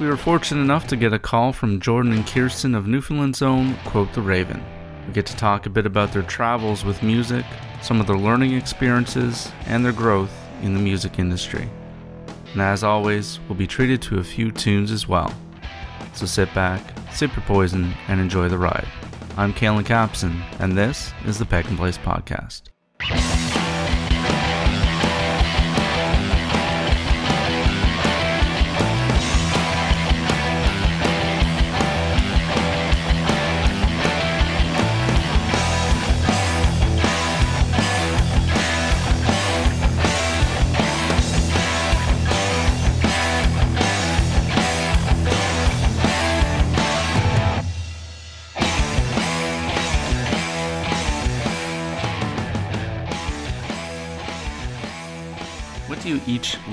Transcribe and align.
we 0.00 0.06
were 0.06 0.16
fortunate 0.16 0.60
enough 0.60 0.86
to 0.86 0.96
get 0.96 1.12
a 1.12 1.18
call 1.18 1.52
from 1.52 1.80
Jordan 1.80 2.12
and 2.12 2.26
Kirsten 2.26 2.74
of 2.74 2.86
Newfoundland's 2.86 3.42
own 3.42 3.74
Quote 3.84 4.12
the 4.12 4.20
Raven. 4.20 4.62
We 5.06 5.12
get 5.12 5.26
to 5.26 5.36
talk 5.36 5.66
a 5.66 5.70
bit 5.70 5.86
about 5.86 6.12
their 6.12 6.22
travels 6.22 6.84
with 6.84 7.02
music, 7.02 7.44
some 7.82 8.00
of 8.00 8.06
their 8.06 8.16
learning 8.16 8.52
experiences, 8.52 9.50
and 9.66 9.84
their 9.84 9.92
growth 9.92 10.32
in 10.62 10.74
the 10.74 10.80
music 10.80 11.18
industry. 11.18 11.68
And 12.52 12.62
as 12.62 12.84
always, 12.84 13.40
we'll 13.48 13.58
be 13.58 13.66
treated 13.66 14.00
to 14.02 14.18
a 14.18 14.24
few 14.24 14.52
tunes 14.52 14.92
as 14.92 15.08
well. 15.08 15.34
So 16.14 16.26
sit 16.26 16.52
back, 16.54 16.80
sip 17.12 17.34
your 17.34 17.44
poison, 17.44 17.92
and 18.06 18.20
enjoy 18.20 18.48
the 18.48 18.58
ride. 18.58 18.88
I'm 19.36 19.52
Kalen 19.52 19.84
Capson, 19.84 20.40
and 20.60 20.76
this 20.76 21.12
is 21.26 21.38
the 21.38 21.46
Peck 21.46 21.68
and 21.68 21.78
Place 21.78 21.98
Podcast. 21.98 22.62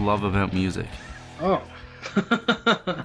Love 0.06 0.24
about 0.24 0.54
music? 0.54 0.86
Oh. 1.42 1.64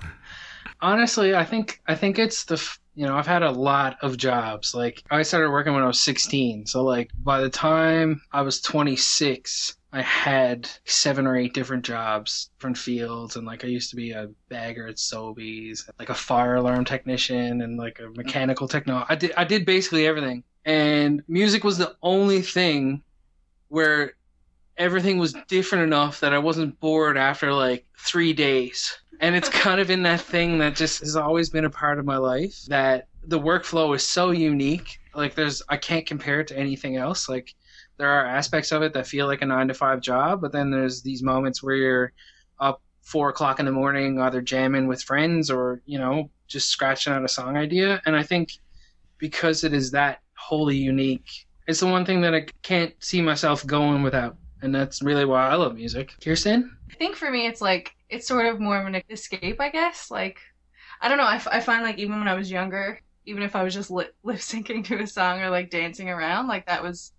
Honestly, 0.83 1.35
I 1.35 1.45
think 1.45 1.81
I 1.87 1.95
think 1.95 2.19
it's 2.19 2.45
the 2.45 2.63
you 2.95 3.07
know 3.07 3.17
I've 3.17 3.27
had 3.27 3.43
a 3.43 3.51
lot 3.51 3.97
of 4.03 4.17
jobs. 4.19 4.75
Like 4.75 5.03
I 5.11 5.23
started 5.23 5.51
working 5.51 5.73
when 5.73 5.83
I 5.83 5.87
was 5.87 6.01
16, 6.01 6.67
so 6.67 6.83
like 6.85 7.11
by 7.23 7.41
the 7.41 7.51
time 7.51 8.21
I 8.33 8.43
was 8.43 8.61
26, 8.61 9.77
I 9.93 10.03
had 10.03 10.69
seven 10.85 11.27
or 11.27 11.37
eight 11.37 11.55
different 11.55 11.85
jobs, 11.85 12.51
different 12.59 12.79
fields, 12.79 13.37
and 13.37 13.47
like 13.47 13.65
I 13.65 13.69
used 13.69 13.91
to 13.91 13.97
be 13.97 14.13
a 14.13 14.29
bagger 14.49 14.87
at 14.87 14.97
Sobeys, 14.97 15.89
like 15.99 16.11
a 16.11 16.15
fire 16.15 16.57
alarm 16.57 16.85
technician, 16.85 17.63
and 17.63 17.79
like 17.79 17.99
a 17.99 18.11
mechanical 18.17 18.69
techno. 18.69 19.05
I 19.09 19.17
did 19.17 19.33
I 19.37 19.45
did 19.45 19.65
basically 19.65 20.07
everything, 20.07 20.45
and 20.67 21.23
music 21.29 21.65
was 21.65 21.79
the 21.79 21.97
only 22.03 22.43
thing 22.43 23.03
where 23.69 24.15
everything 24.81 25.19
was 25.19 25.37
different 25.47 25.85
enough 25.85 26.21
that 26.21 26.33
I 26.33 26.39
wasn't 26.39 26.81
bored 26.81 27.19
after 27.19 27.53
like 27.53 27.85
three 27.99 28.33
days. 28.33 28.99
And 29.21 29.37
it's 29.37 29.51
kind 29.51 29.79
of 29.79 29.91
in 29.91 30.03
that 30.05 30.23
thing 30.23 30.57
that 30.59 30.75
just 30.75 31.01
has 31.01 31.17
always 31.17 31.51
been 31.51 31.67
a 31.67 31.71
part 31.71 31.99
of 31.99 32.07
my 32.07 32.17
life 32.17 32.63
that 32.69 33.07
the 33.25 33.39
workflow 33.39 33.95
is 33.95 34.07
so 34.07 34.31
unique. 34.31 34.99
Like 35.15 35.35
there's, 35.35 35.63
I 35.69 35.77
can't 35.77 36.07
compare 36.07 36.41
it 36.41 36.49
to 36.49 36.59
anything 36.59 36.97
else. 36.97 37.29
Like 37.29 37.55
there 37.99 38.09
are 38.09 38.25
aspects 38.25 38.73
of 38.73 38.81
it 38.81 38.95
that 38.95 39.07
feel 39.07 39.27
like 39.27 39.43
a 39.43 39.47
nine 39.47 39.69
to 39.69 39.75
five 39.75 40.01
job, 40.01 40.41
but 40.41 40.51
then 40.51 40.71
there's 40.71 41.03
these 41.03 41.23
moments 41.23 41.63
where 41.63 41.77
you're 41.77 42.13
up 42.59 42.81
four 43.03 43.29
o'clock 43.29 43.61
in 43.61 43.67
the 43.67 43.73
morning, 43.73 44.19
either 44.19 44.41
jamming 44.41 44.87
with 44.87 45.03
friends 45.03 45.51
or, 45.51 45.83
you 45.85 45.99
know, 45.99 46.31
just 46.49 46.69
scratching 46.69 47.13
out 47.13 47.23
a 47.23 47.29
song 47.29 47.59
idea. 47.59 48.01
And 48.07 48.17
I 48.17 48.23
think 48.23 48.53
because 49.19 49.63
it 49.63 49.75
is 49.75 49.91
that 49.91 50.21
wholly 50.39 50.79
unique, 50.79 51.47
it's 51.67 51.81
the 51.81 51.87
one 51.87 52.07
thing 52.07 52.23
that 52.23 52.35
I 52.35 52.47
can't 52.63 52.95
see 52.99 53.21
myself 53.21 53.67
going 53.67 54.03
without 54.03 54.40
and 54.63 54.75
that's 54.75 55.03
really 55.03 55.25
why 55.25 55.49
I 55.49 55.55
love 55.55 55.75
music. 55.77 56.13
Kirsten? 56.23 56.77
I 56.91 56.95
think 56.97 57.17
for 57.17 57.31
me, 57.31 57.47
it's 57.47 57.61
like 57.61 57.93
it's 58.09 58.27
sort 58.27 58.47
of 58.47 58.61
more 58.61 58.81
of 58.81 58.87
an 58.87 59.03
escape, 59.09 59.61
I 59.61 59.71
guess. 59.71 60.11
Like, 60.11 60.39
I 61.01 61.09
don't 61.09 61.19
know. 61.19 61.25
I, 61.25 61.37
f- 61.37 61.49
I 61.51 61.61
find 61.61 61.83
like 61.83 61.99
even 61.99 62.19
when 62.19 62.29
I 62.29 62.35
was 62.35 62.51
younger, 62.51 63.01
even 63.27 63.43
if 63.43 63.57
I 63.57 63.63
was 63.63 63.75
just 63.75 63.91
lip 63.91 64.15
lip 64.25 64.39
syncing 64.39 64.85
to 64.87 65.01
a 65.03 65.07
song 65.07 65.41
or 65.41 65.51
like 65.51 65.71
dancing 65.71 66.09
around, 66.09 66.49
like 66.49 66.67
that 66.67 66.83
was 66.83 67.13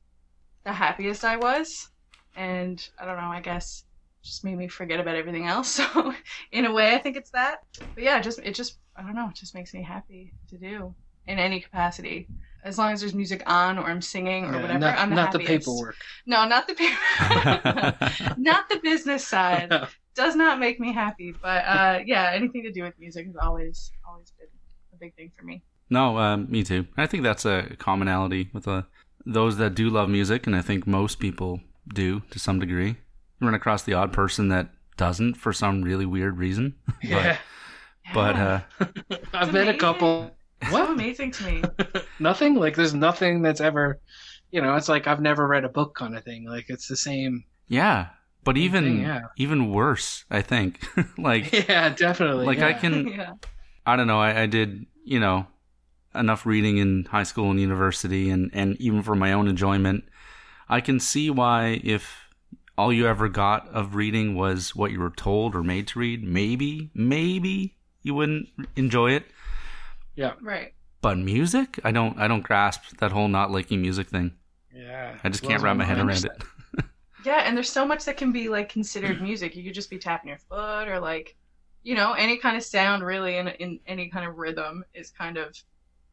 the 0.66 0.74
happiest 0.74 1.24
I 1.26 1.38
was. 1.38 1.90
And 2.36 2.86
I 3.00 3.06
don't 3.06 3.18
know. 3.18 3.24
I 3.32 3.42
guess 3.42 3.84
just 4.24 4.44
made 4.44 4.56
me 4.58 4.68
forget 4.68 5.00
about 5.00 5.16
everything 5.16 5.48
else. 5.48 5.80
So 5.94 6.14
in 6.52 6.66
a 6.66 6.74
way, 6.74 6.94
I 6.94 7.00
think 7.00 7.18
it's 7.18 7.32
that. 7.32 7.58
But 7.96 8.04
yeah, 8.04 8.20
just 8.22 8.40
it 8.40 8.56
just 8.56 8.78
I 8.96 9.02
don't 9.04 9.16
know. 9.16 9.30
It 9.30 9.36
just 9.36 9.56
makes 9.56 9.74
me 9.74 9.84
happy 9.84 10.34
to 10.50 10.58
do 10.58 10.96
in 11.28 11.40
any 11.40 11.60
capacity. 11.62 12.30
As 12.64 12.78
long 12.78 12.92
as 12.92 13.00
there's 13.02 13.14
music 13.14 13.44
on 13.48 13.78
or 13.78 13.86
I'm 13.86 14.02
singing 14.02 14.46
or 14.46 14.54
Yeah, 14.54 14.62
whatever, 14.62 14.80
not, 14.80 14.98
I'm 15.00 15.10
the 15.10 15.16
not 15.16 15.32
the 15.32 15.40
paperwork. 15.40 15.96
No, 16.26 16.48
not 16.48 16.68
the 16.68 16.76
paper. 16.76 18.36
not 18.38 18.70
the 18.70 18.78
business 18.78 19.28
side. 19.28 19.72
Does 20.16 20.36
not 20.36 20.60
make 20.60 20.80
me 20.80 20.94
happy. 20.94 21.34
But 21.42 21.66
uh, 21.66 22.00
yeah, 22.06 22.32
anything 22.34 22.64
to 22.64 22.72
do 22.72 22.84
with 22.84 22.94
music 23.00 23.28
has 23.28 23.36
always 23.36 23.92
always 24.08 24.32
been 24.38 24.48
a 24.94 24.98
big 24.98 25.16
thing 25.16 25.32
for 25.38 25.46
me. 25.46 25.64
No, 25.90 26.18
um, 26.18 26.50
me 26.50 26.64
too. 26.64 26.86
I 26.98 27.08
think 27.08 27.24
that's 27.24 27.46
a 27.46 27.76
commonality 27.80 28.50
with 28.54 28.68
uh, 28.68 28.84
those 29.26 29.58
that 29.58 29.76
do 29.76 29.90
love 29.90 30.10
music, 30.10 30.48
and 30.48 30.56
I 30.56 30.62
think 30.62 30.86
most 30.86 31.20
people 31.20 31.62
do 31.94 32.22
to 32.32 32.40
some 32.40 32.60
degree. 32.60 32.98
You 33.40 33.48
run 33.48 33.54
across 33.54 33.84
the 33.84 33.94
odd 33.94 34.14
person 34.14 34.50
that 34.50 34.70
doesn't 34.98 35.36
for 35.36 35.52
some 35.52 35.82
really 35.82 36.06
weird 36.06 36.38
reason. 36.38 36.76
but, 36.86 37.10
yeah. 37.10 37.38
but 38.14 38.36
uh, 38.36 38.62
I've 39.34 39.54
met 39.54 39.68
a 39.68 39.86
amazing. 39.86 40.32
Couple. 40.62 40.78
So 40.80 40.86
What? 40.86 40.90
amazing 40.90 41.32
to 41.34 41.44
me. 41.44 41.64
nothing? 42.20 42.56
Like 42.56 42.76
there's 42.76 42.94
nothing 42.94 43.42
that's 43.42 43.62
ever 43.62 44.00
you 44.52 44.62
know, 44.62 44.76
it's 44.76 44.90
like 44.90 45.08
I've 45.08 45.22
never 45.22 45.48
read 45.48 45.64
a 45.66 45.70
book 45.70 45.96
kind 45.96 46.16
of 46.18 46.24
thing. 46.26 46.46
Like 46.46 46.66
it's 46.70 46.88
the 46.88 46.98
same 46.98 47.46
yeah, 47.68 48.10
but 48.44 48.58
Same 48.58 48.64
even 48.64 48.84
thing, 48.84 49.02
yeah. 49.02 49.22
even 49.38 49.72
worse, 49.72 50.26
I 50.30 50.42
think. 50.42 50.82
like 51.18 51.52
Yeah, 51.70 51.90
definitely. 51.90 52.48
like 52.48 52.60
yeah. 52.60 52.68
I 52.68 52.74
can 52.74 53.08
yeah. 53.08 53.34
I 53.86 53.96
don't 53.96 54.08
know. 54.08 54.20
I, 54.20 54.42
I 54.44 54.46
did, 54.46 54.86
you 55.04 55.20
know, 55.20 55.48
enough 56.14 56.46
reading 56.46 56.78
in 56.78 57.06
high 57.06 57.24
school 57.24 57.50
and 57.52 57.60
university, 57.60 58.30
and, 58.30 58.50
and 58.54 58.80
even 58.82 59.02
for 59.02 59.16
my 59.16 59.34
own 59.34 59.48
enjoyment. 59.48 60.04
I 60.70 60.82
can 60.82 61.00
see 61.00 61.30
why, 61.30 61.82
if 61.84 62.30
all 62.78 62.94
you 62.94 63.08
ever 63.08 63.28
got 63.30 63.68
of 63.70 63.96
reading 63.96 64.36
was 64.36 64.76
what 64.76 64.92
you 64.92 65.00
were 65.00 65.10
told 65.10 65.56
or 65.56 65.64
made 65.64 65.88
to 65.90 66.00
read, 66.00 66.24
maybe, 66.24 66.92
maybe 66.94 67.78
you 68.04 68.14
wouldn't 68.16 68.48
enjoy 68.76 69.12
it. 69.12 69.26
Right. 70.42 70.74
But 71.02 71.18
music, 71.18 71.80
I 71.84 71.92
don't, 71.92 72.18
I 72.20 72.28
don't 72.28 72.44
grasp 72.44 72.98
that 73.00 73.12
whole 73.12 73.28
not 73.28 73.52
liking 73.52 73.82
music 73.82 74.10
thing. 74.10 74.34
Yeah. 74.74 75.18
I 75.24 75.30
just 75.30 75.44
can't 75.44 75.62
wrap 75.64 75.78
my 75.78 75.84
head 75.84 75.98
around 75.98 76.26
it. 76.26 76.44
Yeah, 77.24 77.44
and 77.46 77.56
there's 77.56 77.70
so 77.70 77.86
much 77.86 78.06
that 78.06 78.18
can 78.18 78.32
be 78.32 78.50
like 78.50 78.70
considered 78.70 79.22
music. 79.30 79.56
You 79.56 79.64
could 79.64 79.76
just 79.76 79.92
be 79.92 80.00
tapping 80.00 80.30
your 80.30 80.40
foot 80.40 80.88
or 80.88 81.00
like, 81.00 81.36
you 81.84 81.94
know, 81.94 82.14
any 82.14 82.38
kind 82.38 82.58
of 82.58 82.64
sound 82.64 83.04
really 83.04 83.38
in 83.38 83.48
in 83.48 83.80
any 83.86 84.10
kind 84.10 84.28
of 84.28 84.38
rhythm 84.38 84.84
is 84.96 85.12
kind 85.12 85.38
of 85.38 85.56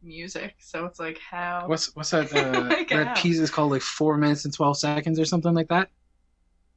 music. 0.02 0.56
So 0.58 0.84
it's 0.84 1.00
like 1.00 1.18
how 1.18 1.62
What's 1.66 1.94
what's 1.96 2.10
that 2.10 2.30
uh, 2.34 2.60
Like 2.68 2.88
that 2.90 3.06
how? 3.06 3.14
piece 3.22 3.38
is 3.38 3.50
called 3.50 3.70
like 3.70 3.80
four 3.80 4.18
minutes 4.18 4.44
and 4.44 4.52
twelve 4.52 4.76
seconds 4.76 5.18
or 5.18 5.24
something 5.24 5.54
like 5.54 5.68
that? 5.68 5.88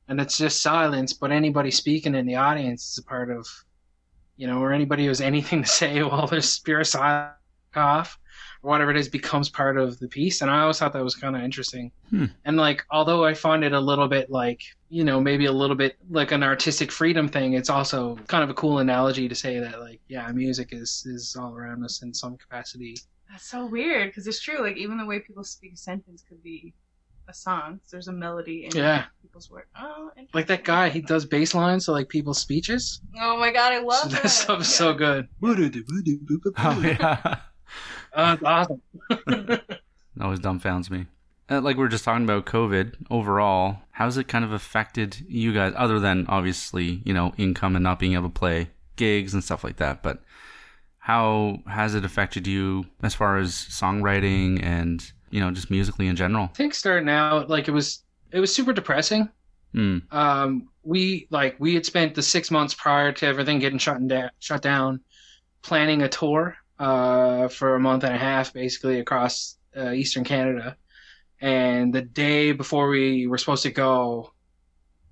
And 0.08 0.20
it's 0.22 0.38
just 0.38 0.62
silence, 0.62 1.12
but 1.14 1.32
anybody 1.32 1.72
speaking 1.72 2.16
in 2.16 2.26
the 2.26 2.36
audience 2.36 2.92
is 2.92 2.98
a 3.00 3.04
part 3.04 3.30
of 3.30 3.46
you 4.42 4.48
know, 4.48 4.58
or 4.58 4.74
anybody 4.74 5.04
who 5.04 5.10
has 5.10 5.22
anything 5.22 5.62
to 5.62 5.70
say 5.70 6.02
while 6.10 6.26
there's 6.26 6.58
pure 6.60 6.84
silence 6.84 7.36
off 7.76 8.18
or 8.64 8.72
whatever 8.72 8.90
it 8.90 8.98
is 8.98 9.08
becomes 9.08 9.50
part 9.50 9.78
of 9.78 10.00
the 10.00 10.08
piece. 10.08 10.42
And 10.42 10.50
I 10.50 10.62
always 10.62 10.80
thought 10.80 10.94
that 10.94 11.04
was 11.04 11.16
kinda 11.16 11.40
interesting. 11.44 11.92
Hmm. 12.10 12.26
And 12.44 12.58
like 12.58 12.84
although 12.90 13.24
I 13.24 13.36
find 13.36 13.64
it 13.64 13.72
a 13.72 13.80
little 13.80 14.08
bit 14.08 14.32
like 14.32 14.64
you 14.90 15.04
know, 15.04 15.22
maybe 15.22 15.46
a 15.46 15.52
little 15.52 15.76
bit 15.76 15.96
like 16.10 16.32
an 16.32 16.42
artistic 16.42 16.92
freedom 16.92 17.28
thing, 17.28 17.54
it's 17.54 17.70
also 17.70 18.16
kind 18.28 18.44
of 18.44 18.50
a 18.50 18.56
cool 18.56 18.80
analogy 18.80 19.30
to 19.30 19.36
say 19.36 19.60
that 19.60 19.80
like, 19.80 20.02
yeah, 20.08 20.28
music 20.32 20.70
is 20.72 21.06
is 21.06 21.36
all 21.40 21.56
around 21.56 21.86
us 21.86 22.02
in 22.02 22.12
some 22.12 22.36
capacity. 22.36 22.98
That's 23.30 23.46
so 23.46 23.68
weird 23.68 24.10
because 24.10 24.26
it's 24.26 24.42
true. 24.42 24.60
Like 24.60 24.76
even 24.76 24.98
the 24.98 25.06
way 25.06 25.20
people 25.20 25.44
speak 25.44 25.74
a 25.74 25.78
sentence 25.78 26.24
could 26.28 26.42
be 26.42 26.74
a 27.28 27.34
song. 27.34 27.80
There's 27.92 28.08
a 28.08 28.12
melody 28.12 28.66
in 28.66 28.76
Yeah. 28.76 29.06
people's 29.22 29.50
work. 29.50 29.68
Oh, 29.80 30.12
Like 30.34 30.48
that 30.48 30.64
guy, 30.64 30.90
he 30.90 31.02
does 31.02 31.26
bass 31.26 31.54
lines 31.56 31.86
to 31.86 31.92
like 31.92 32.10
people's 32.10 32.40
speeches. 32.40 33.02
Oh 33.20 33.38
my 33.38 33.52
god, 33.52 33.74
I 33.74 33.80
love 33.80 34.12
that 34.12 34.24
that. 34.24 34.30
stuff 34.30 34.62
is 34.62 34.74
so 34.74 34.94
good. 34.94 35.28
Oh 35.42 36.80
yeah, 36.82 37.38
Uh, 38.14 38.36
it's 38.38 38.44
awesome. 38.44 38.82
that 39.10 39.80
always 40.20 40.40
dumbfounds 40.40 40.90
me. 40.90 41.06
Uh, 41.50 41.62
like 41.62 41.78
we 41.78 41.84
are 41.84 41.90
just 41.90 42.04
talking 42.04 42.24
about 42.26 42.46
COVID 42.46 42.96
overall, 43.10 43.78
how's 43.92 44.18
it 44.18 44.28
kind 44.28 44.44
of 44.46 44.52
affected 44.52 45.18
you 45.28 45.54
guys? 45.54 45.74
Other 45.78 46.00
than 46.00 46.26
obviously, 46.28 47.02
you 47.06 47.14
know, 47.14 47.34
income 47.38 47.76
and 47.76 47.84
not 47.84 48.00
being 48.00 48.14
able 48.14 48.30
to 48.30 48.34
play 48.40 48.70
gigs 48.98 49.34
and 49.34 49.44
stuff 49.44 49.64
like 49.64 49.78
that, 49.78 50.04
but 50.04 50.22
how 51.00 51.60
has 51.68 51.96
it 51.96 52.06
affected 52.06 52.46
you 52.48 52.86
as 53.02 53.16
far 53.16 53.38
as 53.38 53.52
songwriting 53.54 54.62
and 54.64 55.12
you 55.32 55.40
know 55.40 55.52
just 55.52 55.72
musically 55.72 56.08
in 56.08 56.16
general? 56.16 56.46
I 56.46 56.56
think 56.56 56.74
starting 56.74 57.10
out, 57.10 57.50
like 57.50 57.68
it 57.68 57.72
was, 57.72 58.04
it 58.32 58.40
was 58.40 58.54
super 58.54 58.74
depressing. 58.74 59.30
Hmm. 59.74 60.00
Um, 60.12 60.70
we 60.84 61.28
like 61.30 61.56
we 61.60 61.74
had 61.74 61.86
spent 61.86 62.16
the 62.16 62.22
six 62.22 62.52
months 62.52 62.74
prior 62.74 63.12
to 63.14 63.26
everything 63.26 63.60
getting 63.60 63.80
shut 63.80 64.06
down, 64.08 64.30
shut 64.40 64.62
down, 64.62 65.00
planning 65.62 66.02
a 66.02 66.10
tour 66.10 66.56
uh, 66.80 67.48
for 67.48 67.76
a 67.76 67.80
month 67.80 68.04
and 68.04 68.14
a 68.14 68.18
half, 68.18 68.54
basically 68.54 69.00
across 69.00 69.58
uh, 69.78 69.92
Eastern 69.92 70.24
Canada. 70.24 70.76
And 71.40 71.94
the 71.94 72.02
day 72.02 72.52
before 72.52 72.90
we 72.90 73.28
were 73.28 73.38
supposed 73.38 73.64
to 73.64 73.72
go, 73.72 74.32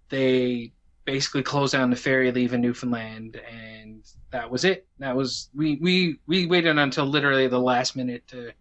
they 0.10 0.74
basically 1.06 1.42
closed 1.42 1.74
down 1.74 1.89
the 1.89 1.95
ferry 1.95 2.31
leaving 2.31 2.62
Newfoundland, 2.62 3.42
and 3.51 4.04
that 4.31 4.50
was 4.50 4.65
it. 4.65 4.88
That 5.00 5.15
was 5.15 5.50
we 5.56 5.77
we 5.81 6.19
we 6.27 6.45
waited 6.45 6.77
until 6.77 7.06
literally 7.06 7.48
the 7.48 7.60
last 7.60 7.95
minute 7.95 8.27
to 8.27 8.51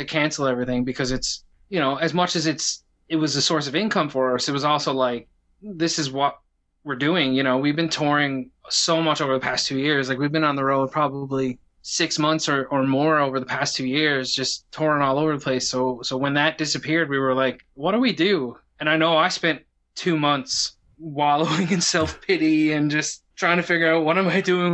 to 0.00 0.04
cancel 0.04 0.46
everything 0.46 0.84
because 0.84 1.12
it's 1.12 1.44
you 1.68 1.78
know 1.78 1.96
as 1.96 2.12
much 2.12 2.34
as 2.34 2.46
it's 2.46 2.82
it 3.08 3.16
was 3.16 3.36
a 3.36 3.42
source 3.42 3.66
of 3.66 3.74
income 3.74 4.08
for 4.08 4.34
us, 4.34 4.48
it 4.48 4.52
was 4.52 4.64
also 4.64 4.92
like 4.92 5.28
this 5.62 5.98
is 5.98 6.10
what 6.10 6.38
we're 6.84 6.96
doing. 6.96 7.34
You 7.34 7.42
know, 7.42 7.58
we've 7.58 7.76
been 7.76 7.88
touring 7.88 8.50
so 8.68 9.02
much 9.02 9.20
over 9.20 9.34
the 9.34 9.40
past 9.40 9.66
two 9.66 9.78
years. 9.78 10.08
Like 10.08 10.18
we've 10.18 10.32
been 10.32 10.44
on 10.44 10.56
the 10.56 10.64
road 10.64 10.90
probably 10.90 11.58
six 11.82 12.18
months 12.18 12.48
or, 12.48 12.66
or 12.66 12.84
more 12.84 13.18
over 13.18 13.40
the 13.40 13.46
past 13.46 13.76
two 13.76 13.86
years, 13.86 14.32
just 14.32 14.70
touring 14.70 15.02
all 15.02 15.18
over 15.18 15.36
the 15.36 15.42
place. 15.42 15.68
So 15.68 16.00
so 16.02 16.16
when 16.16 16.34
that 16.34 16.56
disappeared, 16.56 17.10
we 17.10 17.18
were 17.18 17.34
like, 17.34 17.64
what 17.74 17.92
do 17.92 17.98
we 17.98 18.12
do? 18.12 18.56
And 18.78 18.88
I 18.88 18.96
know 18.96 19.16
I 19.16 19.28
spent 19.28 19.62
two 19.94 20.18
months 20.18 20.72
wallowing 20.98 21.70
in 21.70 21.80
self 21.80 22.20
pity 22.22 22.72
and 22.72 22.90
just 22.90 23.24
trying 23.36 23.56
to 23.56 23.62
figure 23.62 23.92
out 23.92 24.04
what 24.04 24.18
am 24.18 24.28
I 24.28 24.40
doing 24.40 24.66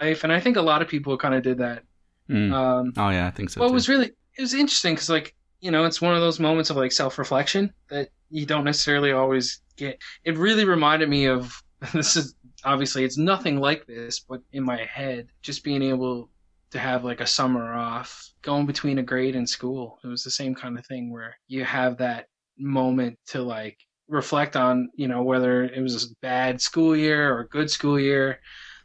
in 0.00 0.06
life. 0.06 0.24
And 0.24 0.32
I 0.32 0.40
think 0.40 0.56
a 0.56 0.62
lot 0.62 0.80
of 0.80 0.88
people 0.88 1.16
kind 1.18 1.34
of 1.34 1.42
did 1.42 1.58
that. 1.58 1.82
Mm. 2.30 2.52
Um, 2.52 2.92
oh 2.96 3.10
yeah, 3.10 3.26
I 3.26 3.30
think 3.30 3.50
so. 3.50 3.64
it 3.64 3.68
too. 3.68 3.74
was 3.74 3.88
really 3.88 4.12
it 4.36 4.40
was 4.40 4.54
interesting 4.54 4.94
because 4.94 5.10
like 5.10 5.34
you 5.60 5.70
know 5.70 5.84
it's 5.84 6.00
one 6.00 6.14
of 6.14 6.20
those 6.20 6.40
moments 6.40 6.70
of 6.70 6.76
like 6.76 6.92
self 6.92 7.18
reflection 7.18 7.72
that 7.88 8.10
you 8.30 8.46
don't 8.46 8.64
necessarily 8.64 9.12
always 9.12 9.60
get. 9.76 9.98
It 10.24 10.38
really 10.38 10.64
reminded 10.64 11.08
me 11.08 11.26
of 11.26 11.62
this 11.92 12.16
is 12.16 12.34
obviously 12.64 13.04
it's 13.04 13.18
nothing 13.18 13.58
like 13.58 13.86
this, 13.86 14.20
but 14.20 14.40
in 14.52 14.62
my 14.62 14.84
head, 14.84 15.28
just 15.42 15.64
being 15.64 15.82
able 15.82 16.30
to 16.70 16.78
have 16.78 17.04
like 17.04 17.20
a 17.20 17.26
summer 17.26 17.74
off, 17.74 18.32
going 18.42 18.66
between 18.66 18.98
a 18.98 19.02
grade 19.02 19.34
and 19.34 19.48
school. 19.48 19.98
It 20.04 20.06
was 20.06 20.22
the 20.22 20.30
same 20.30 20.54
kind 20.54 20.78
of 20.78 20.86
thing 20.86 21.12
where 21.12 21.36
you 21.48 21.64
have 21.64 21.98
that 21.98 22.26
moment 22.58 23.18
to 23.28 23.42
like 23.42 23.78
reflect 24.08 24.56
on, 24.56 24.90
you 24.94 25.08
know, 25.08 25.22
whether 25.22 25.64
it 25.64 25.80
was 25.80 26.04
a 26.04 26.14
bad 26.20 26.60
school 26.60 26.96
year 26.96 27.34
or 27.34 27.40
a 27.40 27.48
good 27.48 27.70
school 27.70 27.98
year. 27.98 28.40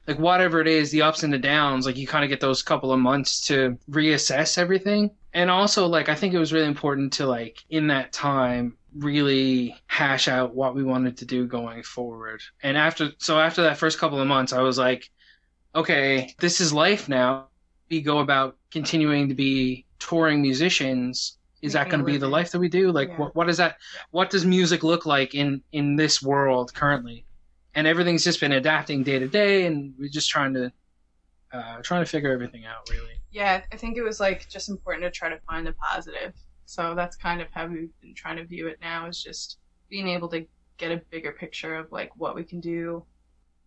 Like 0.07 0.19
whatever 0.19 0.61
it 0.61 0.67
is, 0.67 0.91
the 0.91 1.01
ups 1.01 1.23
and 1.23 1.33
the 1.33 1.39
downs, 1.39 1.85
like 1.85 1.97
you 1.97 2.05
kind 2.07 2.23
of 2.23 2.29
get 2.29 2.39
those 2.39 2.61
couple 2.61 2.91
of 2.91 2.99
months 2.99 3.41
to 3.47 3.77
reassess 3.89 4.57
everything. 4.57 5.11
And 5.33 5.49
also 5.49 5.87
like 5.87 6.09
I 6.09 6.15
think 6.15 6.33
it 6.33 6.39
was 6.39 6.53
really 6.53 6.67
important 6.67 7.13
to 7.13 7.25
like 7.25 7.63
in 7.69 7.87
that 7.87 8.13
time 8.13 8.77
really 8.97 9.75
hash 9.87 10.27
out 10.27 10.55
what 10.55 10.75
we 10.75 10.83
wanted 10.83 11.17
to 11.17 11.25
do 11.25 11.45
going 11.47 11.83
forward. 11.83 12.41
And 12.63 12.77
after 12.77 13.11
so 13.17 13.39
after 13.39 13.63
that 13.63 13.77
first 13.77 13.99
couple 13.99 14.19
of 14.19 14.27
months 14.27 14.53
I 14.53 14.61
was 14.61 14.77
like, 14.77 15.09
okay, 15.75 16.33
this 16.39 16.61
is 16.61 16.71
life 16.71 17.09
now. 17.09 17.47
We 17.89 18.01
go 18.01 18.19
about 18.19 18.57
continuing 18.71 19.27
to 19.29 19.35
be 19.35 19.85
touring 19.99 20.41
musicians. 20.41 21.37
Is 21.61 21.73
that 21.73 21.89
going 21.89 21.99
to 21.99 22.05
be 22.05 22.17
the 22.17 22.27
life 22.27 22.51
that 22.51 22.59
we 22.59 22.69
do? 22.69 22.91
Like, 22.91 23.09
Yeah. 23.09 23.17
what 23.17 23.35
what 23.35 23.49
is 23.49 23.57
that? 23.57 23.77
What 24.11 24.29
does 24.29 24.45
music 24.45 24.83
look 24.83 25.05
like 25.05 25.33
in 25.35 25.61
in 25.71 25.95
this 25.95 26.21
world 26.21 26.73
currently? 26.73 27.25
And 27.75 27.87
everything's 27.87 28.23
just 28.23 28.39
been 28.39 28.53
adapting 28.53 29.03
day 29.03 29.19
to 29.19 29.27
day, 29.27 29.65
and 29.65 29.93
we're 29.99 30.09
just 30.09 30.29
trying 30.29 30.53
to 30.53 30.71
uh, 31.51 31.81
trying 31.81 32.03
to 32.03 32.09
figure 32.09 32.31
everything 32.31 32.65
out. 32.65 32.89
Really, 32.89 33.21
Yeah, 33.31 33.61
I 33.71 33.77
think 33.77 33.97
it 33.97 34.01
was 34.01 34.19
like 34.19 34.47
just 34.49 34.69
important 34.69 35.03
to 35.03 35.11
try 35.11 35.29
to 35.29 35.39
find 35.47 35.67
the 35.67 35.73
positive. 35.73 36.33
So 36.65 36.95
that's 36.95 37.15
kind 37.15 37.41
of 37.41 37.47
how 37.51 37.67
we've 37.67 37.89
been 38.01 38.15
trying 38.15 38.37
to 38.37 38.45
view 38.45 38.67
it 38.67 38.79
now 38.81 39.07
is 39.07 39.21
just 39.21 39.59
being 39.89 40.07
able 40.07 40.27
to 40.29 40.45
get 40.77 40.91
a 40.91 41.01
bigger 41.09 41.31
picture 41.31 41.75
of 41.75 41.91
like 41.91 42.11
what 42.17 42.35
we 42.35 42.43
can 42.43 42.59
do 42.59 43.03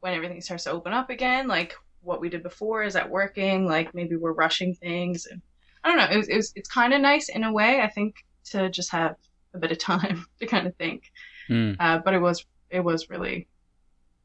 when 0.01 0.15
everything 0.15 0.41
starts 0.41 0.65
to 0.65 0.71
open 0.71 0.93
up 0.93 1.11
again. 1.11 1.47
Like 1.47 1.75
what 2.03 2.21
we 2.21 2.29
did 2.29 2.43
before 2.43 2.83
is 2.83 2.95
that 2.95 3.09
working? 3.09 3.67
Like 3.67 3.95
maybe 3.95 4.17
we're 4.17 4.33
rushing 4.33 4.75
things, 4.75 5.27
and 5.27 5.41
I 5.85 5.89
don't 5.89 5.99
know. 5.99 6.15
It 6.15 6.17
was, 6.17 6.29
it 6.29 6.37
was 6.37 6.53
it's 6.57 6.69
kind 6.69 6.93
of 6.93 7.01
nice 7.01 7.29
in 7.29 7.45
a 7.45 7.53
way. 7.53 7.81
I 7.81 7.89
think 7.89 8.17
to 8.47 8.71
just 8.71 8.91
have 8.91 9.17
a 9.55 9.59
bit 9.59 9.73
of 9.73 9.79
time 9.93 10.27
to 10.41 10.47
kind 10.47 10.67
of 10.67 10.77
think. 10.77 11.05
Mm. 11.49 11.77
Uh, 11.79 11.99
but 11.99 12.15
it 12.15 12.21
was 12.21 12.45
it 12.71 12.81
was 12.81 13.09
really 13.09 13.49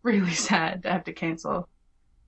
really 0.04 0.34
sad 0.50 0.84
to 0.84 0.92
have 0.92 1.04
to 1.06 1.14
cancel 1.14 1.68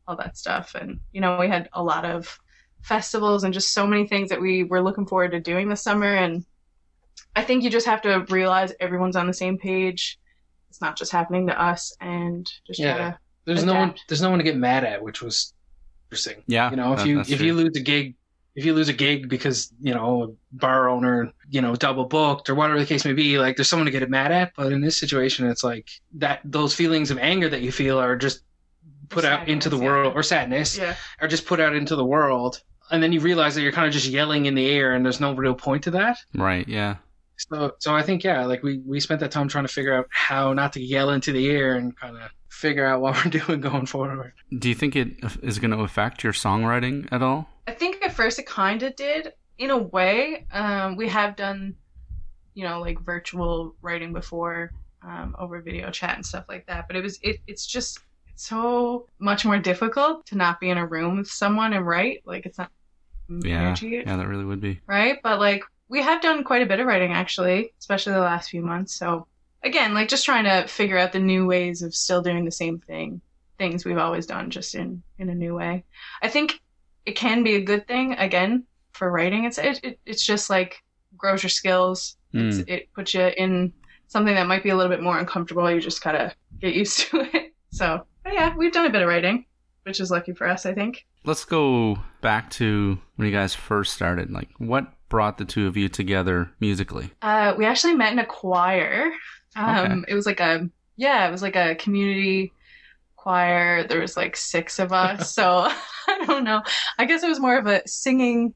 all 0.08 0.16
that 0.16 0.38
stuff 0.38 0.76
and 0.76 1.00
you 1.12 1.22
know 1.22 1.38
we 1.40 1.48
had 1.48 1.68
a 1.74 1.84
lot 1.84 2.06
of 2.06 2.40
festivals 2.82 3.44
and 3.44 3.54
just 3.54 3.74
so 3.74 3.88
many 3.88 4.08
things 4.08 4.30
that 4.30 4.40
we 4.42 4.64
were 4.64 4.82
looking 4.82 5.06
forward 5.08 5.32
to 5.32 5.40
doing 5.40 5.68
this 5.68 5.82
summer 5.82 6.14
and 6.14 6.46
i 7.36 7.42
think 7.44 7.64
you 7.64 7.70
just 7.72 7.88
have 7.88 8.02
to 8.04 8.20
realize 8.30 8.72
everyone's 8.80 9.16
on 9.16 9.26
the 9.26 9.34
same 9.34 9.58
page 9.58 10.20
it's 10.70 10.80
not 10.82 10.96
just 10.96 11.12
happening 11.12 11.48
to 11.48 11.60
us 11.60 11.96
and 12.02 12.52
just 12.68 12.80
Yeah. 12.80 12.96
try 12.98 13.10
to 13.12 13.18
there's 13.46 13.64
no 13.64 13.74
one 13.76 13.96
there's 14.08 14.22
no 14.22 14.30
one 14.30 14.40
to 14.40 14.44
get 14.44 14.58
mad 14.58 14.84
at, 14.84 15.02
which 15.04 15.22
was 15.22 15.54
interesting. 16.08 16.44
Yeah, 16.48 16.72
You 16.72 16.78
know, 16.78 16.94
if 16.94 17.00
that- 17.00 17.08
you 17.08 17.20
if 17.22 17.28
true. 17.28 17.46
you 17.46 17.54
lose 17.54 17.76
a 17.76 17.80
gig, 17.80 18.16
if 18.56 18.66
you 18.66 18.74
lose 18.74 18.90
a 18.90 18.94
gig 18.94 19.30
because 19.30 19.72
you 19.82 19.94
know 19.94 20.24
a 20.24 20.28
bar 20.56 20.90
owner, 20.90 21.32
you 21.50 21.62
know, 21.62 21.76
double 21.76 22.06
booked 22.06 22.50
or 22.50 22.56
whatever 22.56 22.80
the 22.80 22.86
case 22.86 23.06
may 23.06 23.14
be, 23.14 23.38
like 23.38 23.56
there's 23.58 23.68
someone 23.70 23.86
to 23.86 23.92
get 23.92 24.04
it 24.04 24.10
mad 24.10 24.32
at. 24.32 24.54
But 24.56 24.72
in 24.72 24.82
this 24.82 24.98
situation, 25.00 25.48
it's 25.50 25.64
like 25.64 25.90
that 26.16 26.40
those 26.46 26.74
feelings 26.74 27.12
of 27.12 27.18
anger 27.20 27.50
that 27.50 27.62
you 27.62 27.72
feel 27.72 28.00
are 28.00 28.16
just 28.16 28.44
put 29.10 29.26
Or 29.26 29.28
out 29.28 29.48
into 29.48 29.70
the 29.70 29.78
sadness, 29.78 29.86
world, 29.86 30.14
yeah. 30.14 30.20
or 30.20 30.24
sadness, 30.24 30.78
yeah 30.78 30.96
are 31.22 31.28
just 31.28 31.46
put 31.46 31.60
out 31.60 31.76
into 31.76 31.96
the 31.96 32.06
world. 32.06 32.62
And 32.92 33.02
then 33.02 33.12
you 33.12 33.20
realize 33.20 33.56
that 33.56 33.62
you're 33.62 33.72
kind 33.72 33.88
of 33.88 33.94
just 33.94 34.08
yelling 34.08 34.46
in 34.46 34.56
the 34.56 34.70
air, 34.70 34.94
and 34.94 35.04
there's 35.06 35.20
no 35.20 35.34
real 35.34 35.56
point 35.56 35.84
to 35.86 35.92
that. 35.92 36.18
right. 36.34 36.68
Yeah. 36.68 36.98
So, 37.38 37.74
so 37.80 37.94
I 37.94 38.02
think 38.02 38.24
yeah, 38.24 38.46
like 38.46 38.64
we 38.64 38.80
we 38.86 39.00
spent 39.02 39.20
that 39.20 39.32
time 39.32 39.48
trying 39.50 39.66
to 39.66 39.74
figure 39.74 39.94
out 39.94 40.08
how 40.10 40.54
not 40.54 40.72
to 40.74 40.82
yell 40.82 41.10
into 41.10 41.32
the 41.34 41.50
air 41.50 41.76
and 41.76 41.96
kind 41.98 42.16
of 42.16 42.30
figure 42.56 42.86
out 42.86 43.02
what 43.02 43.16
we're 43.24 43.32
doing 43.40 43.62
going 43.62 43.86
forward. 43.86 44.34
Do 44.58 44.70
you 44.70 44.76
think 44.76 44.96
it 44.96 45.10
is 45.44 45.60
going 45.60 45.72
to 45.72 45.80
affect 45.80 46.24
your 46.24 46.34
songwriting 46.34 47.08
at 47.12 47.22
all? 47.22 47.48
I 47.68 47.72
think 47.74 48.04
at 48.04 48.14
first 48.14 48.40
it 48.40 48.46
kind 48.46 48.82
of 48.84 48.96
did 48.96 49.34
in 49.58 49.72
a 49.72 49.78
way. 49.78 50.46
Um, 50.52 50.96
we 50.96 51.08
have 51.10 51.36
done, 51.36 51.76
you 52.54 52.64
know, 52.64 52.80
like 52.80 53.00
virtual 53.02 53.76
writing 53.82 54.14
before 54.14 54.72
um, 55.04 55.36
over 55.40 55.62
video 55.62 55.92
chat 55.92 56.16
and 56.16 56.26
stuff 56.26 56.46
like 56.50 56.66
that. 56.68 56.88
But 56.88 56.96
it 56.96 57.04
was 57.04 57.20
it, 57.22 57.38
it's 57.48 57.66
just 57.66 58.00
it's 58.28 58.48
so 58.48 59.08
much 59.20 59.46
more 59.46 59.60
difficult 59.60 60.26
to 60.28 60.36
not 60.36 60.60
be 60.60 60.70
in 60.70 60.78
a 60.78 60.86
room 60.86 61.18
with 61.18 61.28
someone 61.28 61.74
and 61.74 61.86
write. 61.86 62.22
Like 62.26 62.46
it's 62.46 62.58
not 62.58 62.72
Yeah. 63.30 63.62
energy, 63.62 64.04
Yeah, 64.06 64.16
that 64.18 64.28
really 64.28 64.46
would 64.46 64.62
be. 64.62 64.80
right? 64.88 65.20
But 65.24 65.40
like 65.40 65.64
we 65.90 66.02
have 66.02 66.22
done 66.22 66.44
quite 66.44 66.62
a 66.62 66.66
bit 66.66 66.80
of 66.80 66.88
writing 66.88 67.12
actually, 67.14 67.72
especially 67.80 68.14
the 68.14 68.20
last 68.20 68.50
few 68.50 68.62
months. 68.62 68.96
So 68.96 69.28
again, 69.66 69.94
like 69.94 70.08
just 70.08 70.24
trying 70.26 70.46
to 70.46 70.68
figure 70.68 70.98
out 70.98 71.12
the 71.12 71.20
new 71.20 71.46
ways 71.46 71.82
of 71.82 71.94
still 71.94 72.22
doing 72.22 72.46
the 72.46 72.52
same 72.52 72.80
thing, 72.80 73.20
things 73.58 73.84
we've 73.86 73.98
always 73.98 74.26
done, 74.26 74.50
just 74.52 74.76
in 74.76 75.04
in 75.20 75.30
a 75.30 75.36
new 75.36 75.56
way. 75.56 75.84
I 76.22 76.30
think 76.30 76.62
it 77.06 77.14
can 77.16 77.44
be 77.44 77.56
a 77.56 77.62
good 77.62 77.88
thing 77.88 78.14
again 78.14 78.64
for 78.94 79.12
writing. 79.12 79.46
It's 79.46 79.58
it, 79.58 79.80
it 79.84 80.00
it's 80.06 80.26
just 80.26 80.50
like 80.50 80.82
grows 81.18 81.44
your 81.44 81.50
skills. 81.50 82.16
It's, 82.34 82.58
Mm. 82.58 82.70
it 82.70 82.94
puts 82.94 83.14
you 83.14 83.28
in 83.38 83.72
something 84.08 84.36
that 84.36 84.46
might 84.48 84.62
be 84.64 84.70
a 84.70 84.76
little 84.76 84.90
bit 84.92 85.02
more 85.02 85.18
uncomfortable. 85.18 85.70
You 85.72 85.80
just 85.80 86.04
gotta 86.04 86.34
get 86.60 86.74
used 86.74 87.00
to 87.10 87.22
it. 87.34 87.54
So 87.72 88.06
yeah, 88.26 88.54
we've 88.56 88.74
done 88.74 88.86
a 88.88 88.90
bit 88.90 89.02
of 89.02 89.08
writing, 89.08 89.46
which 89.84 90.00
is 90.02 90.12
lucky 90.12 90.34
for 90.34 90.48
us, 90.48 90.66
I 90.66 90.74
think. 90.74 91.06
Let's 91.24 91.46
go 91.46 91.98
back 92.22 92.50
to 92.52 93.00
when 93.16 93.28
you 93.28 93.34
guys 93.34 93.56
first 93.56 93.94
started. 93.94 94.32
Like, 94.32 94.50
what 94.58 94.88
brought 95.10 95.38
the 95.38 95.46
two 95.46 95.66
of 95.68 95.78
you 95.78 95.88
together 95.90 96.52
musically? 96.60 97.12
Uh, 97.22 97.54
we 97.58 97.66
actually 97.66 97.94
met 97.96 98.12
in 98.12 98.20
a 98.20 98.26
choir. 98.26 99.12
Um, 99.56 100.06
It 100.08 100.16
was 100.16 100.26
like 100.26 100.40
a 100.40 100.70
yeah, 100.98 101.28
it 101.28 101.32
was 101.32 101.42
like 101.42 101.56
a 101.56 101.76
community 101.76 102.54
choir. 103.16 103.86
There 103.88 104.00
was 104.00 104.16
like 104.16 104.36
six 104.38 104.80
of 104.80 104.94
us, 104.94 105.34
so 105.36 105.68
I 106.08 106.26
don't 106.26 106.44
know. 106.44 106.62
I 106.98 107.06
guess 107.06 107.24
it 107.24 107.30
was 107.30 107.40
more 107.40 107.58
of 107.58 107.68
a 107.68 107.82
singing. 107.88 108.54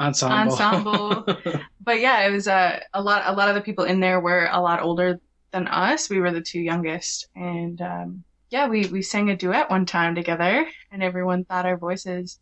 Ensemble. 0.00 0.36
Ensemble. 0.36 1.26
But 1.80 2.00
yeah, 2.00 2.26
it 2.26 2.32
was 2.32 2.48
uh, 2.48 2.80
a 2.94 3.00
lot. 3.00 3.22
A 3.26 3.32
lot 3.32 3.48
of 3.48 3.54
the 3.54 3.60
people 3.60 3.84
in 3.84 4.00
there 4.00 4.18
were 4.20 4.48
a 4.50 4.60
lot 4.60 4.82
older 4.82 5.20
than 5.52 5.68
us. 5.68 6.10
We 6.10 6.18
were 6.18 6.32
the 6.32 6.40
two 6.40 6.58
youngest, 6.60 7.28
and 7.36 7.80
um, 7.80 8.24
yeah, 8.50 8.66
we 8.68 8.86
we 8.86 9.02
sang 9.02 9.30
a 9.30 9.36
duet 9.36 9.70
one 9.70 9.86
time 9.86 10.14
together, 10.16 10.66
and 10.90 11.02
everyone 11.02 11.44
thought 11.44 11.64
our 11.64 11.76
voices 11.76 12.40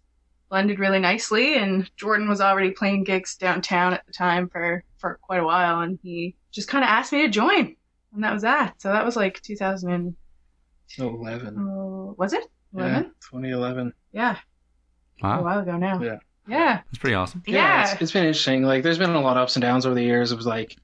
blended 0.49 0.78
really 0.78 0.99
nicely. 0.99 1.56
And 1.56 1.90
Jordan 1.96 2.28
was 2.28 2.40
already 2.40 2.70
playing 2.70 3.04
gigs 3.04 3.37
downtown 3.37 3.92
at 3.92 4.06
the 4.06 4.12
time 4.12 4.49
for 4.49 4.82
for 4.99 5.18
quite 5.23 5.40
a 5.40 5.44
while, 5.44 5.80
and 5.80 5.99
he 6.02 6.37
just 6.52 6.68
kind 6.68 6.82
of 6.84 6.88
asked 6.88 7.12
me 7.12 7.23
to 7.23 7.28
join, 7.28 7.76
and 8.14 8.25
that 8.25 8.33
was 8.33 8.42
that. 8.42 8.80
So 8.80 8.88
that 8.92 9.04
was 9.04 9.16
like 9.16 9.40
2000. 9.42 9.90
And, 9.90 10.16
Oh, 11.00 11.09
11. 11.09 11.56
uh, 11.59 12.12
was 12.16 12.33
it? 12.33 12.44
Yeah, 12.76 13.02
2011. 13.30 13.92
Yeah, 14.12 14.37
Wow. 15.23 15.40
a 15.40 15.42
while 15.42 15.61
ago 15.61 15.76
now. 15.76 16.00
Yeah. 16.02 16.18
Yeah. 16.47 16.80
It's 16.90 16.99
pretty 16.99 17.14
awesome. 17.14 17.42
Yeah. 17.47 17.90
it's, 17.92 18.02
it's 18.02 18.12
been 18.12 18.25
interesting. 18.25 18.62
Like, 18.64 18.83
there's 18.83 18.99
been 18.99 19.11
a 19.11 19.21
lot 19.21 19.37
of 19.38 19.44
ups 19.44 19.56
and 19.56 19.62
downs 19.62 19.87
over 19.87 19.94
the 19.94 20.02
years. 20.02 20.30
It 20.30 20.37
was 20.37 20.47
like 20.47 20.76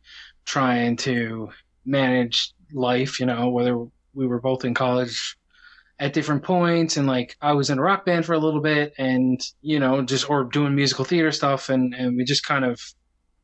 trying 0.47 0.97
to 0.99 1.51
manage 1.85 2.53
life, 2.73 3.21
you 3.21 3.27
know, 3.27 3.51
whether 3.51 3.77
we 4.15 4.27
were 4.27 4.41
both 4.41 4.65
in 4.65 4.73
college 4.75 5.37
at 5.99 6.15
different 6.15 6.43
points 6.43 6.97
and 6.97 7.07
like 7.07 7.37
I 7.43 7.53
was 7.53 7.69
in 7.69 7.79
a 7.79 7.83
rock 7.83 8.07
band 8.07 8.25
for 8.25 8.33
a 8.33 8.39
little 8.39 8.63
bit 8.63 8.95
and, 8.97 9.39
you 9.61 9.79
know, 9.79 10.01
just 10.03 10.31
or 10.31 10.45
doing 10.45 10.75
musical 10.75 11.05
theater 11.05 11.31
stuff 11.31 11.69
and, 11.69 11.93
and 11.95 12.17
we 12.17 12.25
just 12.25 12.45
kind 12.47 12.65
of 12.65 12.81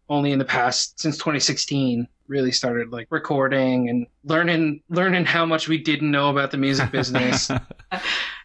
only 0.09 0.33
in 0.33 0.39
the 0.39 0.45
past 0.47 0.99
since 0.99 1.17
2016 1.19 2.09
really 2.29 2.53
started 2.53 2.91
like 2.93 3.07
recording 3.11 3.89
and 3.89 4.07
learning 4.25 4.83
learning 4.89 5.25
how 5.25 5.45
much 5.47 5.69
we 5.69 5.79
didn't 5.79 6.11
know 6.11 6.31
about 6.31 6.51
the 6.51 6.57
music 6.59 6.91
business. 6.91 7.51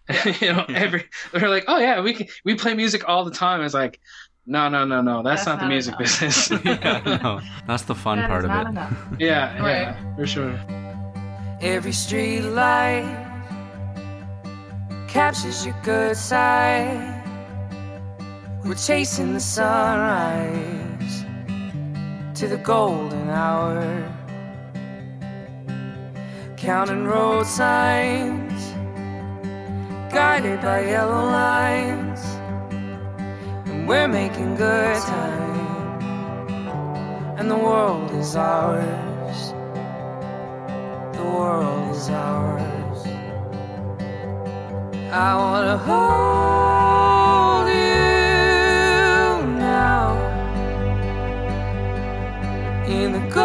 you 0.41 0.51
know, 0.53 0.65
every 0.69 1.05
they're 1.31 1.49
like, 1.49 1.65
oh 1.67 1.77
yeah, 1.77 2.01
we 2.01 2.13
can, 2.13 2.27
we 2.43 2.55
play 2.55 2.73
music 2.73 3.07
all 3.07 3.23
the 3.23 3.31
time. 3.31 3.61
It's 3.61 3.73
like, 3.73 3.99
no, 4.45 4.67
no, 4.67 4.83
no, 4.85 5.01
no, 5.01 5.21
that's, 5.23 5.45
That's 5.45 5.59
not, 5.59 5.59
the 5.61 5.67
music 5.67 5.93
enough. 5.93 6.19
business. 6.19 6.51
yeah, 6.65 7.19
no, 7.23 7.39
that's 7.67 7.83
the 7.83 7.95
fun 7.95 8.17
That 8.17 8.29
part 8.29 8.43
of 8.45 8.51
it. 8.51 9.21
yeah, 9.21 9.57
Right. 9.61 9.81
yeah, 9.81 10.15
for 10.15 10.25
sure. 10.27 10.59
Every 11.61 11.91
street 11.91 12.41
light 12.41 13.05
captures 15.07 15.65
your 15.65 15.75
good 15.83 16.17
side. 16.17 17.19
We're 18.65 18.73
chasing 18.75 19.33
the 19.33 19.39
sunrise 19.39 20.90
to 22.41 22.47
the 22.47 22.57
golden 22.57 23.29
hour, 23.29 23.85
counting 26.57 27.05
road 27.05 27.45
signs, 27.45 28.63
guided 30.11 30.59
by 30.59 30.83
yellow 30.83 31.23
lines, 31.23 32.19
and 33.69 33.87
we're 33.87 34.07
making 34.07 34.55
good 34.55 34.99
time, 35.03 36.01
and 37.37 37.47
the 37.51 37.55
world 37.55 38.09
is 38.13 38.35
ours. 38.35 39.53
The 41.15 41.23
world 41.23 41.95
is 41.95 42.09
ours. 42.09 43.05
I 45.11 45.35
wanna 45.35 45.77
hold 45.77 47.20
in 53.03 53.11
the 53.13 53.19
golden 53.19 53.41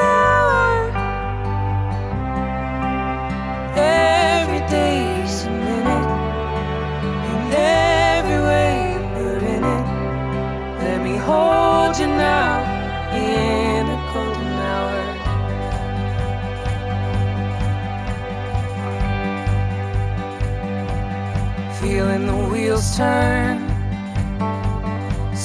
hour. 0.00 0.90
Every 3.76 4.60
day's 4.70 5.44
a 5.44 5.50
minute, 5.50 6.10
and 7.30 7.52
every 7.52 8.40
way 8.48 8.72
you're 9.18 9.44
in 9.54 9.62
it. 9.76 9.86
Let 10.82 10.98
me 11.02 11.14
hold 11.28 11.98
you 11.98 12.06
now 12.06 12.52
in 13.12 13.86
the 13.92 13.98
golden 14.14 14.52
hour. 14.70 15.00
feeling 21.80 22.26
the 22.26 22.36
wheels 22.50 22.96
turn, 22.96 23.71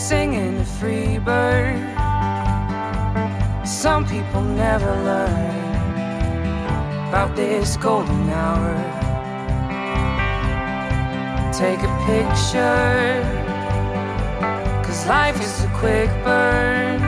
singing 0.08 0.58
the 0.58 0.64
free 0.64 1.18
bird. 1.18 1.76
Some 3.68 4.08
people 4.08 4.42
never 4.42 4.90
learn 5.04 5.76
about 7.10 7.36
this 7.36 7.76
golden 7.76 8.30
hour. 8.30 8.74
Take 11.52 11.80
a 11.80 11.94
picture, 12.08 13.20
cause 14.86 15.06
life 15.08 15.42
is 15.42 15.66
a 15.66 15.70
quick 15.76 16.10
burn. 16.24 17.02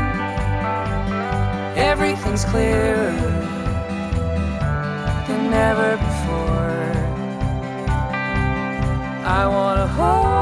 Everything's 1.77 2.43
clearer 2.43 3.13
than 5.25 5.53
ever 5.53 5.91
before. 6.07 6.91
I 9.39 9.47
wanna 9.47 9.87
hold 9.87 10.38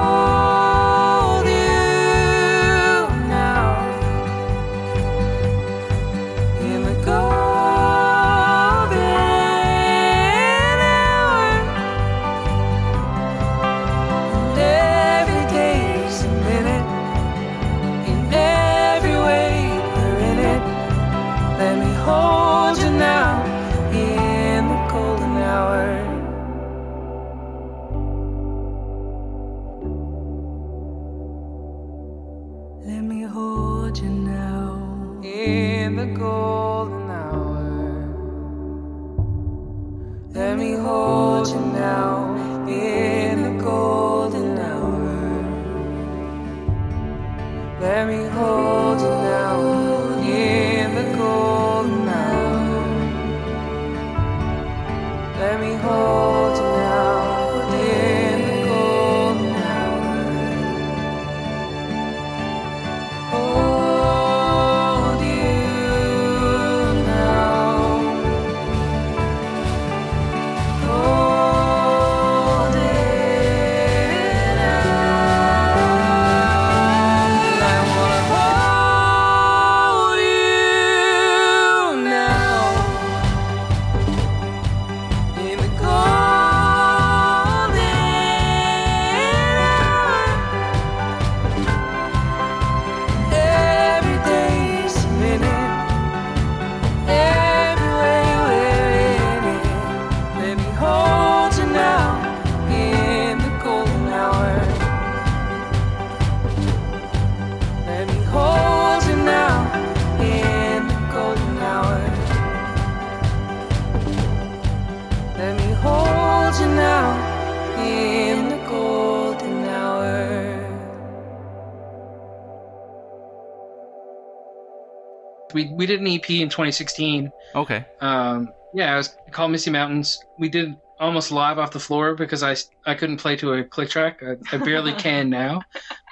did 125.98 126.08
an 126.08 126.13
EP 126.13 126.30
in 126.30 126.50
2016. 126.50 127.32
Okay. 127.56 127.86
Um, 128.01 128.50
yeah, 128.74 128.94
it 128.94 128.98
was 128.98 129.16
called 129.32 129.51
Misty 129.51 129.72
Mountains. 129.72 130.20
We 130.38 130.50
did 130.50 130.75
almost 131.00 131.32
live 131.32 131.58
off 131.60 131.72
the 131.72 131.80
floor 131.80 132.16
because 132.16 132.44
I 132.44 132.56
I 132.86 132.96
couldn't 132.96 133.18
play 133.18 133.36
to 133.38 133.54
a 133.54 133.63
click 133.63 133.89
track. 133.89 134.22
I, 134.24 134.36
I 134.56 134.58
barely 134.58 134.94
can 135.06 135.30
now. 135.30 135.62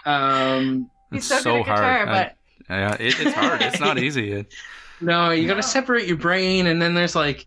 Um, 0.06 0.90
It's 1.12 1.28
so, 1.28 1.44
good 1.44 1.60
at 1.60 1.66
guitar, 1.66 2.06
hard. 2.06 2.10
I- 2.10 2.32
Yeah, 2.70 2.94
it, 3.00 3.20
it's 3.20 3.34
hard. 3.34 3.62
It's 3.62 3.80
not 3.80 3.98
easy. 4.08 4.32
It, 4.32 4.54
no, 5.02 5.30
you 5.32 5.48
got 5.48 5.56
No. 5.56 5.62
to 5.62 5.68
separate 5.68 6.08
your 6.08 6.18
brain, 6.18 6.68
and 6.68 6.82
then 6.82 6.94
there's 6.96 7.16
like 7.16 7.46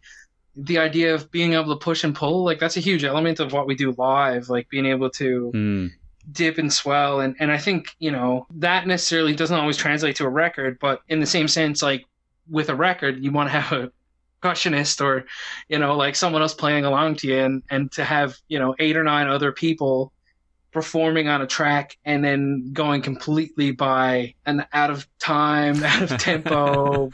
the 0.55 0.79
idea 0.79 1.15
of 1.15 1.31
being 1.31 1.55
able 1.55 1.73
to 1.77 1.83
push 1.85 2.05
and 2.05 2.15
pull. 2.15 2.45
Like 2.45 2.59
that's 2.61 2.77
a 2.77 2.81
huge 2.81 3.05
element 3.05 3.41
of 3.41 3.53
what 3.53 3.67
we 3.67 3.75
do 3.75 3.93
live. 3.97 4.49
Like 4.49 4.69
being 4.69 4.87
able 4.87 5.11
to 5.11 5.51
mm, 5.55 5.91
dip 6.33 6.59
and 6.59 6.73
swell 6.73 7.21
and 7.21 7.35
and 7.41 7.51
I 7.51 7.57
think 7.59 7.95
you 7.99 8.11
know 8.11 8.47
that 8.57 8.87
necessarily 8.87 9.35
doesn't 9.35 9.57
always 9.59 9.77
translate 9.79 10.17
to 10.17 10.25
a 10.27 10.29
record 10.29 10.79
but 10.79 11.01
in 11.09 11.21
the 11.21 11.27
same 11.27 11.49
sense 11.49 11.83
like 11.83 12.05
with 12.51 12.69
a 12.69 12.75
record 12.75 13.23
you 13.23 13.31
want 13.31 13.49
to 13.51 13.61
have 13.61 13.73
a 13.73 13.93
percussionist 14.43 15.05
or 15.05 15.25
you 15.69 15.79
know 15.79 15.97
like 15.97 16.15
someone 16.15 16.43
else 16.43 16.55
playing 16.55 16.85
along 16.85 17.17
to 17.17 17.27
you 17.27 17.39
and 17.39 17.63
and 17.71 17.91
to 17.91 18.05
have 18.05 18.37
you 18.49 18.59
know 18.59 18.75
eight 18.79 18.97
or 18.97 19.03
nine 19.03 19.27
other 19.27 19.53
people 19.53 20.13
performing 20.71 21.29
on 21.29 21.43
a 21.43 21.47
track 21.47 21.97
and 22.05 22.25
then 22.25 22.71
going 22.73 23.03
completely 23.03 23.73
by 23.73 24.35
an 24.47 24.65
out 24.73 24.91
of 24.91 25.09
time 25.19 25.83
out 25.83 26.03
of 26.03 26.11
tempo 26.21 27.11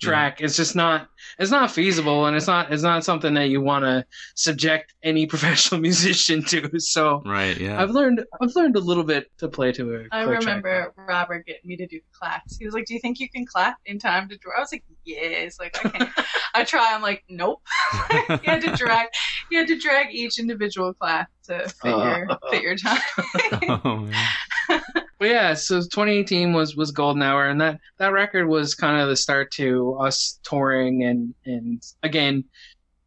track. 0.00 0.40
It's 0.40 0.56
just 0.56 0.76
not 0.76 1.08
it's 1.38 1.50
not 1.50 1.70
feasible 1.70 2.26
and 2.26 2.36
it's 2.36 2.46
not 2.46 2.72
it's 2.72 2.82
not 2.82 3.04
something 3.04 3.34
that 3.34 3.48
you 3.48 3.60
want 3.60 3.84
to 3.84 4.04
subject 4.34 4.94
any 5.02 5.26
professional 5.38 5.80
musician 5.80 6.42
to 6.44 6.78
so 6.80 7.22
right. 7.24 7.56
Yeah. 7.58 7.80
I've 7.80 7.90
learned 7.90 8.24
I've 8.40 8.54
learned 8.56 8.76
a 8.76 8.80
little 8.80 9.04
bit 9.04 9.30
to 9.38 9.48
play 9.48 9.72
to 9.72 9.94
a. 9.94 9.98
I 10.10 10.24
click 10.24 10.40
track. 10.40 10.64
remember 10.64 10.94
Robert 10.96 11.46
getting 11.46 11.68
me 11.68 11.76
to 11.76 11.86
do 11.86 12.00
claps. 12.12 12.56
He 12.56 12.64
was 12.64 12.74
like, 12.74 12.86
"Do 12.86 12.94
you 12.94 13.00
think 13.00 13.20
you 13.20 13.28
can 13.28 13.46
clap 13.46 13.76
in 13.86 13.98
time 13.98 14.28
to 14.28 14.36
draw?" 14.36 14.52
I 14.56 14.60
was 14.60 14.72
like, 14.72 14.84
"Yes." 15.04 15.58
Like 15.58 15.84
I 15.84 15.88
can't. 15.88 16.10
I 16.54 16.64
try. 16.64 16.92
I'm 16.92 17.02
like, 17.02 17.24
"Nope." 17.28 17.62
you 18.10 18.38
had 18.44 18.62
to 18.62 18.74
drag. 18.76 19.08
You 19.50 19.58
had 19.58 19.68
to 19.68 19.78
drag 19.78 20.12
each 20.12 20.38
individual 20.38 20.94
clap 20.94 21.28
to 21.44 21.64
uh-huh. 21.64 21.68
fit 21.82 21.90
your 21.90 22.38
fit 22.50 22.62
your 22.62 22.76
time. 22.76 23.80
oh, 23.84 23.96
man. 23.96 24.26
But 25.18 25.28
yeah, 25.28 25.54
so 25.54 25.80
2018 25.80 26.52
was 26.52 26.76
was 26.76 26.90
Golden 26.90 27.22
Hour, 27.22 27.48
and 27.48 27.60
that 27.60 27.80
that 27.98 28.12
record 28.12 28.46
was 28.46 28.74
kind 28.74 29.00
of 29.00 29.08
the 29.08 29.16
start 29.16 29.50
to 29.52 29.94
us 30.00 30.38
touring 30.44 31.04
and 31.04 31.34
and 31.44 31.82
again 32.02 32.44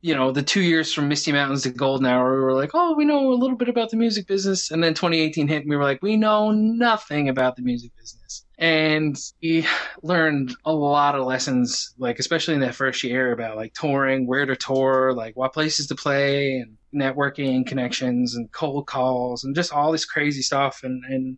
you 0.01 0.15
know, 0.15 0.31
the 0.31 0.41
two 0.41 0.61
years 0.61 0.91
from 0.91 1.07
Misty 1.07 1.31
Mountains 1.31 1.61
to 1.63 1.69
Golden 1.69 2.07
Hour, 2.07 2.33
we 2.33 2.41
were 2.41 2.55
like, 2.55 2.71
oh, 2.73 2.95
we 2.95 3.05
know 3.05 3.31
a 3.31 3.35
little 3.35 3.55
bit 3.55 3.69
about 3.69 3.91
the 3.91 3.97
music 3.97 4.25
business. 4.27 4.71
And 4.71 4.83
then 4.83 4.95
2018 4.95 5.47
hit, 5.47 5.61
and 5.61 5.69
we 5.69 5.75
were 5.75 5.83
like, 5.83 6.01
we 6.01 6.17
know 6.17 6.51
nothing 6.51 7.29
about 7.29 7.55
the 7.55 7.61
music 7.61 7.91
business. 7.95 8.45
And 8.57 9.15
we 9.43 9.65
learned 10.01 10.55
a 10.65 10.73
lot 10.73 11.13
of 11.13 11.25
lessons, 11.25 11.93
like, 11.99 12.17
especially 12.17 12.55
in 12.55 12.61
that 12.61 12.73
first 12.73 13.03
year 13.03 13.31
about 13.31 13.57
like 13.57 13.73
touring, 13.73 14.25
where 14.25 14.45
to 14.45 14.55
tour, 14.55 15.13
like 15.13 15.35
what 15.35 15.53
places 15.53 15.85
to 15.87 15.95
play, 15.95 16.57
and 16.57 16.77
networking, 16.93 17.65
connections, 17.65 18.35
and 18.35 18.51
cold 18.51 18.87
calls, 18.87 19.43
and 19.43 19.55
just 19.55 19.71
all 19.71 19.91
this 19.91 20.05
crazy 20.05 20.41
stuff. 20.41 20.81
And, 20.83 21.03
and 21.05 21.37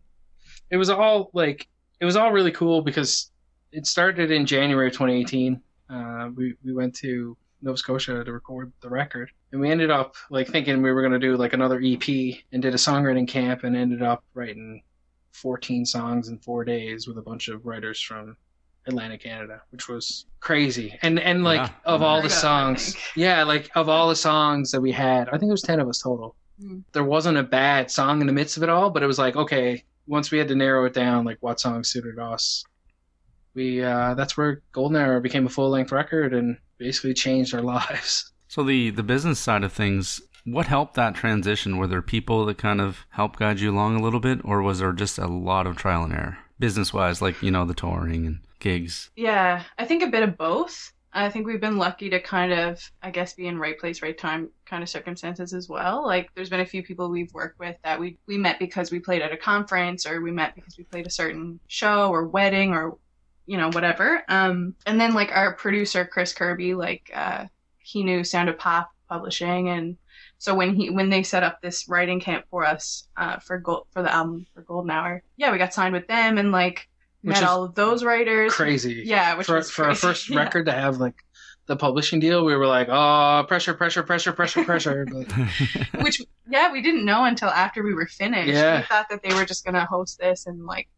it 0.70 0.76
was 0.76 0.90
all 0.90 1.30
like, 1.32 1.68
it 2.00 2.04
was 2.04 2.16
all 2.16 2.32
really 2.32 2.52
cool 2.52 2.82
because 2.82 3.30
it 3.72 3.86
started 3.86 4.30
in 4.30 4.46
January 4.46 4.88
of 4.88 4.92
2018. 4.92 5.60
Uh, 5.90 6.30
we, 6.34 6.54
we 6.64 6.72
went 6.72 6.94
to 6.96 7.36
Nova 7.62 7.76
Scotia 7.76 8.24
to 8.24 8.32
record 8.32 8.72
the 8.80 8.88
record. 8.88 9.30
And 9.52 9.60
we 9.60 9.70
ended 9.70 9.90
up 9.90 10.14
like 10.30 10.48
thinking 10.48 10.82
we 10.82 10.92
were 10.92 11.00
going 11.02 11.12
to 11.12 11.18
do 11.18 11.36
like 11.36 11.52
another 11.52 11.80
EP 11.84 12.06
and 12.52 12.62
did 12.62 12.74
a 12.74 12.78
songwriting 12.78 13.26
camp 13.28 13.64
and 13.64 13.76
ended 13.76 14.02
up 14.02 14.22
writing 14.34 14.82
14 15.32 15.84
songs 15.86 16.28
in 16.28 16.38
4 16.38 16.64
days 16.64 17.06
with 17.08 17.18
a 17.18 17.22
bunch 17.22 17.48
of 17.48 17.64
writers 17.66 18.00
from 18.00 18.36
Atlantic 18.86 19.22
Canada, 19.22 19.62
which 19.70 19.88
was 19.88 20.26
crazy. 20.40 20.98
And 21.02 21.18
and 21.18 21.42
like 21.42 21.60
Yeah. 21.60 21.70
of 21.86 22.02
all 22.02 22.16
the 22.20 22.26
Unheard 22.26 22.32
of, 22.32 22.36
I 22.38 22.40
songs, 22.40 22.96
yeah, 23.16 23.42
like 23.44 23.70
of 23.74 23.88
all 23.88 24.08
the 24.10 24.16
songs 24.16 24.70
that 24.72 24.80
we 24.80 24.92
had, 24.92 25.28
I 25.28 25.32
think 25.32 25.42
there 25.44 25.52
was 25.52 25.62
10 25.62 25.80
of 25.80 25.88
us 25.88 26.00
total. 26.02 26.36
Mm. 26.62 26.84
There 26.92 27.02
wasn't 27.04 27.38
a 27.38 27.42
bad 27.42 27.90
song 27.90 28.20
in 28.20 28.26
the 28.26 28.32
midst 28.32 28.56
of 28.58 28.62
it 28.62 28.68
all, 28.68 28.90
but 28.90 29.02
it 29.02 29.06
was 29.06 29.18
like 29.18 29.36
okay, 29.36 29.82
once 30.06 30.30
we 30.30 30.38
had 30.38 30.48
to 30.48 30.54
narrow 30.54 30.84
it 30.84 30.94
down 30.94 31.24
like 31.24 31.38
what 31.40 31.60
song 31.60 31.84
suited 31.84 32.18
us, 32.18 32.64
we 33.54 33.82
uh 33.82 34.14
that's 34.14 34.36
where 34.36 34.62
Golden 34.72 34.96
Hour 34.96 35.20
became 35.20 35.46
a 35.46 35.50
full-length 35.50 35.92
record 35.92 36.34
and 36.34 36.58
basically 36.78 37.14
changed 37.14 37.54
our 37.54 37.62
lives. 37.74 38.32
So 38.48 38.62
the 38.62 38.90
the 38.90 39.02
business 39.02 39.38
side 39.38 39.64
of 39.64 39.72
things, 39.72 40.20
what 40.44 40.66
helped 40.66 40.94
that 40.94 41.14
transition? 41.14 41.76
Were 41.78 41.86
there 41.86 42.02
people 42.02 42.44
that 42.46 42.58
kind 42.58 42.80
of 42.80 43.06
helped 43.10 43.38
guide 43.38 43.60
you 43.60 43.70
along 43.70 43.96
a 43.96 44.02
little 44.02 44.20
bit, 44.20 44.40
or 44.44 44.62
was 44.62 44.78
there 44.78 44.92
just 44.92 45.18
a 45.18 45.26
lot 45.26 45.66
of 45.66 45.76
trial 45.76 46.04
and 46.04 46.12
error, 46.12 46.38
business 46.58 46.92
wise, 46.92 47.22
like 47.22 47.42
you 47.42 47.50
know 47.50 47.64
the 47.64 47.74
touring 47.74 48.26
and 48.26 48.38
gigs? 48.60 49.10
Yeah, 49.16 49.62
I 49.78 49.84
think 49.84 50.02
a 50.02 50.08
bit 50.08 50.22
of 50.22 50.36
both. 50.36 50.92
I 51.14 51.30
think 51.30 51.46
we've 51.46 51.60
been 51.60 51.78
lucky 51.78 52.10
to 52.10 52.20
kind 52.20 52.52
of, 52.52 52.90
I 53.00 53.10
guess, 53.10 53.34
be 53.34 53.46
in 53.46 53.58
right 53.58 53.78
place, 53.78 54.02
right 54.02 54.18
time 54.18 54.50
kind 54.66 54.82
of 54.82 54.88
circumstances 54.88 55.54
as 55.54 55.68
well. 55.68 56.04
Like, 56.04 56.30
there's 56.34 56.50
been 56.50 56.60
a 56.60 56.66
few 56.66 56.82
people 56.82 57.08
we've 57.08 57.32
worked 57.32 57.60
with 57.60 57.76
that 57.84 58.00
we 58.00 58.18
we 58.26 58.36
met 58.36 58.58
because 58.58 58.90
we 58.90 58.98
played 58.98 59.22
at 59.22 59.32
a 59.32 59.36
conference, 59.36 60.06
or 60.06 60.20
we 60.20 60.32
met 60.32 60.56
because 60.56 60.76
we 60.76 60.84
played 60.84 61.06
a 61.06 61.10
certain 61.10 61.60
show 61.68 62.10
or 62.10 62.26
wedding, 62.26 62.72
or 62.72 62.98
you 63.46 63.56
know 63.56 63.70
whatever. 63.70 64.22
Um, 64.28 64.74
and 64.86 65.00
then 65.00 65.14
like 65.14 65.30
our 65.32 65.54
producer 65.54 66.04
Chris 66.04 66.32
Kirby, 66.32 66.74
like 66.74 67.10
uh, 67.14 67.46
he 67.78 68.02
knew 68.02 68.24
Sound 68.24 68.48
of 68.48 68.58
Pop 68.58 68.90
Publishing, 69.08 69.68
and 69.68 69.96
so 70.38 70.54
when 70.54 70.74
he 70.74 70.90
when 70.90 71.10
they 71.10 71.22
set 71.22 71.44
up 71.44 71.60
this 71.62 71.88
writing 71.88 72.20
camp 72.20 72.44
for 72.50 72.66
us 72.66 73.08
uh, 73.16 73.38
for 73.38 73.58
gold 73.58 73.86
for 73.92 74.02
the 74.02 74.12
album 74.12 74.46
for 74.52 74.62
Golden 74.62 74.90
Hour, 74.90 75.22
yeah, 75.36 75.52
we 75.52 75.58
got 75.58 75.74
signed 75.74 75.94
with 75.94 76.08
them 76.08 76.38
and 76.38 76.50
like 76.50 76.88
Which 77.24 77.40
met 77.40 77.42
all 77.44 77.64
of 77.64 77.74
those 77.74 78.04
writers. 78.04 78.52
Crazy. 78.52 79.02
Yeah, 79.06 79.34
which 79.36 79.46
for 79.46 79.56
was 79.56 79.70
for 79.70 79.86
our 79.86 79.94
first 79.94 80.28
Yeah. 80.28 80.38
record 80.40 80.66
to 80.66 80.72
have 80.72 80.98
like 80.98 81.14
the 81.66 81.76
publishing 81.76 82.20
deal, 82.20 82.44
we 82.44 82.54
were 82.54 82.66
like, 82.66 82.88
oh, 82.90 83.44
pressure, 83.48 83.72
pressure, 83.72 84.02
pressure, 84.02 84.32
pressure, 84.32 84.62
pressure. 84.64 85.06
But 85.10 85.32
Which 86.02 86.20
yeah, 86.48 86.70
we 86.70 86.82
didn't 86.82 87.06
know 87.06 87.24
until 87.24 87.48
after 87.48 87.82
we 87.82 87.94
were 87.94 88.06
finished. 88.06 88.50
Yeah. 88.52 88.80
We 88.80 88.86
thought 88.86 89.06
that 89.08 89.22
they 89.22 89.34
were 89.34 89.46
just 89.46 89.64
gonna 89.64 89.86
host 89.86 90.18
this 90.18 90.46
and 90.46 90.66
like 90.66 90.88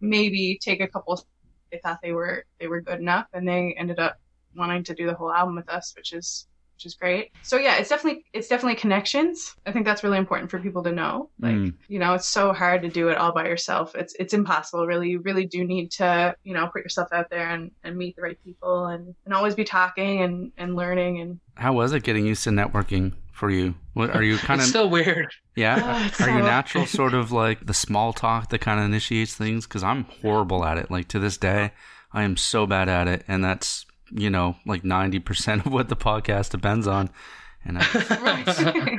maybe 0.00 0.58
take 0.60 0.80
a 0.80 0.88
couple. 0.88 1.22
They 1.70 1.78
thought 1.78 1.98
they 2.02 2.12
were 2.12 2.46
they 2.58 2.66
were 2.66 2.80
good 2.80 3.00
enough, 3.00 3.26
and 3.34 3.46
they 3.46 3.74
ended 3.78 3.98
up 3.98 4.18
wanting 4.56 4.84
to 4.84 4.94
do 4.94 5.06
the 5.06 5.14
whole 5.14 5.32
album 5.32 5.56
with 5.56 5.68
us, 5.68 5.92
which 5.96 6.12
is 6.14 6.46
which 6.74 6.86
is 6.86 6.94
great. 6.94 7.30
So 7.42 7.56
yeah, 7.56 7.76
it's 7.76 7.88
definitely 7.88 8.24
it's 8.32 8.48
definitely 8.48 8.74
connections. 8.76 9.54
I 9.66 9.72
think 9.72 9.84
that's 9.84 10.02
really 10.02 10.18
important 10.18 10.50
for 10.50 10.58
people 10.58 10.82
to 10.84 10.92
know. 10.92 11.30
Like 11.40 11.54
Mm. 11.54 11.74
you 11.88 11.98
know, 11.98 12.14
it's 12.14 12.28
so 12.28 12.52
hard 12.52 12.82
to 12.82 12.88
do 12.88 13.08
it 13.08 13.16
all 13.16 13.32
by 13.32 13.46
yourself. 13.46 13.94
It's 13.94 14.14
it's 14.18 14.34
impossible. 14.34 14.86
Really, 14.86 15.10
you 15.10 15.20
really 15.20 15.46
do 15.46 15.64
need 15.64 15.90
to 15.92 16.34
you 16.42 16.54
know 16.54 16.66
put 16.72 16.82
yourself 16.82 17.08
out 17.12 17.30
there 17.30 17.48
and, 17.48 17.70
and 17.84 17.96
meet 17.96 18.16
the 18.16 18.22
right 18.22 18.38
people 18.44 18.86
and, 18.86 19.14
and 19.24 19.34
always 19.34 19.54
be 19.54 19.64
talking 19.64 20.22
and, 20.22 20.52
and 20.56 20.74
learning 20.76 21.20
and 21.20 21.40
How 21.56 21.72
was 21.72 21.92
it 21.92 22.02
getting 22.02 22.26
used 22.26 22.44
to 22.44 22.50
networking 22.50 23.12
for 23.32 23.50
you? 23.50 23.74
What 23.94 24.10
are 24.10 24.22
you 24.22 24.36
kind 24.38 24.60
of 24.60 24.66
still 24.66 24.90
weird. 24.90 25.28
yeah? 25.56 25.80
Oh, 26.02 26.06
it's 26.06 26.20
Are 26.20 26.28
you 26.30 26.42
natural, 26.42 26.86
sort 27.00 27.14
of 27.14 27.30
like 27.32 27.64
the 27.66 27.74
small 27.74 28.12
talk 28.12 28.50
that 28.50 28.60
kind 28.60 28.78
of 28.80 28.86
initiates 28.86 29.34
things? 29.34 29.66
Because 29.66 29.82
I'm 29.84 30.04
horrible 30.22 30.64
at 30.64 30.78
it. 30.78 30.90
Like 30.90 31.08
to 31.08 31.18
this 31.18 31.36
day, 31.36 31.72
I 32.12 32.22
am 32.24 32.36
so 32.36 32.66
bad 32.66 32.88
at 32.88 33.08
it, 33.08 33.24
and 33.28 33.44
that's 33.44 33.83
you 34.10 34.30
know 34.30 34.56
like 34.66 34.84
ninety 34.84 35.18
percent 35.18 35.66
of 35.66 35.72
what 35.72 35.88
the 35.88 35.96
podcast 35.96 36.50
depends 36.50 36.86
on. 36.86 37.10
And 37.64 37.78
I, 37.78 37.86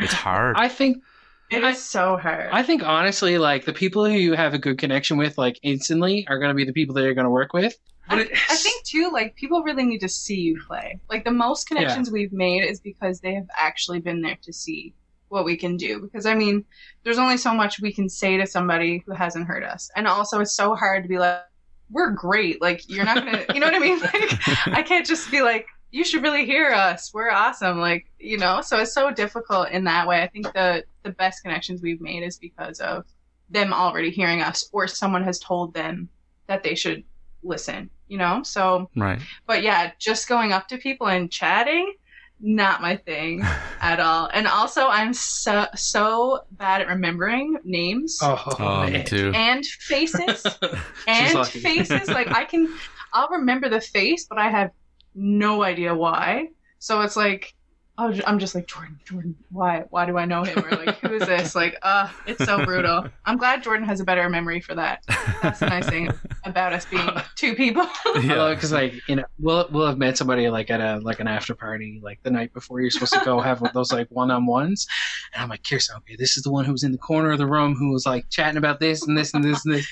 it's 0.01 0.13
hard. 0.13 0.55
I 0.57 0.67
think 0.69 1.03
it 1.51 1.63
is 1.63 1.83
so 1.83 2.17
hard. 2.17 2.49
I 2.51 2.63
think 2.63 2.81
honestly, 2.81 3.37
like 3.37 3.65
the 3.65 3.73
people 3.73 4.05
who 4.05 4.11
you 4.11 4.33
have 4.33 4.55
a 4.55 4.57
good 4.57 4.79
connection 4.79 5.17
with, 5.17 5.37
like 5.37 5.59
instantly, 5.61 6.25
are 6.27 6.39
going 6.39 6.49
to 6.49 6.55
be 6.55 6.65
the 6.65 6.73
people 6.73 6.95
that 6.95 7.03
you're 7.03 7.13
going 7.13 7.25
to 7.25 7.31
work 7.31 7.53
with. 7.53 7.77
But 8.09 8.19
I, 8.19 8.21
I 8.21 8.55
think 8.55 8.83
too, 8.83 9.11
like 9.13 9.35
people 9.35 9.61
really 9.61 9.83
need 9.83 9.99
to 9.99 10.09
see 10.09 10.39
you 10.39 10.59
play. 10.65 10.99
Like 11.09 11.23
the 11.23 11.31
most 11.31 11.67
connections 11.67 12.09
we've 12.09 12.33
made 12.33 12.63
is 12.63 12.79
because 12.79 13.19
they 13.19 13.35
have 13.35 13.47
actually 13.55 13.99
been 13.99 14.21
there 14.21 14.37
to 14.41 14.51
see 14.51 14.93
what 15.29 15.45
we 15.45 15.55
can 15.57 15.77
do. 15.77 15.99
Because 15.99 16.25
I 16.25 16.33
mean, 16.33 16.65
there's 17.03 17.19
only 17.19 17.37
so 17.37 17.53
much 17.53 17.79
we 17.79 17.93
can 17.93 18.09
say 18.09 18.37
to 18.37 18.47
somebody 18.47 19.03
who 19.05 19.13
hasn't 19.13 19.47
heard 19.47 19.63
us, 19.63 19.91
and 19.95 20.07
also 20.07 20.39
it's 20.39 20.55
so 20.55 20.73
hard 20.73 21.03
to 21.03 21.09
be 21.09 21.19
like, 21.19 21.41
"We're 21.89 22.11
great." 22.11 22.61
Like 22.61 22.89
you're 22.89 23.05
not 23.05 23.17
gonna, 23.17 23.45
you 23.53 23.59
know 23.59 23.67
what 23.67 23.75
I 23.75 23.79
mean? 23.79 23.99
Like 24.01 24.67
I 24.67 24.83
can't 24.83 25.05
just 25.05 25.29
be 25.31 25.41
like, 25.41 25.67
"You 25.91 26.03
should 26.03 26.23
really 26.23 26.45
hear 26.45 26.71
us. 26.71 27.13
We're 27.13 27.31
awesome." 27.31 27.79
Like 27.79 28.05
you 28.19 28.37
know, 28.37 28.61
so 28.61 28.79
it's 28.79 28.93
so 28.93 29.11
difficult 29.11 29.69
in 29.69 29.83
that 29.85 30.07
way. 30.07 30.21
I 30.21 30.27
think 30.27 30.51
the 30.53 30.83
the 31.03 31.11
best 31.11 31.43
connections 31.43 31.81
we've 31.81 32.01
made 32.01 32.23
is 32.23 32.37
because 32.37 32.79
of 32.79 33.05
them 33.49 33.73
already 33.73 34.09
hearing 34.09 34.41
us, 34.41 34.69
or 34.71 34.87
someone 34.87 35.23
has 35.23 35.39
told 35.39 35.73
them 35.73 36.09
that 36.47 36.63
they 36.63 36.75
should 36.75 37.03
listen, 37.43 37.89
you 38.07 38.17
know? 38.17 38.43
So, 38.43 38.89
right. 38.95 39.19
but 39.45 39.63
yeah, 39.63 39.91
just 39.99 40.27
going 40.27 40.51
up 40.51 40.67
to 40.69 40.77
people 40.77 41.07
and 41.07 41.31
chatting, 41.31 41.93
not 42.39 42.81
my 42.81 42.97
thing 42.97 43.41
at 43.81 43.99
all. 43.99 44.29
And 44.33 44.47
also, 44.47 44.87
I'm 44.87 45.13
so, 45.13 45.65
so 45.75 46.41
bad 46.51 46.81
at 46.81 46.87
remembering 46.87 47.57
names 47.63 48.19
oh, 48.21 48.41
Oh, 48.47 48.55
oh 48.59 48.87
me 48.89 49.03
too. 49.03 49.31
and 49.33 49.65
faces 49.65 50.45
and 51.07 51.33
lucky. 51.35 51.59
faces. 51.59 52.07
Like, 52.07 52.29
I 52.31 52.45
can, 52.45 52.73
I'll 53.13 53.29
remember 53.29 53.69
the 53.69 53.81
face, 53.81 54.25
but 54.27 54.37
I 54.37 54.49
have 54.49 54.71
no 55.13 55.63
idea 55.63 55.95
why. 55.95 56.49
So 56.79 57.01
it's 57.01 57.15
like, 57.15 57.53
oh, 57.97 58.13
I'm 58.27 58.39
just 58.39 58.53
like, 58.55 58.67
Jordan, 58.67 58.99
Jordan, 59.05 59.35
why, 59.51 59.85
why 59.89 60.05
do 60.05 60.17
I 60.17 60.25
know 60.25 60.43
him? 60.43 60.59
Or 60.65 60.71
like, 60.71 60.97
who 60.99 61.13
is 61.13 61.25
this? 61.27 61.55
Like, 61.55 61.77
uh, 61.81 62.09
it's 62.27 62.43
so 62.43 62.63
brutal. 62.65 63.05
I'm 63.25 63.37
glad 63.37 63.63
Jordan 63.63 63.85
has 63.87 63.99
a 63.99 64.03
better 64.03 64.27
memory 64.29 64.59
for 64.59 64.75
that. 64.75 65.03
That's 65.41 65.59
the 65.59 65.67
nice 65.67 65.87
thing 65.87 66.09
about 66.43 66.73
us 66.73 66.85
being 66.85 67.09
two 67.35 67.55
people. 67.55 67.87
Yeah. 68.21 68.53
because 68.53 68.71
like 68.71 68.93
you 69.09 69.17
know 69.17 69.25
we'll 69.39 69.67
we'll 69.71 69.87
have 69.87 69.97
met 69.97 70.17
somebody 70.17 70.47
like 70.49 70.69
at 70.69 70.79
a 70.79 70.99
like 71.03 71.19
an 71.19 71.27
after 71.27 71.53
party 71.53 71.99
like 72.01 72.19
the 72.23 72.31
night 72.31 72.53
before 72.53 72.79
you're 72.79 72.89
supposed 72.89 73.13
to 73.13 73.21
go 73.25 73.39
have 73.41 73.61
those 73.73 73.91
like 73.91 74.07
one 74.09 74.31
on 74.31 74.45
ones, 74.45 74.87
and 75.33 75.43
I'm 75.43 75.49
like 75.49 75.63
Kirsten, 75.67 75.97
okay, 75.97 76.15
this 76.17 76.37
is 76.37 76.43
the 76.43 76.51
one 76.51 76.63
who 76.65 76.71
was 76.71 76.83
in 76.83 76.91
the 76.91 76.97
corner 76.97 77.31
of 77.31 77.37
the 77.37 77.45
room 77.47 77.75
who 77.75 77.91
was 77.91 78.05
like 78.05 78.29
chatting 78.29 78.57
about 78.57 78.79
this 78.79 79.05
and 79.05 79.17
this 79.17 79.33
and 79.33 79.43
this 79.43 79.65
and 79.65 79.75
this, 79.75 79.87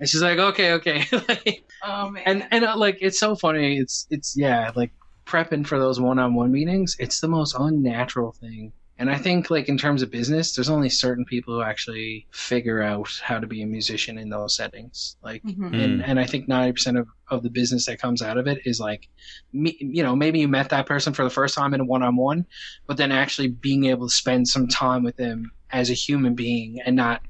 and 0.00 0.08
she's 0.08 0.22
like, 0.22 0.38
okay, 0.38 0.72
okay, 0.72 1.04
Like, 1.28 1.64
Oh 1.84 2.10
man. 2.10 2.22
and 2.26 2.48
and 2.50 2.64
uh, 2.64 2.76
like 2.76 2.98
it's 3.00 3.18
so 3.20 3.36
funny, 3.36 3.78
it's 3.78 4.06
it's 4.10 4.36
yeah, 4.36 4.72
like 4.74 4.90
prepping 5.28 5.66
for 5.66 5.78
those 5.78 6.00
one 6.00 6.18
on 6.18 6.34
one 6.34 6.50
meetings, 6.50 6.96
it's 6.98 7.20
the 7.20 7.28
most 7.28 7.54
unnatural 7.58 8.32
thing. 8.32 8.72
And 9.00 9.08
I 9.08 9.16
think, 9.16 9.48
like 9.48 9.68
in 9.68 9.78
terms 9.78 10.02
of 10.02 10.10
business, 10.10 10.56
there's 10.56 10.68
only 10.68 10.88
certain 10.88 11.24
people 11.24 11.54
who 11.54 11.62
actually 11.62 12.26
figure 12.32 12.82
out 12.82 13.08
how 13.22 13.38
to 13.38 13.46
be 13.46 13.62
a 13.62 13.66
musician 13.66 14.18
in 14.18 14.28
those 14.28 14.56
settings. 14.56 15.16
Like, 15.22 15.44
Mhm. 15.44 15.72
and 15.84 16.02
and 16.02 16.18
I 16.18 16.26
think 16.26 16.48
ninety 16.48 16.72
percent 16.72 16.98
of, 16.98 17.06
of 17.28 17.44
the 17.44 17.50
business 17.50 17.86
that 17.86 18.00
comes 18.00 18.22
out 18.22 18.38
of 18.38 18.48
it 18.48 18.58
is 18.64 18.80
like, 18.80 19.06
me, 19.52 19.76
you 19.78 20.02
know, 20.02 20.16
maybe 20.16 20.40
you 20.40 20.48
met 20.48 20.70
that 20.70 20.86
person 20.86 21.12
for 21.12 21.22
the 21.22 21.30
first 21.30 21.54
time 21.54 21.74
in 21.74 21.80
a 21.80 21.84
one 21.84 22.02
on 22.02 22.16
one, 22.16 22.44
but 22.88 22.96
then 22.96 23.12
actually 23.12 23.48
being 23.48 23.84
able 23.84 24.08
to 24.08 24.14
spend 24.14 24.48
some 24.48 24.66
time 24.66 25.04
with 25.04 25.16
them 25.16 25.52
as 25.70 25.90
a 25.90 25.94
human 25.94 26.34
being 26.34 26.80
and 26.84 26.96
not, 26.96 27.22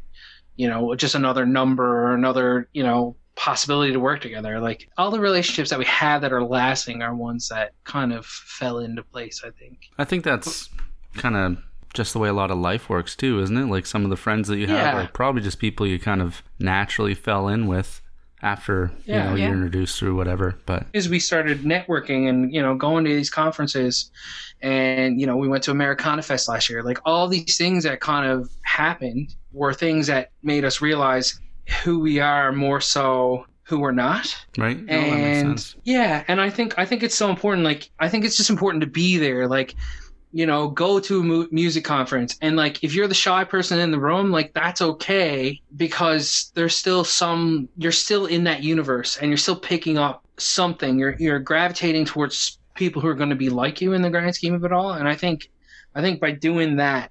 you 0.56 0.68
know, 0.68 0.94
just 0.94 1.14
another 1.14 1.44
number 1.44 1.84
or 1.84 2.14
another, 2.14 2.66
you 2.72 2.82
know, 2.82 3.14
possibility 3.38 3.92
to 3.92 4.01
work 4.01 4.20
together. 4.20 4.59
Like 4.61 4.88
all 4.98 5.11
the 5.11 5.20
relationships 5.20 5.70
that 5.70 5.79
we 5.79 5.85
have 5.85 6.20
that 6.22 6.33
are 6.33 6.42
lasting 6.42 7.03
are 7.03 7.14
ones 7.14 7.48
that 7.48 7.72
kind 7.85 8.12
of 8.12 8.27
fell 8.27 8.81
into 8.81 9.03
place. 9.03 9.42
I 9.44 9.51
think. 9.51 9.79
I 9.96 10.05
think 10.05 10.24
that's 10.24 10.68
kind 11.14 11.37
of 11.37 11.57
just 11.94 12.12
the 12.12 12.18
way 12.18 12.29
a 12.29 12.33
lot 12.35 12.51
of 12.51 12.59
life 12.59 12.88
works 12.90 13.14
too, 13.16 13.40
isn't 13.40 13.57
it? 13.57 13.66
Like 13.66 13.87
some 13.87 14.05
of 14.05 14.11
the 14.11 14.16
friends 14.16 14.48
that 14.48 14.59
you 14.59 14.66
have 14.66 14.94
Yeah. 14.94 15.05
are 15.05 15.09
probably 15.09 15.40
just 15.40 15.59
people 15.59 15.87
you 15.87 15.98
kind 15.98 16.20
of 16.20 16.42
naturally 16.59 17.14
fell 17.14 17.48
in 17.48 17.66
with 17.66 18.01
after 18.42 18.92
you 19.05 19.14
know 19.14 19.35
Yeah. 19.35 19.46
you're 19.46 19.55
introduced 19.55 19.98
through 19.98 20.16
whatever. 20.16 20.57
But 20.66 20.87
as 20.94 21.09
we 21.09 21.18
started 21.20 21.62
networking 21.62 22.29
and 22.29 22.53
you 22.53 22.61
know 22.61 22.74
going 22.77 23.05
to 23.05 23.14
these 23.14 23.31
conferences, 23.31 24.11
and 24.62 25.20
you 25.20 25.27
know 25.27 25.37
we 25.37 25.46
went 25.48 25.62
to 25.64 25.70
Americana 25.70 26.22
Fest 26.22 26.48
last 26.48 26.68
year. 26.68 26.83
Like 26.83 26.98
all 27.05 27.29
these 27.29 27.57
things 27.57 27.85
that 27.85 28.01
kind 28.01 28.29
of 28.31 28.51
happened 28.62 29.35
were 29.53 29.72
things 29.72 30.09
that 30.09 30.31
made 30.42 30.64
us 30.64 30.81
realize 30.81 31.40
who 31.83 32.00
we 32.00 32.18
are 32.20 32.52
more 32.52 32.81
so 32.81 33.46
who 33.62 33.78
we're 33.78 33.92
not. 33.92 34.35
right, 34.57 34.83
no, 34.83 34.87
that 34.87 35.11
makes 35.11 35.38
and 35.42 35.61
sense. 35.61 35.76
yeah 35.85 36.24
and 36.28 36.40
i 36.40 36.48
think 36.48 36.78
i 36.78 36.87
think 36.87 37.02
it's 37.02 37.14
so 37.14 37.28
important 37.28 37.64
like 37.64 37.90
i 37.98 38.09
think 38.09 38.24
it's 38.24 38.37
just 38.37 38.50
important 38.50 38.81
to 38.81 38.87
be 38.87 39.18
there 39.18 39.46
like 39.46 39.74
you 40.33 40.46
know, 40.46 40.68
go 40.68 41.00
to 41.00 41.20
a 41.20 41.22
mu- 41.22 41.48
music 41.50 41.85
conference 41.85 42.37
and 42.42 42.57
like 42.57 42.85
if 42.85 42.94
you're 42.94 43.09
the 43.09 43.14
shy 43.14 43.44
person 43.44 43.78
in 43.78 43.90
the 43.90 43.98
room, 43.98 44.31
like 44.31 44.52
that's 44.52 44.83
okay 44.83 45.61
because 45.76 46.52
there's 46.54 46.76
still 46.76 47.02
some 47.04 47.68
you're 47.76 47.92
still 47.92 48.26
in 48.26 48.44
that 48.44 48.62
universe 48.62 49.16
and 49.16 49.31
you're 49.31 49.38
still 49.38 49.59
picking 49.59 49.96
up 49.96 50.24
something. 50.37 50.98
You're 50.98 51.16
you're 51.18 51.38
gravitating 51.38 52.04
towards 52.04 52.59
people 52.74 53.00
who 53.00 53.09
are 53.09 53.14
going 53.14 53.31
to 53.31 53.37
be 53.37 53.48
like 53.48 53.81
you 53.81 53.94
in 53.94 54.02
the 54.02 54.11
grand 54.11 54.35
scheme 54.35 54.54
of 54.54 54.64
it 54.64 54.72
all. 54.72 54.92
And 54.92 55.09
I 55.09 55.14
think 55.14 55.50
I 55.94 56.02
think 56.02 56.20
by 56.20 56.33
doing 56.33 56.76
that 56.76 57.11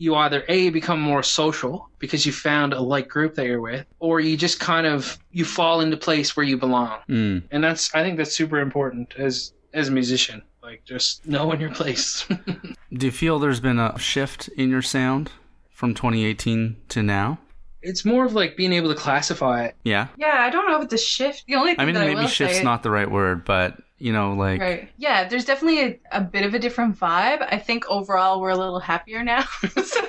you 0.00 0.14
either 0.16 0.42
a 0.48 0.70
become 0.70 1.00
more 1.00 1.22
social 1.22 1.88
because 1.98 2.24
you 2.26 2.32
found 2.32 2.72
a 2.72 2.80
like 2.80 3.06
group 3.08 3.34
that 3.34 3.44
you're 3.46 3.60
with 3.60 3.84
or 3.98 4.18
you 4.18 4.36
just 4.36 4.58
kind 4.58 4.86
of 4.86 5.18
you 5.30 5.44
fall 5.44 5.80
into 5.80 5.96
place 5.96 6.36
where 6.36 6.44
you 6.46 6.56
belong 6.56 6.98
Mm. 7.08 7.42
and 7.50 7.62
that's 7.62 7.94
i 7.94 8.02
think 8.02 8.16
that's 8.16 8.34
super 8.34 8.58
important 8.60 9.14
as 9.18 9.52
as 9.74 9.88
a 9.88 9.92
musician 9.92 10.42
like 10.62 10.82
just 10.84 11.26
knowing 11.26 11.60
your 11.60 11.70
place 11.72 12.26
Do 12.92 13.06
you 13.06 13.12
feel 13.12 13.38
there's 13.38 13.60
been 13.60 13.78
a 13.78 13.98
shift 13.98 14.48
in 14.56 14.70
your 14.70 14.82
sound 14.82 15.30
from 15.70 15.94
2018 15.94 16.76
to 16.88 17.02
now? 17.02 17.38
it's 17.82 18.04
more 18.04 18.24
of 18.26 18.34
like 18.34 18.56
being 18.56 18.72
able 18.74 18.88
to 18.88 18.94
classify 18.94 19.64
it 19.64 19.74
Yeah. 19.84 20.08
Yeah, 20.18 20.36
I 20.40 20.50
don't 20.50 20.66
know 20.68 20.76
if 20.78 20.84
it's 20.84 20.94
a 20.94 20.98
shift. 20.98 21.44
The 21.46 21.54
only 21.56 21.72
thing 21.72 21.80
I 21.80 21.84
mean, 21.86 21.94
that 21.94 22.02
I 22.04 22.06
maybe 22.08 22.20
will 22.22 22.26
shift's 22.28 22.58
say, 22.58 22.62
not 22.64 22.82
the 22.82 22.90
right 22.90 23.10
word, 23.10 23.44
but 23.44 23.78
you 24.00 24.12
know, 24.12 24.32
like, 24.32 24.60
Right. 24.60 24.90
Yeah, 24.96 25.28
there's 25.28 25.44
definitely 25.44 26.00
a, 26.12 26.18
a 26.18 26.20
bit 26.22 26.44
of 26.44 26.54
a 26.54 26.58
different 26.58 26.98
vibe. 26.98 27.46
I 27.48 27.58
think 27.58 27.84
overall 27.88 28.40
we're 28.40 28.50
a 28.50 28.56
little 28.56 28.80
happier 28.80 29.22
now. 29.22 29.42
so 29.84 30.00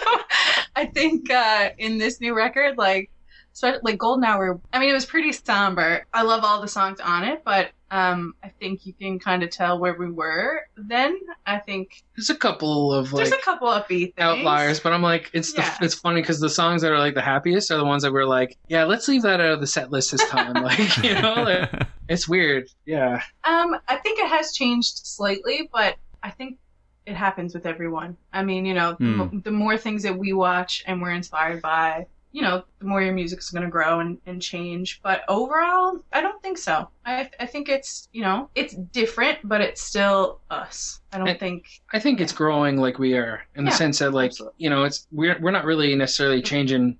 I 0.76 0.86
think 0.86 1.30
uh, 1.30 1.70
in 1.78 1.98
this 1.98 2.22
new 2.22 2.36
record, 2.36 2.78
like, 2.78 3.12
so, 3.54 3.78
like 3.84 3.98
Golden 3.98 4.24
Hour, 4.24 4.62
I 4.72 4.80
mean, 4.80 4.90
it 4.90 4.94
was 4.94 5.06
pretty 5.06 5.34
somber. 5.34 6.08
I 6.14 6.24
love 6.24 6.44
all 6.46 6.62
the 6.62 6.70
songs 6.70 7.02
on 7.02 7.26
it, 7.26 7.44
but 7.44 7.72
um, 7.92 8.34
I 8.42 8.48
think 8.50 8.86
you 8.86 8.94
can 8.94 9.20
kind 9.20 9.44
of 9.44 9.50
tell 9.50 9.78
where 9.78 9.94
we 9.96 10.10
were 10.10 10.62
then. 10.78 11.20
I 11.46 11.60
think 11.60 12.04
there's 12.16 12.30
a 12.30 12.36
couple 12.36 12.94
of 12.94 13.12
like 13.14 13.26
there's 13.26 13.40
a 13.40 13.44
couple 13.44 13.68
of 13.68 13.86
things. 13.88 14.12
outliers 14.18 14.80
but 14.80 14.94
i'm 14.94 15.02
like 15.02 15.30
it's 15.34 15.54
Yeah. 15.58 15.76
the, 15.80 15.86
it's 15.86 15.96
funny 15.96 16.22
because 16.22 16.40
the 16.40 16.50
songs 16.50 16.82
that 16.84 16.92
are 16.92 17.00
like 17.00 17.16
the 17.16 17.22
happiest 17.22 17.70
are 17.72 17.78
the 17.78 17.86
ones 17.86 18.04
that 18.04 18.14
we're 18.14 18.26
like 18.26 18.58
yeah 18.70 18.84
let's 18.86 19.08
leave 19.08 19.24
that 19.24 19.40
out 19.42 19.52
of 19.54 19.60
the 19.60 19.68
set 19.68 19.92
list 19.92 20.12
this 20.12 20.26
time 20.30 20.54
like 20.64 20.98
you 21.04 21.14
know 21.22 21.34
like, 21.44 21.88
it's 22.10 22.28
weird 22.30 22.68
yeah 22.86 23.22
Um, 23.44 23.76
I 23.88 23.98
think 23.98 24.20
it 24.20 24.28
has 24.30 24.54
changed 24.54 25.06
slightly, 25.06 25.70
but 25.74 25.96
I 26.24 26.30
think 26.30 26.58
it 27.06 27.16
happens 27.16 27.54
with 27.56 27.66
everyone. 27.66 28.16
I 28.32 28.44
mean, 28.44 28.64
you 28.66 28.76
know, 28.76 28.92
the, 29.00 29.06
Hmm. 29.26 29.40
the 29.40 29.52
more 29.52 29.76
things 29.78 30.04
that 30.04 30.16
we 30.18 30.34
watch 30.34 30.84
and 30.86 31.02
we're 31.02 31.12
inspired 31.12 31.62
by, 31.62 32.06
you 32.34 32.42
know, 32.42 32.64
the 32.80 32.86
more 32.86 33.02
your 33.02 33.14
music 33.14 33.40
is 33.40 33.50
going 33.50 33.64
to 33.66 33.70
grow 33.70 34.00
and, 34.00 34.18
and 34.26 34.42
change. 34.42 35.02
But 35.04 35.24
overall, 35.28 36.00
I 36.14 36.22
don't 36.22 36.42
think 36.42 36.58
so. 36.58 36.88
I, 37.06 37.30
I 37.40 37.46
think 37.46 37.68
it's, 37.68 38.08
you 38.14 38.22
know, 38.22 38.50
it's 38.56 38.74
different, 38.74 39.40
but 39.44 39.60
it's 39.62 39.82
still 39.82 40.40
us. 40.50 41.02
I 41.12 41.18
don't 41.18 41.28
And- 41.28 41.40
think. 41.40 41.66
i 41.94 42.00
think 42.00 42.22
it's 42.22 42.32
growing 42.32 42.78
like 42.78 42.98
we 43.00 43.16
are 43.16 43.42
in 43.56 43.66
the 43.66 43.72
sense 43.72 44.00
that 44.00 44.12
like 44.12 44.30
absolutely. 44.32 44.56
you 44.64 44.70
know 44.70 44.84
it's 44.86 45.08
we're, 45.12 45.38
we're 45.42 45.52
not 45.52 45.66
really 45.66 45.94
necessarily 45.96 46.42
changing 46.42 46.98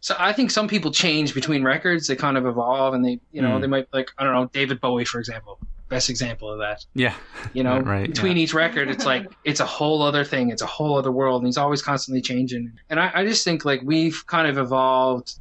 so 0.00 0.14
i 0.18 0.32
think 0.32 0.50
some 0.50 0.66
people 0.66 0.90
change 0.90 1.34
between 1.34 1.62
records 1.62 2.06
they 2.06 2.16
kind 2.16 2.38
of 2.38 2.46
evolve 2.46 2.94
and 2.94 3.04
they 3.04 3.20
you 3.32 3.42
know 3.42 3.56
Hmm. 3.56 3.60
they 3.60 3.66
might 3.66 3.86
like 3.92 4.10
i 4.16 4.24
don't 4.24 4.32
know 4.32 4.46
david 4.46 4.80
bowie 4.80 5.04
for 5.04 5.18
example 5.18 5.58
best 5.90 6.08
example 6.08 6.50
of 6.50 6.60
that. 6.60 6.86
Yeah, 6.94 7.14
you 7.52 7.62
know 7.62 7.80
Right, 7.80 8.06
between 8.06 8.38
each 8.38 8.54
record 8.54 8.88
it's 8.88 9.04
like 9.04 9.26
it's 9.44 9.60
a 9.60 9.66
whole 9.66 10.00
other 10.00 10.24
thing. 10.24 10.48
It's 10.48 10.62
a 10.62 10.66
whole 10.66 10.96
other 10.96 11.12
world 11.12 11.42
and 11.42 11.48
he's 11.48 11.58
always 11.58 11.82
constantly 11.82 12.22
changing. 12.22 12.72
And 12.88 12.98
i, 12.98 13.10
I 13.12 13.26
just 13.26 13.44
think 13.44 13.66
like 13.66 13.82
we've 13.82 14.24
kind 14.26 14.48
of 14.48 14.56
evolved 14.56 15.34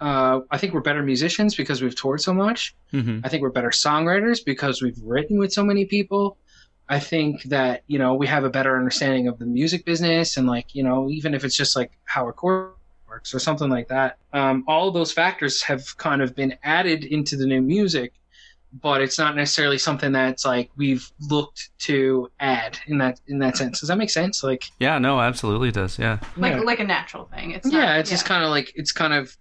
uh, 0.00 0.40
i 0.50 0.56
think 0.56 0.72
we're 0.72 0.80
better 0.80 1.02
musicians 1.02 1.54
because 1.54 1.82
we've 1.82 1.94
toured 1.94 2.20
so 2.20 2.34
much. 2.34 2.74
Hmm 2.90 3.20
i 3.22 3.28
think 3.28 3.42
we're 3.42 3.50
better 3.50 3.70
songwriters 3.70 4.44
because 4.44 4.82
we've 4.82 4.98
written 5.04 5.38
with 5.38 5.52
so 5.52 5.62
many 5.62 5.84
people. 5.84 6.36
I 6.88 6.98
think 6.98 7.44
that 7.44 7.84
you 7.86 8.00
know 8.00 8.14
we 8.14 8.26
have 8.26 8.42
a 8.42 8.50
better 8.50 8.76
understanding 8.76 9.28
of 9.28 9.38
the 9.38 9.46
music 9.46 9.84
business 9.84 10.36
and 10.36 10.48
like 10.48 10.74
you 10.74 10.82
know 10.82 11.08
even 11.10 11.34
if 11.34 11.44
it's 11.44 11.56
just 11.56 11.76
like 11.76 11.92
how 12.04 12.28
a 12.28 12.32
chord 12.32 12.72
works 13.08 13.34
or 13.34 13.40
something 13.40 13.68
like 13.68 13.88
that. 13.88 14.18
Um, 14.32 14.64
all 14.68 14.88
of 14.88 14.94
those 14.94 15.12
factors 15.12 15.62
have 15.62 15.96
kind 15.96 16.22
of 16.22 16.34
been 16.34 16.56
added 16.62 17.04
into 17.04 17.36
the 17.36 17.44
new 17.44 17.60
music 17.60 18.12
but 18.72 19.00
it's 19.02 19.18
not 19.18 19.34
necessarily 19.36 19.78
something 19.78 20.12
that's 20.12 20.44
like 20.44 20.70
we've 20.76 21.10
looked 21.28 21.70
to 21.80 22.30
add 22.38 22.78
in 22.86 22.98
that 22.98 23.20
in 23.26 23.38
that 23.40 23.56
sense. 23.56 23.80
Does 23.80 23.88
that 23.88 23.98
make 23.98 24.10
sense? 24.10 24.42
Like, 24.44 24.64
yeah, 24.78 24.98
no, 24.98 25.20
absolutely 25.20 25.70
does. 25.72 25.98
Yeah, 25.98 26.18
Like, 26.36 26.52
yeah, 26.54 26.60
like 26.60 26.80
a 26.80 26.84
natural 26.84 27.24
thing. 27.26 27.50
It's 27.52 27.70
yeah 27.70 27.86
not, 27.86 27.98
it's 28.00 28.10
just 28.10 28.24
kind 28.26 28.44
of 28.44 28.50
like 28.50 28.72
it's 28.76 28.92
kind 28.92 29.12
of 29.12 29.36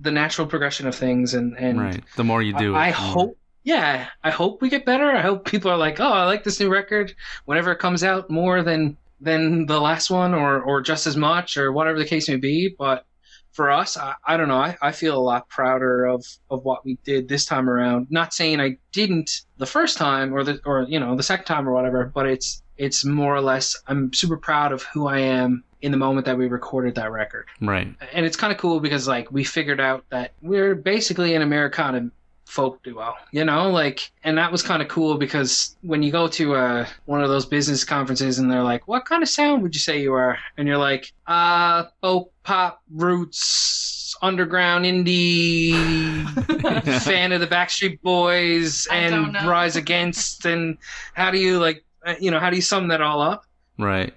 the 0.00 0.10
natural 0.10 0.46
progression 0.46 0.86
of 0.88 0.94
things, 0.94 1.34
and 1.34 1.56
and 1.56 1.80
right. 1.80 2.02
The 2.16 2.24
more 2.24 2.42
you 2.42 2.52
do, 2.54 2.74
I, 2.74 2.86
I 2.86 2.88
it, 2.88 2.92
the 2.96 3.00
more- 3.02 3.12
hope. 3.12 3.38
Yeah, 3.66 4.08
I 4.22 4.30
hope 4.30 4.60
we 4.60 4.68
get 4.68 4.84
better. 4.84 5.10
I 5.10 5.22
hope 5.22 5.46
people 5.46 5.70
are 5.70 5.76
like, 5.78 5.98
"Oh, 5.98 6.12
I 6.12 6.24
like 6.26 6.44
this 6.44 6.60
new 6.60 6.68
record." 6.68 7.14
Whenever 7.46 7.72
it 7.72 7.78
comes 7.78 8.04
out, 8.04 8.28
more 8.28 8.62
than 8.62 8.96
than 9.20 9.64
the 9.66 9.80
last 9.80 10.10
one, 10.10 10.34
or 10.34 10.60
or 10.60 10.82
just 10.82 11.06
as 11.06 11.16
much, 11.16 11.56
or 11.56 11.72
whatever 11.72 11.98
the 11.98 12.04
case 12.04 12.28
may 12.28 12.36
be. 12.36 12.74
But 12.78 13.06
for 13.54 13.70
us, 13.70 13.96
I, 13.96 14.14
I 14.26 14.36
don't 14.36 14.48
know. 14.48 14.58
I, 14.58 14.76
I 14.82 14.92
feel 14.92 15.16
a 15.16 15.22
lot 15.22 15.48
prouder 15.48 16.04
of 16.04 16.26
of 16.50 16.64
what 16.64 16.84
we 16.84 16.98
did 17.04 17.28
this 17.28 17.46
time 17.46 17.70
around. 17.70 18.08
Not 18.10 18.34
saying 18.34 18.60
I 18.60 18.76
didn't 18.92 19.42
the 19.56 19.66
first 19.66 19.96
time, 19.96 20.34
or 20.34 20.44
the 20.44 20.60
or 20.66 20.82
you 20.82 21.00
know 21.00 21.16
the 21.16 21.22
second 21.22 21.46
time 21.46 21.68
or 21.68 21.72
whatever, 21.72 22.10
but 22.12 22.26
it's 22.26 22.62
it's 22.76 23.04
more 23.04 23.34
or 23.34 23.40
less. 23.40 23.80
I'm 23.86 24.12
super 24.12 24.36
proud 24.36 24.72
of 24.72 24.82
who 24.82 25.06
I 25.06 25.20
am 25.20 25.64
in 25.80 25.92
the 25.92 25.98
moment 25.98 26.24
that 26.24 26.38
we 26.38 26.48
recorded 26.48 26.94
that 26.94 27.12
record 27.12 27.46
right. 27.60 27.94
and 28.14 28.24
it's 28.24 28.38
kind 28.38 28.50
of 28.50 28.58
cool 28.58 28.80
because 28.80 29.06
like 29.06 29.30
we 29.30 29.44
figured 29.44 29.78
out 29.78 30.02
that 30.08 30.32
we're 30.40 30.74
basically 30.74 31.34
an 31.34 31.42
Americana 31.42 32.08
folk 32.54 32.80
duo, 32.84 33.14
you 33.32 33.44
know, 33.44 33.68
like, 33.68 34.12
and 34.22 34.38
that 34.38 34.52
was 34.52 34.62
kind 34.62 34.80
of 34.80 34.86
cool 34.86 35.18
because 35.18 35.76
when 35.82 36.04
you 36.04 36.12
go 36.12 36.28
to 36.28 36.54
uh, 36.54 36.86
one 37.06 37.20
of 37.20 37.28
those 37.28 37.44
business 37.44 37.82
conferences 37.82 38.38
and 38.38 38.50
they're 38.50 38.62
like, 38.62 38.86
"What 38.86 39.04
kind 39.04 39.22
of 39.22 39.28
sound 39.28 39.62
would 39.62 39.74
you 39.74 39.80
say 39.80 40.00
you 40.00 40.14
are?" 40.14 40.38
and 40.56 40.68
you're 40.68 40.78
like, 40.78 41.12
"Uh, 41.26 41.84
folk 42.00 42.32
pop 42.44 42.82
roots." 42.90 43.92
Underground 44.22 44.84
indie 44.84 45.74
fan 47.02 47.32
of 47.32 47.40
the 47.40 47.48
Backstreet 47.48 48.00
Boys 48.00 48.86
and. 48.90 49.34
Rise 49.44 49.74
Against, 49.74 50.46
and 50.46 50.78
how 51.14 51.32
do 51.32 51.38
you 51.38 51.58
like, 51.58 51.84
uh, 52.06 52.14
you 52.20 52.30
know, 52.30 52.38
how 52.38 52.48
do 52.48 52.56
you 52.56 52.62
sum 52.62 52.88
that 52.88 53.02
all 53.02 53.20
up? 53.20 53.44
Right. 53.76 54.14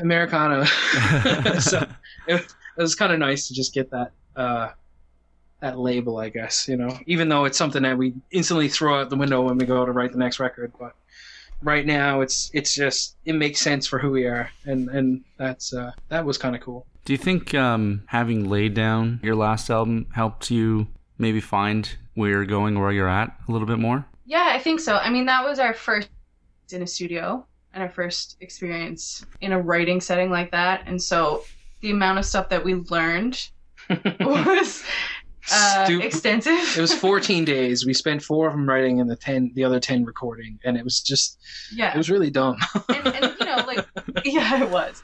Americana. 0.00 0.66
so 1.60 1.86
it, 2.28 2.46
it 2.78 2.82
was 2.82 2.94
kind 2.94 3.12
of 3.12 3.18
nice 3.18 3.48
to 3.48 3.54
just 3.54 3.74
get 3.74 3.90
that 3.90 4.12
uh, 4.36 4.70
that 5.64 5.78
label, 5.78 6.18
I 6.18 6.28
guess. 6.28 6.68
You 6.68 6.76
know, 6.76 6.98
even 7.06 7.28
though 7.28 7.46
it's 7.46 7.56
something 7.56 7.82
that 7.82 7.96
we 7.96 8.14
instantly 8.30 8.68
throw 8.68 9.00
out 9.00 9.08
the 9.08 9.16
window 9.16 9.40
when 9.42 9.56
we 9.56 9.64
go 9.64 9.84
to 9.86 9.92
write 9.92 10.12
the 10.12 10.18
next 10.18 10.38
record, 10.38 10.72
but 10.78 10.94
right 11.62 11.86
now 11.86 12.20
it's 12.20 12.50
it's 12.52 12.74
just 12.74 13.16
it 13.24 13.32
makes 13.32 13.60
sense 13.60 13.86
for 13.86 13.98
who 13.98 14.10
we 14.10 14.26
are, 14.26 14.50
and 14.66 14.88
and 14.90 15.24
that's 15.38 15.72
uh, 15.72 15.92
that 16.10 16.24
was 16.24 16.36
kind 16.36 16.54
of 16.54 16.60
cool. 16.60 16.86
Do 17.06 17.14
you 17.14 17.18
think 17.18 17.54
um, 17.54 18.02
having 18.06 18.48
laid 18.48 18.74
down 18.74 19.20
your 19.22 19.36
last 19.36 19.70
album 19.70 20.06
helped 20.14 20.50
you 20.50 20.86
maybe 21.18 21.40
find 21.40 21.96
where 22.14 22.30
you're 22.30 22.46
going, 22.46 22.78
where 22.78 22.92
you're 22.92 23.08
at 23.08 23.34
a 23.48 23.52
little 23.52 23.66
bit 23.66 23.78
more? 23.78 24.06
Yeah, 24.26 24.50
I 24.52 24.58
think 24.58 24.80
so. 24.80 24.96
I 24.96 25.10
mean, 25.10 25.26
that 25.26 25.44
was 25.44 25.58
our 25.58 25.74
first 25.74 26.08
in 26.72 26.82
a 26.82 26.86
studio 26.86 27.46
and 27.72 27.82
our 27.82 27.90
first 27.90 28.36
experience 28.40 29.24
in 29.40 29.52
a 29.52 29.60
writing 29.60 30.00
setting 30.00 30.30
like 30.30 30.50
that. 30.50 30.82
And 30.86 31.00
so 31.00 31.44
the 31.80 31.90
amount 31.90 32.18
of 32.18 32.24
stuff 32.24 32.48
that 32.48 32.64
we 32.64 32.74
learned 32.74 33.48
was 34.20 34.82
uh, 35.52 35.84
Stu- 35.84 36.00
extensive. 36.00 36.76
it 36.76 36.80
was 36.80 36.94
14 36.94 37.44
days. 37.56 37.84
We 37.84 37.94
spent 37.94 38.22
four 38.22 38.46
of 38.48 38.54
them 38.54 38.68
writing 38.68 39.00
and 39.00 39.10
the 39.10 39.16
10 39.16 39.52
the 39.54 39.64
other 39.64 39.80
10 39.80 40.04
recording, 40.04 40.58
and 40.64 40.76
it 40.76 40.84
was 40.84 41.00
just 41.00 41.38
yeah, 41.72 41.92
it 41.92 41.96
was 41.96 42.10
really 42.10 42.30
dumb. 42.30 42.56
and, 42.88 43.06
and, 43.08 43.36
you 43.38 43.46
know, 43.46 43.64
like, 43.66 43.86
yeah, 44.24 44.62
it 44.62 44.70
was. 44.70 45.02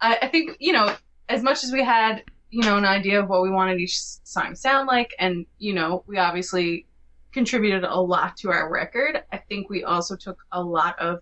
I, 0.00 0.18
I 0.22 0.28
think, 0.28 0.56
you 0.60 0.72
know, 0.72 0.94
as 1.28 1.42
much 1.42 1.64
as 1.64 1.72
we 1.72 1.82
had, 1.82 2.22
you 2.50 2.62
know, 2.62 2.76
an 2.76 2.84
idea 2.84 3.20
of 3.20 3.28
what 3.28 3.42
we 3.42 3.50
wanted 3.50 3.78
each 3.80 3.98
song 3.98 4.50
to 4.50 4.56
sound 4.56 4.86
like, 4.86 5.14
and, 5.18 5.46
you 5.58 5.74
know, 5.74 6.04
we 6.06 6.18
obviously 6.18 6.86
contributed 7.32 7.84
a 7.84 8.00
lot 8.00 8.36
to 8.38 8.50
our 8.50 8.70
record, 8.70 9.22
I 9.32 9.38
think 9.38 9.68
we 9.68 9.84
also 9.84 10.16
took 10.16 10.38
a 10.52 10.62
lot 10.62 10.98
of 10.98 11.20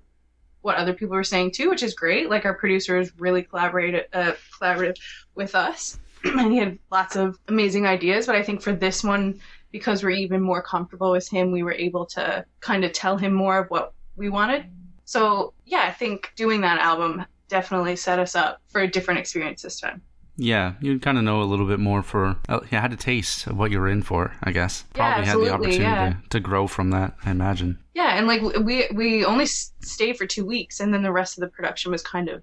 what 0.62 0.76
other 0.76 0.92
people 0.92 1.14
were 1.14 1.24
saying 1.24 1.52
too, 1.52 1.68
which 1.68 1.82
is 1.82 1.94
great. 1.94 2.28
Like 2.30 2.44
our 2.44 2.54
producers 2.54 3.12
really 3.18 3.42
collaborated, 3.42 4.06
uh, 4.12 4.32
collaborative 4.60 4.96
with 5.34 5.54
us, 5.54 5.98
and 6.38 6.52
he 6.52 6.58
had 6.58 6.78
lots 6.90 7.16
of 7.16 7.38
amazing 7.48 7.86
ideas. 7.86 8.26
But 8.26 8.36
I 8.36 8.42
think 8.42 8.60
for 8.62 8.72
this 8.72 9.02
one, 9.04 9.40
because 9.72 10.02
we're 10.02 10.10
even 10.10 10.40
more 10.40 10.62
comfortable 10.62 11.10
with 11.10 11.28
him, 11.28 11.52
we 11.52 11.62
were 11.62 11.72
able 11.74 12.06
to 12.06 12.44
kind 12.60 12.84
of 12.84 12.92
tell 12.92 13.16
him 13.16 13.32
more 13.32 13.58
of 13.58 13.68
what 13.70 13.92
we 14.16 14.28
wanted. 14.28 14.66
So 15.04 15.52
yeah, 15.64 15.84
I 15.86 15.92
think 15.92 16.32
doing 16.36 16.60
that 16.62 16.78
album 16.80 17.24
definitely 17.48 17.96
set 17.96 18.18
us 18.18 18.34
up 18.34 18.60
for 18.68 18.80
a 18.80 18.88
different 18.88 19.20
experience 19.20 19.62
this 19.62 19.80
time. 19.80 20.02
Yeah, 20.38 20.74
you'd 20.80 21.00
kind 21.00 21.16
of 21.16 21.24
know 21.24 21.40
a 21.40 21.44
little 21.44 21.66
bit 21.66 21.80
more 21.80 22.02
for. 22.02 22.36
Uh, 22.48 22.60
you 22.70 22.76
had 22.76 22.92
a 22.92 22.96
taste 22.96 23.46
of 23.46 23.56
what 23.56 23.70
you 23.70 23.80
were 23.80 23.88
in 23.88 24.02
for, 24.02 24.34
I 24.42 24.52
guess. 24.52 24.84
Yeah, 24.94 25.14
Probably 25.14 25.26
had 25.26 25.38
the 25.38 25.54
opportunity 25.54 25.82
yeah. 25.82 26.14
to, 26.24 26.28
to 26.30 26.40
grow 26.40 26.66
from 26.66 26.90
that, 26.90 27.14
I 27.24 27.30
imagine. 27.30 27.78
Yeah, 27.94 28.18
and 28.18 28.26
like 28.26 28.42
we 28.42 28.86
we 28.92 29.24
only 29.24 29.44
s- 29.44 29.72
stayed 29.80 30.18
for 30.18 30.26
two 30.26 30.44
weeks, 30.44 30.80
and 30.80 30.92
then 30.92 31.02
the 31.02 31.12
rest 31.12 31.38
of 31.38 31.40
the 31.40 31.48
production 31.48 31.90
was 31.90 32.02
kind 32.02 32.28
of 32.28 32.42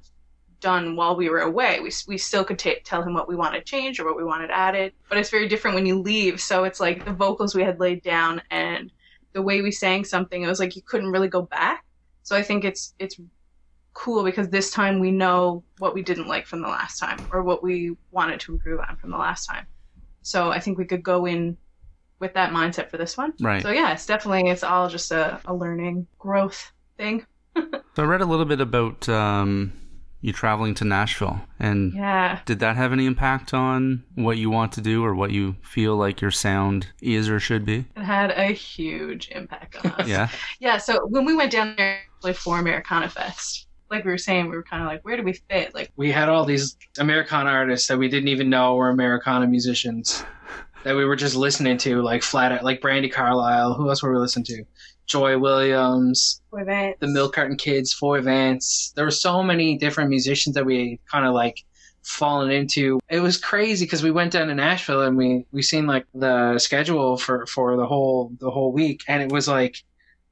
done 0.63 0.95
while 0.95 1.15
we 1.15 1.29
were 1.29 1.41
away. 1.41 1.79
We 1.81 1.91
we 2.07 2.17
still 2.17 2.43
could 2.43 2.57
ta 2.57 2.71
tell 2.83 3.03
him 3.03 3.13
what 3.13 3.27
we 3.27 3.35
wanted 3.35 3.65
changed 3.65 3.99
or 3.99 4.05
what 4.05 4.17
we 4.17 4.23
wanted 4.23 4.49
added, 4.49 4.93
but 5.09 5.17
it's 5.19 5.29
very 5.29 5.47
different 5.47 5.75
when 5.75 5.85
you 5.85 5.99
leave. 5.99 6.41
So 6.41 6.63
it's 6.63 6.79
like 6.79 7.05
the 7.05 7.13
vocals 7.13 7.53
we 7.53 7.63
had 7.63 7.79
laid 7.79 8.01
down 8.01 8.41
and 8.49 8.91
the 9.33 9.41
way 9.41 9.61
we 9.61 9.71
sang 9.71 10.05
something, 10.05 10.41
it 10.41 10.47
was 10.47 10.59
like 10.59 10.75
you 10.75 10.81
couldn't 10.81 11.11
really 11.11 11.27
go 11.27 11.41
back. 11.41 11.85
So 12.23 12.35
I 12.35 12.41
think 12.41 12.63
it's 12.63 12.95
it's 12.97 13.19
cool 13.93 14.23
because 14.23 14.49
this 14.49 14.71
time 14.71 14.99
we 14.99 15.11
know 15.11 15.63
what 15.77 15.93
we 15.93 16.01
didn't 16.01 16.27
like 16.27 16.47
from 16.47 16.61
the 16.61 16.67
last 16.67 16.97
time 16.97 17.19
or 17.31 17.43
what 17.43 17.61
we 17.61 17.95
wanted 18.11 18.39
to 18.39 18.53
improve 18.53 18.79
on 18.79 18.95
from 18.95 19.11
the 19.11 19.17
last 19.17 19.45
time. 19.45 19.67
So 20.21 20.49
I 20.49 20.59
think 20.59 20.77
we 20.77 20.85
could 20.85 21.03
go 21.03 21.25
in 21.25 21.57
with 22.19 22.33
that 22.35 22.51
mindset 22.51 22.89
for 22.89 22.97
this 22.97 23.17
one. 23.17 23.33
Right. 23.41 23.61
So 23.61 23.69
yeah, 23.69 23.91
it's 23.91 24.05
definitely 24.05 24.49
it's 24.49 24.63
all 24.63 24.87
just 24.87 25.11
a, 25.11 25.41
a 25.45 25.53
learning 25.53 26.07
growth 26.17 26.71
thing. 26.97 27.25
So 27.95 28.01
I 28.01 28.07
read 28.07 28.21
a 28.21 28.25
little 28.25 28.45
bit 28.45 28.59
about 28.59 29.07
um, 29.07 29.71
you 30.23 30.31
traveling 30.31 30.73
to 30.73 30.85
Nashville, 30.85 31.41
and 31.59 31.93
Yeah. 31.93 32.39
did 32.45 32.59
that 32.59 32.77
have 32.77 32.93
any 32.93 33.05
impact 33.05 33.53
on 33.53 34.03
what 34.15 34.37
you 34.37 34.49
want 34.49 34.71
to 34.71 34.81
do 34.81 35.03
or 35.03 35.13
what 35.13 35.31
you 35.31 35.57
feel 35.61 35.97
like 35.97 36.21
your 36.21 36.31
sound 36.31 36.87
is 37.01 37.29
or 37.29 37.41
should 37.41 37.65
be? 37.65 37.85
It 37.97 38.03
had 38.03 38.31
a 38.31 38.45
huge 38.53 39.29
impact 39.31 39.75
on 39.85 39.91
us. 39.91 40.07
Yeah. 40.07 40.29
Yeah, 40.59 40.77
so 40.77 41.05
when 41.07 41.25
we 41.25 41.35
went 41.35 41.51
down 41.51 41.75
there 41.77 41.99
like, 42.23 42.37
for 42.37 42.57
Americana 42.57 43.09
Fest, 43.09 43.67
like 43.91 44.05
we 44.05 44.11
were 44.11 44.17
saying, 44.17 44.49
we 44.49 44.55
were 44.55 44.63
kind 44.63 44.81
of 44.81 44.87
like, 44.87 45.03
where 45.03 45.17
do 45.17 45.23
we 45.23 45.33
fit? 45.33 45.75
Like, 45.75 45.91
we 45.97 46.09
had 46.09 46.29
all 46.29 46.45
these 46.45 46.77
Americana 46.97 47.49
artists 47.49 47.89
that 47.89 47.97
we 47.99 48.07
didn't 48.07 48.29
even 48.29 48.49
know 48.49 48.75
were 48.75 48.89
Americana 48.89 49.45
musicians 49.45 50.23
that 50.85 50.95
we 50.95 51.03
were 51.05 51.15
just 51.17 51.35
listening 51.35 51.77
to, 51.79 52.01
like 52.01 52.23
flat 52.23 52.51
out, 52.53 52.63
like 52.63 52.79
Brandi 52.81 53.11
Carlile. 53.11 53.73
Who 53.73 53.89
else 53.89 54.01
were 54.01 54.11
we 54.13 54.19
listening 54.19 54.45
to? 54.45 54.63
Joy 55.05 55.37
Williams, 55.37 56.41
the 56.99 57.07
Milk 57.07 57.33
Carton 57.35 57.57
Kids, 57.57 57.93
Foy 57.93 58.21
Vance. 58.21 58.93
There 58.95 59.05
were 59.05 59.11
so 59.11 59.43
many 59.43 59.77
different 59.77 60.09
musicians 60.09 60.55
that 60.55 60.65
we 60.65 60.99
kind 61.11 61.25
of 61.25 61.33
like 61.33 61.63
fallen 62.03 62.51
into. 62.51 62.99
It 63.09 63.19
was 63.19 63.37
crazy 63.37 63.85
because 63.85 64.03
we 64.03 64.11
went 64.11 64.33
down 64.33 64.47
to 64.47 64.55
Nashville 64.55 65.01
and 65.01 65.17
we 65.17 65.45
we 65.51 65.61
seen 65.61 65.87
like 65.87 66.05
the 66.13 66.57
schedule 66.59 67.17
for 67.17 67.45
for 67.45 67.75
the 67.77 67.85
whole 67.85 68.31
the 68.39 68.51
whole 68.51 68.71
week, 68.71 69.03
and 69.07 69.21
it 69.21 69.31
was 69.31 69.47
like. 69.47 69.77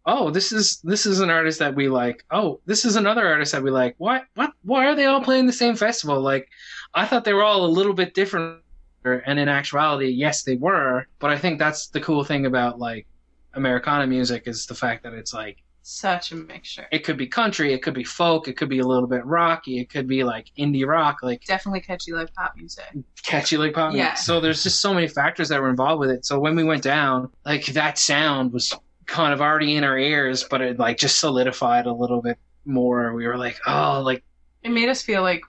Oh, 0.03 0.31
this 0.31 0.51
is 0.51 0.81
this 0.81 1.05
is 1.05 1.19
an 1.19 1.29
artist 1.29 1.59
that 1.59 1.75
we 1.75 1.87
like. 1.87 2.25
Oh, 2.31 2.59
this 2.65 2.85
is 2.85 2.95
another 2.95 3.27
artist 3.27 3.51
that 3.51 3.61
we 3.61 3.69
like. 3.69 3.93
What 3.99 4.23
what 4.33 4.51
why 4.63 4.87
are 4.87 4.95
they 4.95 5.05
all 5.05 5.21
playing 5.21 5.45
the 5.45 5.53
same 5.53 5.75
festival? 5.75 6.19
Like 6.19 6.49
I 6.95 7.05
thought 7.05 7.23
they 7.23 7.33
were 7.33 7.43
all 7.43 7.65
a 7.65 7.67
little 7.67 7.93
bit 7.93 8.15
different 8.15 8.63
and 9.03 9.39
in 9.39 9.47
actuality, 9.47 10.07
yes 10.07 10.43
they 10.43 10.55
were, 10.55 11.07
but 11.19 11.31
I 11.31 11.37
think 11.37 11.59
that's 11.59 11.87
the 11.87 12.01
cool 12.01 12.23
thing 12.23 12.45
about 12.45 12.79
like 12.79 13.07
Americana 13.53 14.07
music 14.07 14.43
is 14.47 14.65
the 14.65 14.75
fact 14.75 15.03
that 15.03 15.13
it's 15.13 15.33
like 15.33 15.57
such 15.83 16.31
a 16.31 16.35
mixture. 16.35 16.87
it 16.91 16.99
could 17.03 17.17
be 17.17 17.25
country, 17.25 17.73
it 17.73 17.81
could 17.81 17.93
be 17.95 18.03
folk, 18.03 18.47
it 18.47 18.53
could 18.55 18.69
be 18.69 18.79
a 18.79 18.85
little 18.85 19.07
bit 19.07 19.25
rocky, 19.25 19.79
it 19.79 19.89
could 19.89 20.07
be 20.07 20.23
like 20.23 20.51
indie 20.57 20.85
rock, 20.85 21.17
like 21.23 21.43
Definitely 21.45 21.81
catchy 21.81 22.11
like 22.13 22.33
pop 22.35 22.53
music. 22.55 22.85
catchy 23.23 23.57
like 23.57 23.73
pop. 23.73 23.93
Yeah. 23.95 24.13
So 24.13 24.39
there's 24.39 24.63
just 24.63 24.79
so 24.79 24.93
many 24.93 25.07
factors 25.07 25.49
that 25.49 25.59
were 25.61 25.69
involved 25.69 25.99
with 25.99 26.11
it. 26.11 26.25
So 26.25 26.39
when 26.39 26.55
we 26.55 26.63
went 26.63 26.83
down, 26.83 27.29
like 27.45 27.65
that 27.67 27.97
sound 27.97 28.53
was 28.53 28.73
kind 29.07 29.33
of 29.33 29.41
already 29.41 29.75
in 29.75 29.83
our 29.83 29.97
ears, 29.97 30.43
but 30.49 30.61
it 30.61 30.77
like 30.79 30.97
just 30.97 31.19
solidified 31.19 31.87
a 31.87 31.93
little 31.93 32.21
bit 32.21 32.37
more. 32.65 33.13
We 33.13 33.25
were 33.27 33.37
like, 33.37 33.59
oh, 33.65 34.01
like 34.05 34.23
It 34.61 34.69
made 34.69 34.87
us 34.87 35.01
feel 35.01 35.23
like, 35.23 35.41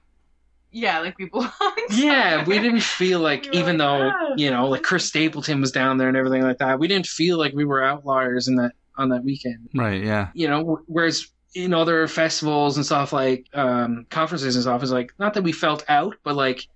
yeah, 0.72 1.00
like 1.00 1.18
we 1.18 1.26
belong. 1.30 1.52
yeah, 1.90 2.44
we 2.44 2.58
didn't 2.58 2.82
feel 2.82 3.20
like 3.20 3.44
We 3.52 3.58
even 3.60 3.78
like, 3.78 3.78
though 3.78 4.10
"Ah." 4.14 4.34
you 4.36 4.50
know 4.50 4.68
like 4.68 4.82
Chris 4.82 5.06
Stapleton 5.06 5.60
was 5.60 5.70
down 5.72 5.98
there 5.98 6.08
and 6.08 6.16
everything 6.16 6.42
like 6.42 6.58
that, 6.58 6.78
we 6.78 6.88
didn't 6.88 7.06
feel 7.06 7.38
like 7.38 7.52
we 7.54 7.64
were 7.64 7.82
outliers 7.82 8.48
in 8.48 8.56
that 8.56 8.72
on 8.96 9.08
that 9.10 9.24
weekend. 9.24 9.68
Right. 9.74 10.02
Yeah. 10.04 10.28
you 10.34 10.48
know, 10.48 10.80
whereas 10.86 11.26
in 11.54 11.72
other 11.74 12.08
festivals 12.08 12.76
and 12.76 12.84
stuff 12.86 13.12
like 13.12 13.46
um, 13.54 14.06
conferences 14.10 14.54
and 14.56 14.62
stuff, 14.62 14.82
is 14.82 14.90
like 14.92 15.12
not 15.18 15.34
that 15.34 15.42
we 15.42 15.52
felt 15.52 15.84
out, 15.88 16.16
but 16.24 16.34
like 16.36 16.66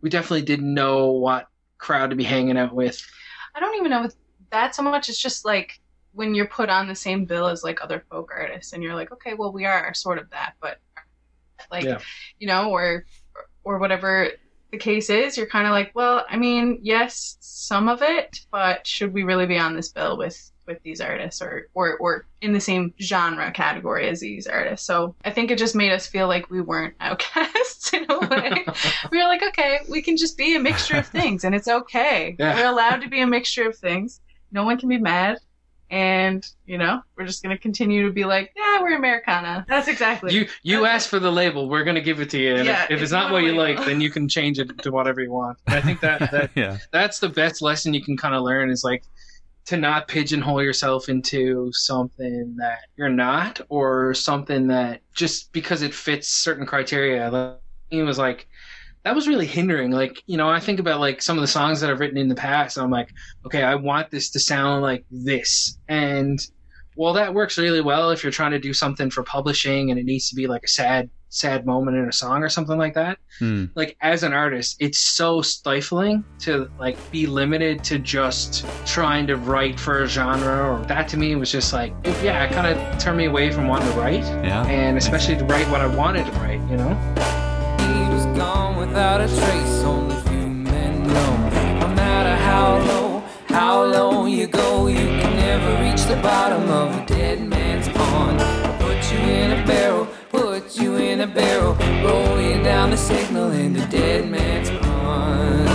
we 0.00 0.10
definitely 0.10 0.42
didn't 0.42 0.72
know 0.72 1.12
what 1.12 1.46
crowd 1.78 2.10
to 2.10 2.16
be 2.16 2.24
hanging 2.24 2.56
out 2.58 2.74
with. 2.74 3.00
I 3.54 3.60
don't 3.60 3.76
even 3.76 3.90
know 3.90 4.04
if 4.04 4.12
that 4.50 4.74
so 4.74 4.82
much. 4.82 5.08
It's 5.08 5.20
just 5.20 5.44
like 5.44 5.80
when 6.14 6.34
you're 6.34 6.46
put 6.46 6.68
on 6.70 6.88
the 6.88 6.94
same 6.94 7.24
bill 7.26 7.46
as 7.46 7.62
like 7.62 7.82
other 7.82 8.04
folk 8.10 8.30
artists, 8.34 8.72
and 8.72 8.82
you're 8.82 8.94
like, 8.94 9.12
okay, 9.12 9.34
well, 9.34 9.52
we 9.52 9.64
are 9.66 9.92
sort 9.94 10.18
of 10.18 10.28
that, 10.30 10.54
but 10.60 10.78
like, 11.70 11.84
Yeah. 11.84 11.98
you 12.38 12.46
know, 12.46 12.70
or 12.70 13.04
or 13.64 13.78
whatever 13.78 14.30
the 14.72 14.78
case 14.78 15.10
is, 15.10 15.36
you're 15.36 15.46
kind 15.46 15.66
of 15.66 15.72
like, 15.72 15.92
well, 15.94 16.24
I 16.28 16.36
mean, 16.36 16.78
yes, 16.82 17.36
some 17.40 17.88
of 17.88 18.00
it, 18.02 18.40
but 18.50 18.86
should 18.86 19.12
we 19.12 19.22
really 19.22 19.46
be 19.46 19.58
on 19.58 19.76
this 19.76 19.90
bill 19.90 20.16
with 20.16 20.50
with 20.66 20.80
these 20.84 21.00
artists 21.00 21.42
or 21.42 21.68
or 21.74 21.96
or 21.98 22.26
in 22.40 22.52
the 22.52 22.60
same 22.60 22.94
genre 23.00 23.50
category 23.52 24.08
as 24.08 24.20
these 24.20 24.46
artists? 24.46 24.86
So 24.86 25.14
I 25.24 25.30
think 25.30 25.50
it 25.50 25.58
just 25.58 25.76
made 25.76 25.92
us 25.92 26.06
feel 26.06 26.26
like 26.26 26.50
we 26.50 26.60
weren't 26.60 26.94
outcasts 27.00 27.92
in 27.92 28.06
a 28.08 28.18
way. 28.18 28.64
we 29.12 29.18
were 29.18 29.24
like, 29.24 29.42
okay, 29.42 29.80
we 29.88 30.00
can 30.02 30.16
just 30.16 30.36
be 30.36 30.56
a 30.56 30.60
mixture 30.60 30.96
of 30.96 31.06
things, 31.06 31.44
and 31.44 31.54
it's 31.54 31.68
okay. 31.68 32.34
Yeah. 32.38 32.56
We're 32.56 32.70
allowed 32.70 33.02
to 33.02 33.08
be 33.08 33.20
a 33.20 33.26
mixture 33.26 33.68
of 33.68 33.76
things. 33.76 34.20
No 34.50 34.64
one 34.64 34.78
can 34.78 34.88
be 34.88 34.98
mad. 34.98 35.38
And 35.92 36.44
you 36.64 36.78
know, 36.78 37.02
we're 37.16 37.26
just 37.26 37.42
gonna 37.42 37.58
continue 37.58 38.06
to 38.06 38.12
be 38.12 38.24
like, 38.24 38.50
yeah, 38.56 38.80
we're 38.80 38.96
Americana. 38.96 39.66
That's 39.68 39.88
exactly. 39.88 40.32
You 40.32 40.48
you 40.62 40.86
asked 40.86 41.08
for 41.08 41.18
the 41.18 41.30
label, 41.30 41.68
we're 41.68 41.84
gonna 41.84 42.00
give 42.00 42.18
it 42.18 42.30
to 42.30 42.38
you. 42.38 42.56
And 42.56 42.64
Yeah, 42.64 42.84
if, 42.84 42.90
if 42.92 42.96
if 42.96 43.02
it's 43.02 43.12
not 43.12 43.30
what 43.30 43.42
a 43.42 43.46
you 43.46 43.54
label. 43.54 43.80
like, 43.80 43.86
then 43.86 44.00
you 44.00 44.08
can 44.08 44.26
change 44.26 44.58
it 44.58 44.78
to 44.78 44.90
whatever 44.90 45.20
you 45.20 45.30
want. 45.30 45.58
And 45.66 45.76
I 45.76 45.82
think 45.82 46.00
that, 46.00 46.18
that 46.32 46.50
yeah. 46.54 46.78
that's 46.92 47.18
the 47.18 47.28
best 47.28 47.60
lesson 47.60 47.92
you 47.92 48.02
can 48.02 48.16
kind 48.16 48.34
of 48.34 48.42
learn 48.42 48.70
is 48.70 48.82
like 48.82 49.04
to 49.66 49.76
not 49.76 50.08
pigeonhole 50.08 50.62
yourself 50.62 51.10
into 51.10 51.70
something 51.72 52.56
that 52.56 52.86
you're 52.96 53.10
not 53.10 53.60
or 53.68 54.14
something 54.14 54.66
that 54.68 55.02
just 55.12 55.52
because 55.52 55.82
it 55.82 55.92
fits 55.92 56.26
certain 56.28 56.64
criteria 56.64 57.30
like, 57.30 57.60
it 57.90 58.02
was 58.02 58.16
like 58.18 58.48
that 59.04 59.14
was 59.14 59.26
really 59.26 59.46
hindering 59.46 59.90
like 59.90 60.22
you 60.26 60.36
know 60.36 60.48
i 60.48 60.60
think 60.60 60.78
about 60.78 61.00
like 61.00 61.20
some 61.20 61.36
of 61.36 61.42
the 61.42 61.48
songs 61.48 61.80
that 61.80 61.90
i've 61.90 62.00
written 62.00 62.18
in 62.18 62.28
the 62.28 62.34
past 62.34 62.76
and 62.76 62.84
i'm 62.84 62.90
like 62.90 63.10
okay 63.44 63.62
i 63.62 63.74
want 63.74 64.10
this 64.10 64.30
to 64.30 64.40
sound 64.40 64.82
like 64.82 65.04
this. 65.10 65.78
And 65.88 66.38
well 66.96 67.14
that 67.14 67.32
works 67.34 67.56
really 67.58 67.80
well 67.80 68.10
if 68.10 68.22
you're 68.22 68.32
trying 68.32 68.50
to 68.50 68.58
do 68.58 68.74
something 68.74 69.10
for 69.10 69.22
publishing 69.22 69.90
and 69.90 69.98
it 69.98 70.04
needs 70.04 70.28
to 70.28 70.36
be 70.36 70.46
like 70.46 70.62
a 70.62 70.68
sad 70.68 71.08
sad 71.30 71.64
moment 71.64 71.96
in 71.96 72.06
a 72.06 72.12
song 72.12 72.42
or 72.42 72.50
something 72.50 72.76
like 72.76 72.92
that. 72.92 73.16
Hmm. 73.38 73.64
like 73.74 73.96
as 74.02 74.22
an 74.22 74.34
artist 74.34 74.76
it's 74.78 74.98
so 74.98 75.40
stifling 75.40 76.22
to 76.40 76.70
like 76.78 76.98
be 77.10 77.26
limited 77.26 77.82
to 77.84 77.98
just 77.98 78.66
trying 78.86 79.26
to 79.28 79.36
write 79.36 79.80
for 79.80 80.02
a 80.02 80.06
genre 80.06 80.70
or 80.70 80.84
that 80.86 81.08
to 81.08 81.16
me 81.16 81.34
was 81.34 81.50
just 81.50 81.72
like 81.72 81.94
it, 82.04 82.22
yeah 82.22 82.44
it 82.44 82.52
kind 82.52 82.66
of 82.66 82.98
turned 82.98 83.16
me 83.16 83.24
away 83.24 83.50
from 83.50 83.66
wanting 83.66 83.90
to 83.90 83.98
write. 83.98 84.24
Yeah. 84.44 84.66
and 84.66 84.98
especially 84.98 85.36
to 85.38 85.44
write 85.46 85.68
what 85.70 85.80
i 85.80 85.86
wanted 85.86 86.26
to 86.26 86.32
write 86.32 86.60
you 86.70 86.76
know? 86.76 86.92
He 87.16 87.18
was 87.18 87.24
gone 87.24 87.41
without 88.92 89.22
a 89.22 89.26
trace, 89.26 89.84
only 89.84 90.16
few 90.28 90.46
men 90.46 91.02
know. 91.06 91.32
No 91.80 91.88
matter 91.94 92.36
how 92.36 92.76
low, 92.76 93.22
how 93.46 93.82
low 93.84 94.26
you 94.26 94.46
go, 94.46 94.86
you 94.86 95.06
can 95.20 95.34
never 95.34 95.82
reach 95.82 96.02
the 96.04 96.16
bottom 96.16 96.68
of 96.68 96.94
a 97.00 97.06
dead 97.06 97.40
man's 97.40 97.88
pond. 97.88 98.38
Put 98.80 99.00
you 99.10 99.18
in 99.18 99.52
a 99.58 99.66
barrel, 99.66 100.06
put 100.28 100.76
you 100.76 100.96
in 100.96 101.22
a 101.22 101.26
barrel, 101.26 101.74
roll 102.06 102.38
you 102.38 102.62
down 102.62 102.90
the 102.90 102.98
signal 102.98 103.50
into 103.52 103.80
dead 103.86 104.28
man's 104.28 104.68
pond. 104.68 105.70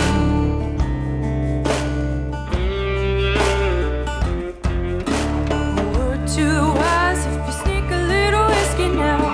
Too 6.36 6.62
wise 6.82 7.26
if 7.26 7.48
you 7.48 7.54
sneak 7.64 7.90
a 7.90 8.02
little 8.14 8.46
whiskey 8.46 8.90
now. 8.90 9.27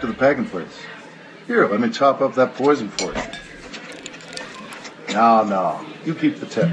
to 0.00 0.06
the 0.06 0.18
packing 0.18 0.46
Place. 0.46 0.78
Here, 1.46 1.68
let 1.68 1.80
me 1.80 1.90
chop 1.90 2.22
up 2.22 2.34
that 2.34 2.54
poison 2.54 2.88
for 2.88 3.12
you. 3.12 3.22
No, 5.12 5.44
no, 5.44 5.84
you 6.04 6.14
keep 6.14 6.40
the 6.40 6.46
tip. 6.46 6.70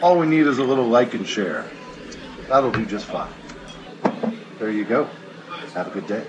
All 0.00 0.18
we 0.18 0.26
need 0.26 0.46
is 0.46 0.58
a 0.58 0.64
little 0.64 0.86
like 0.86 1.14
and 1.14 1.26
share. 1.26 1.64
That'll 2.48 2.70
do 2.70 2.86
just 2.86 3.06
fine. 3.06 3.32
There 4.58 4.70
you 4.70 4.84
go. 4.84 5.08
Have 5.74 5.88
a 5.88 5.90
good 5.90 6.06
day. 6.06 6.24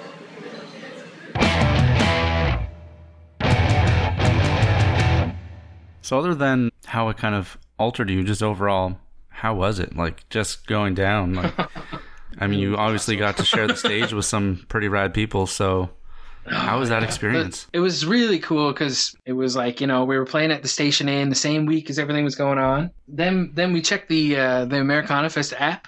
So, 6.02 6.18
other 6.18 6.34
than 6.34 6.72
how 6.86 7.10
it 7.10 7.18
kind 7.18 7.36
of 7.36 7.60
altered 7.78 8.10
you, 8.10 8.24
just 8.24 8.42
overall, 8.42 8.98
how 9.30 9.54
was 9.56 9.78
it? 9.80 9.96
Like, 9.96 10.28
just 10.30 10.66
going 10.68 10.96
down? 10.96 11.34
Like, 11.34 11.54
I 12.40 12.48
mean, 12.48 12.60
you 12.60 12.76
obviously 12.76 13.16
got 13.16 13.38
to 13.38 13.46
share 13.46 13.68
the 13.68 13.76
stage 13.76 14.14
with 14.14 14.26
some 14.26 14.66
pretty 14.68 14.88
rad 14.88 15.14
people. 15.14 15.48
So, 15.48 15.90
how 16.46 16.80
was 16.80 16.90
that 16.90 17.04
experience? 17.04 17.68
It 17.74 17.80
was 17.80 18.06
really 18.06 18.40
cool 18.40 18.72
because 18.72 19.16
it 19.26 19.34
was 19.34 19.56
like 19.56 19.82
you 19.82 19.88
know 19.88 20.04
we 20.04 20.18
were 20.18 20.26
playing 20.26 20.52
at 20.52 20.62
the 20.62 20.68
Station 20.68 21.10
Inn 21.10 21.30
the 21.30 21.36
same 21.36 21.66
week 21.66 21.90
as 21.90 21.98
everything 21.98 22.24
was 22.24 22.36
going 22.36 22.60
on. 22.60 22.92
Then 23.08 23.52
then 23.54 23.74
we 23.74 23.82
checked 23.82 24.10
the 24.10 24.38
uh, 24.38 24.66
the 24.66 24.80
Americana 24.80 25.30
Fest 25.30 25.54
app, 25.58 25.88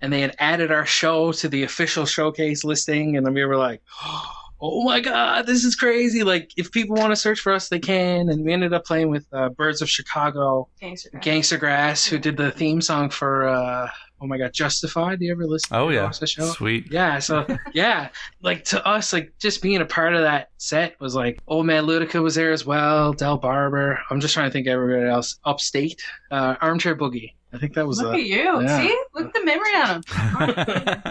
and 0.00 0.12
they 0.12 0.20
had 0.20 0.34
added 0.38 0.70
our 0.70 0.86
show 0.86 1.32
to 1.32 1.48
the 1.48 1.62
official 1.64 2.06
showcase 2.06 2.64
listing, 2.64 3.16
and 3.16 3.26
then 3.26 3.34
we 3.34 3.44
were 3.44 3.56
like. 3.56 3.82
Oh 4.64 4.84
my 4.84 5.00
God, 5.00 5.46
this 5.46 5.64
is 5.64 5.74
crazy! 5.74 6.22
Like, 6.22 6.52
if 6.56 6.70
people 6.70 6.94
want 6.94 7.10
to 7.10 7.16
search 7.16 7.40
for 7.40 7.52
us, 7.52 7.68
they 7.68 7.80
can. 7.80 8.28
And 8.28 8.44
we 8.44 8.52
ended 8.52 8.72
up 8.72 8.84
playing 8.84 9.10
with 9.10 9.26
uh, 9.32 9.48
Birds 9.48 9.82
of 9.82 9.90
Chicago, 9.90 10.68
Gangster. 10.80 11.10
Grass. 11.10 11.24
Gangstagrass, 11.24 12.08
who 12.08 12.16
did 12.16 12.36
the 12.36 12.52
theme 12.52 12.80
song 12.80 13.10
for 13.10 13.48
uh, 13.48 13.88
oh 14.22 14.26
my 14.26 14.38
God, 14.38 14.52
Justified. 14.52 15.18
Do 15.18 15.24
you 15.26 15.32
ever 15.32 15.44
listen? 15.46 15.74
Oh 15.76 15.88
to 15.88 15.94
yeah, 15.94 16.04
watch 16.04 16.20
the 16.20 16.26
show? 16.26 16.46
sweet. 16.46 16.90
Yeah, 16.90 17.18
so 17.18 17.44
yeah, 17.74 18.08
like 18.42 18.64
to 18.66 18.86
us, 18.86 19.12
like 19.12 19.32
just 19.40 19.60
being 19.62 19.80
a 19.80 19.84
part 19.86 20.14
of 20.14 20.22
that 20.22 20.50
set 20.58 20.98
was 21.00 21.14
like 21.14 21.40
Old 21.48 21.66
Man 21.66 21.84
Luedecke 21.84 22.22
was 22.22 22.34
there 22.36 22.52
as 22.52 22.64
well, 22.64 23.12
Del 23.12 23.36
Barber. 23.38 23.98
I'm 24.10 24.20
just 24.20 24.32
trying 24.34 24.48
to 24.48 24.52
think 24.52 24.66
of 24.68 24.72
everybody 24.74 25.08
else. 25.08 25.38
Upstate, 25.44 26.00
uh, 26.30 26.54
Armchair 26.60 26.94
Boogie. 26.96 27.32
I 27.54 27.58
think 27.58 27.74
that 27.74 27.86
was 27.86 28.00
Look 28.00 28.12
the. 28.12 28.20
at 28.20 28.24
you. 28.24 28.62
yeah. 28.62 28.80
See? 28.82 28.98
Look 29.14 29.26
at 29.26 29.32
the 29.34 29.44
memory 29.44 29.74
on 29.74 29.88
him. 29.90 31.02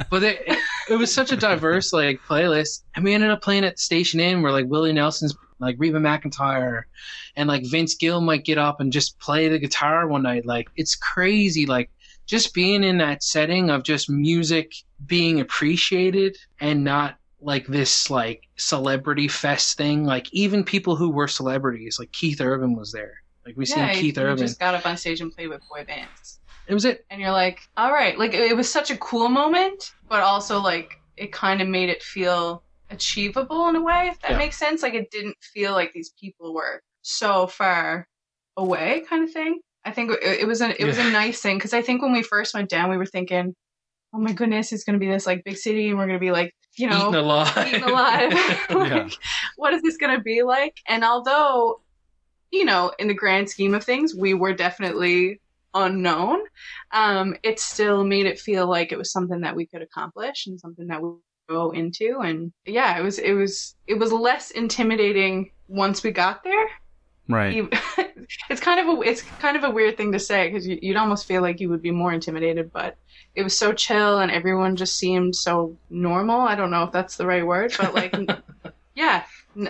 But 0.10 0.22
it, 0.24 0.56
it 0.88 0.96
was 0.96 1.12
such 1.14 1.30
a 1.30 1.36
diverse 1.36 1.92
like 1.92 2.20
playlist, 2.28 2.84
and 2.96 3.04
we 3.04 3.12
ended 3.14 3.30
up 3.30 3.42
playing 3.42 3.64
at 3.64 3.76
the 3.76 3.82
Station 3.82 4.18
Inn 4.18 4.42
where 4.42 4.50
like 4.52 4.66
Willie 4.66 4.92
Nelson's 4.92 5.36
like 5.58 5.76
Reba 5.78 5.98
McEntire, 5.98 6.82
and 7.36 7.48
like 7.48 7.64
Vince 7.66 7.94
Gill 7.96 8.20
might 8.22 8.44
get 8.46 8.56
up 8.58 8.80
and 8.80 8.90
just 8.92 9.18
play 9.18 9.48
the 9.48 9.58
guitar 9.58 10.08
one 10.08 10.22
night. 10.22 10.46
Like 10.46 10.68
it's 10.76 10.96
crazy. 10.96 11.66
Like 11.66 11.90
just 12.30 12.54
being 12.54 12.84
in 12.84 12.98
that 12.98 13.22
setting 13.24 13.70
of 13.70 13.82
just 13.82 14.08
music 14.08 14.72
being 15.06 15.40
appreciated 15.40 16.36
and 16.60 16.84
not 16.84 17.16
like 17.40 17.66
this 17.66 18.08
like 18.08 18.44
celebrity 18.56 19.26
fest 19.26 19.76
thing. 19.76 20.04
Like 20.04 20.32
even 20.32 20.62
people 20.62 20.94
who 20.94 21.10
were 21.10 21.26
celebrities, 21.26 21.98
like 21.98 22.12
Keith 22.12 22.40
Urban 22.40 22.76
was 22.76 22.92
there. 22.92 23.14
Like 23.44 23.56
we 23.56 23.66
yeah, 23.66 23.90
seen 23.92 24.00
Keith 24.00 24.16
you 24.16 24.22
Urban. 24.22 24.38
just 24.46 24.60
got 24.60 24.74
up 24.76 24.86
on 24.86 24.96
stage 24.96 25.20
and 25.20 25.32
played 25.34 25.48
with 25.48 25.60
boy 25.68 25.84
bands. 25.84 26.38
It 26.68 26.74
was 26.74 26.84
it. 26.84 27.04
and 27.10 27.20
you're 27.20 27.32
like, 27.32 27.62
all 27.76 27.90
right, 27.92 28.16
like 28.16 28.32
it, 28.32 28.42
it 28.52 28.56
was 28.56 28.70
such 28.70 28.90
a 28.92 28.96
cool 28.98 29.28
moment, 29.28 29.92
but 30.08 30.20
also 30.22 30.60
like 30.60 30.92
it 31.16 31.32
kind 31.32 31.60
of 31.60 31.66
made 31.66 31.88
it 31.88 32.00
feel 32.02 32.62
achievable 32.90 33.68
in 33.68 33.76
a 33.76 33.82
way, 33.82 34.08
if 34.12 34.20
that 34.20 34.32
Yeah. 34.32 34.38
makes 34.38 34.56
sense. 34.56 34.82
Like 34.82 34.94
it 34.94 35.10
didn't 35.10 35.36
feel 35.40 35.72
like 35.72 35.92
these 35.92 36.10
people 36.20 36.54
were 36.54 36.82
so 37.02 37.46
far 37.48 38.06
away, 38.56 39.02
kind 39.08 39.24
of 39.24 39.32
thing. 39.32 39.60
I 39.84 39.92
think 39.92 40.10
it, 40.10 40.40
it 40.40 40.46
was 40.46 40.60
a 40.60 40.80
it 40.80 40.84
was 40.84 40.98
a 40.98 41.10
nice 41.10 41.40
thing 41.40 41.56
because 41.56 41.72
I 41.72 41.82
think 41.82 42.02
when 42.02 42.12
we 42.12 42.22
first 42.22 42.54
went 42.54 42.68
down, 42.68 42.90
we 42.90 42.96
were 42.96 43.06
thinking, 43.06 43.54
oh 44.12 44.18
my 44.18 44.32
goodness, 44.32 44.72
it's 44.72 44.84
gonna 44.84 44.98
be 44.98 45.08
this 45.08 45.26
like 45.26 45.44
big 45.44 45.56
city, 45.56 45.88
and 45.88 45.98
we're 45.98 46.06
gonna 46.06 46.18
be 46.18 46.32
like, 46.32 46.54
you 46.76 46.88
know, 46.88 47.08
Eaten 47.08 47.14
alive. 47.14 47.66
eaten 47.68 47.82
alive. 47.82 48.32
like, 48.70 48.90
Yeah. 48.90 49.08
what 49.56 49.74
is 49.74 49.82
this 49.82 49.96
going 49.96 50.16
to 50.16 50.22
be 50.22 50.42
like? 50.42 50.76
And 50.86 51.04
although, 51.04 51.80
you 52.50 52.64
know, 52.64 52.92
in 52.98 53.08
the 53.08 53.14
grand 53.14 53.48
scheme 53.50 53.74
of 53.74 53.84
things, 53.84 54.14
we 54.14 54.34
were 54.34 54.52
definitely 54.54 55.40
unknown, 55.74 56.40
um, 56.92 57.36
it 57.42 57.60
still 57.60 58.04
made 58.04 58.26
it 58.26 58.38
feel 58.38 58.66
like 58.68 58.92
it 58.92 58.98
was 58.98 59.12
something 59.12 59.40
that 59.40 59.54
we 59.56 59.66
could 59.66 59.82
accomplish 59.82 60.46
and 60.46 60.58
something 60.60 60.86
that 60.88 61.02
we 61.02 61.08
would 61.10 61.18
go 61.48 61.70
into. 61.70 62.20
And 62.20 62.52
yeah, 62.66 62.98
it 62.98 63.02
was, 63.02 63.18
it 63.18 63.32
was, 63.32 63.74
it 63.86 63.94
was 63.94 64.12
less 64.12 64.50
intimidating 64.50 65.50
once 65.68 66.02
we 66.02 66.10
got 66.12 66.42
there. 66.44 66.66
Right. 67.32 67.54
You- 67.54 67.70
it's 68.50 68.60
kind 68.60 68.80
of 68.80 68.98
a, 68.98 69.02
it's 69.02 69.22
kind 69.22 69.56
of 69.56 69.64
a 69.64 69.70
weird 69.70 69.96
thing 69.96 70.12
to 70.12 70.18
say 70.18 70.48
because 70.48 70.66
you, 70.66 70.78
you'd 70.80 70.96
almost 70.96 71.26
feel 71.26 71.42
like 71.42 71.60
you 71.60 71.68
would 71.68 71.82
be 71.82 71.90
more 71.90 72.12
intimidated, 72.12 72.72
but 72.72 72.96
it 73.34 73.42
was 73.42 73.56
so 73.56 73.72
chill 73.72 74.18
and 74.18 74.30
everyone 74.30 74.76
just 74.76 74.96
seemed 74.96 75.34
so 75.34 75.76
normal. 75.88 76.40
I 76.40 76.54
don't 76.54 76.70
know 76.70 76.84
if 76.84 76.92
that's 76.92 77.16
the 77.16 77.26
right 77.26 77.46
word, 77.46 77.74
but 77.78 77.94
like, 77.94 78.14
yeah, 78.94 79.24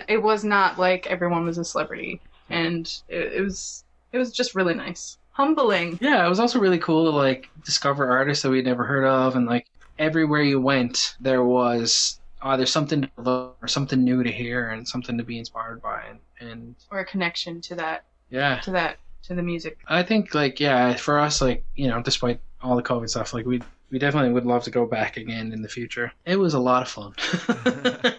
it 0.07 0.21
was 0.21 0.43
not 0.43 0.79
like 0.79 1.07
everyone 1.07 1.45
was 1.45 1.57
a 1.57 1.65
celebrity, 1.65 2.21
and 2.49 2.87
it, 3.07 3.33
it 3.33 3.41
was 3.41 3.83
it 4.11 4.17
was 4.17 4.31
just 4.31 4.55
really 4.55 4.73
nice, 4.73 5.17
humbling. 5.31 5.97
Yeah, 6.01 6.25
it 6.25 6.29
was 6.29 6.39
also 6.39 6.59
really 6.59 6.79
cool 6.79 7.05
to 7.05 7.15
like 7.15 7.49
discover 7.63 8.09
artists 8.09 8.43
that 8.43 8.49
we'd 8.49 8.65
never 8.65 8.83
heard 8.83 9.05
of, 9.05 9.35
and 9.35 9.45
like 9.47 9.67
everywhere 9.99 10.41
you 10.41 10.59
went, 10.59 11.15
there 11.19 11.43
was 11.43 12.19
either 12.43 12.65
something 12.65 13.03
to 13.03 13.09
look 13.17 13.57
or 13.61 13.67
something 13.67 14.03
new 14.03 14.23
to 14.23 14.31
hear 14.31 14.69
and 14.69 14.87
something 14.87 15.17
to 15.17 15.23
be 15.23 15.37
inspired 15.39 15.81
by, 15.81 16.01
and, 16.09 16.19
and 16.41 16.75
Or 16.91 16.99
a 16.99 17.05
connection 17.05 17.61
to 17.61 17.75
that 17.75 18.05
yeah, 18.29 18.59
to 18.61 18.71
that 18.71 18.97
to 19.23 19.35
the 19.35 19.43
music. 19.43 19.77
I 19.87 20.03
think 20.03 20.33
like 20.33 20.59
yeah, 20.59 20.95
for 20.95 21.19
us, 21.19 21.41
like 21.41 21.63
you 21.75 21.87
know, 21.87 22.01
despite 22.01 22.39
all 22.61 22.75
the 22.75 22.83
COVID 22.83 23.09
stuff, 23.09 23.33
like 23.33 23.45
we 23.45 23.61
we 23.91 23.99
definitely 23.99 24.31
would 24.31 24.45
love 24.45 24.63
to 24.63 24.71
go 24.71 24.85
back 24.85 25.17
again 25.17 25.51
in 25.51 25.61
the 25.61 25.67
future. 25.69 26.11
It 26.25 26.37
was 26.37 26.53
a 26.53 26.59
lot 26.59 26.81
of 26.81 26.89
fun. 26.89 27.13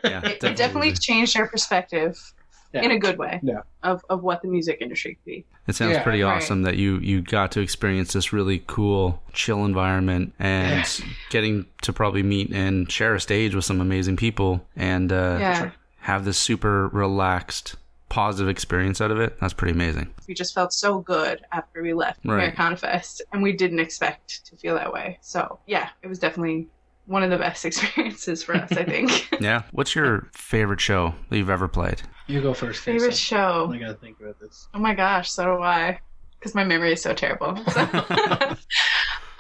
Yeah, 0.05 0.21
It, 0.27 0.43
it 0.45 0.57
definitely 0.57 0.93
changed 0.93 1.37
our 1.39 1.49
perspective 1.49 2.19
Yeah. 2.75 2.83
in 2.83 2.91
a 2.91 2.99
good 2.99 3.19
way 3.19 3.41
Yeah. 3.43 3.63
of, 3.83 4.03
of 4.11 4.23
what 4.23 4.43
the 4.43 4.49
music 4.49 4.79
industry 4.81 5.15
could 5.15 5.25
be. 5.25 5.45
It 5.67 5.75
sounds 5.75 5.97
Yeah, 5.97 6.03
pretty 6.03 6.23
right. 6.23 6.37
awesome 6.37 6.63
that 6.63 6.77
you 6.77 6.99
you 6.99 7.23
got 7.23 7.53
to 7.53 7.61
experience 7.61 8.13
this 8.13 8.33
really 8.33 8.63
cool, 8.67 9.23
chill 9.33 9.65
environment 9.65 10.35
and 10.39 10.85
getting 11.31 11.67
to 11.83 11.93
probably 11.93 12.23
meet 12.23 12.51
and 12.53 12.91
share 12.93 13.15
a 13.15 13.21
stage 13.21 13.55
with 13.55 13.65
some 13.65 13.81
amazing 13.81 14.17
people 14.17 14.67
and 14.77 15.11
uh, 15.13 15.37
yeah, 15.41 15.71
have 16.01 16.25
this 16.25 16.37
super 16.39 16.89
relaxed, 16.89 17.77
positive 18.13 18.51
experience 18.51 19.01
out 19.01 19.11
of 19.11 19.19
it. 19.19 19.41
That's 19.41 19.55
pretty 19.55 19.73
amazing. 19.73 20.13
we 20.29 20.35
just 20.35 20.53
felt 20.55 20.73
so 20.75 20.99
good 21.01 21.41
after 21.51 21.83
we 21.83 21.95
left 21.95 22.21
Right. 22.27 22.35
Americana 22.35 22.77
Fest, 22.77 23.23
and 23.33 23.43
we 23.43 23.53
didn't 23.55 23.81
expect 23.81 24.45
to 24.47 24.57
feel 24.57 24.75
that 24.75 24.93
way. 24.93 25.19
So 25.23 25.59
yeah, 25.67 25.89
it 26.03 26.09
was 26.09 26.19
definitely 26.19 26.69
one 27.07 27.23
of 27.23 27.31
the 27.31 27.39
best 27.39 27.65
experiences 27.71 28.43
for 28.43 28.55
us. 28.55 28.71
I 28.73 28.85
think. 28.85 29.29
Yeah. 29.41 29.63
What's 29.73 29.95
your 29.95 30.29
favorite 30.35 30.81
show 30.81 31.15
that 31.31 31.37
you've 31.39 31.51
ever 31.51 31.67
played? 31.69 32.03
you 32.29 32.41
go 32.43 32.53
first. 32.55 32.83
Favorite 32.83 33.09
Casey. 33.11 33.19
show. 33.35 33.71
I 33.75 33.79
gotta 33.79 33.95
think 33.95 34.21
about 34.21 34.39
this. 34.39 34.69
Oh 34.75 34.79
my 34.79 34.95
gosh, 34.95 35.31
so 35.33 35.57
do 35.57 35.63
I. 35.63 35.99
Because 36.39 36.55
my 36.55 36.65
memory 36.65 36.93
is 36.93 37.01
so 37.03 37.15
terrible. 37.15 37.57
So- 37.73 37.89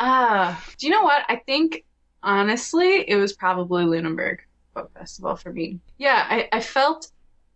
Ah, 0.00 0.64
do 0.78 0.86
you 0.86 0.92
know 0.92 1.02
what? 1.02 1.24
I 1.28 1.36
think 1.46 1.84
honestly, 2.22 3.08
it 3.08 3.16
was 3.16 3.32
probably 3.34 3.84
Lunenburg 3.84 4.38
Folk 4.74 4.90
Festival 4.94 5.36
for 5.36 5.52
me. 5.52 5.78
Yeah, 5.98 6.26
I, 6.28 6.48
I 6.52 6.60
felt 6.60 7.11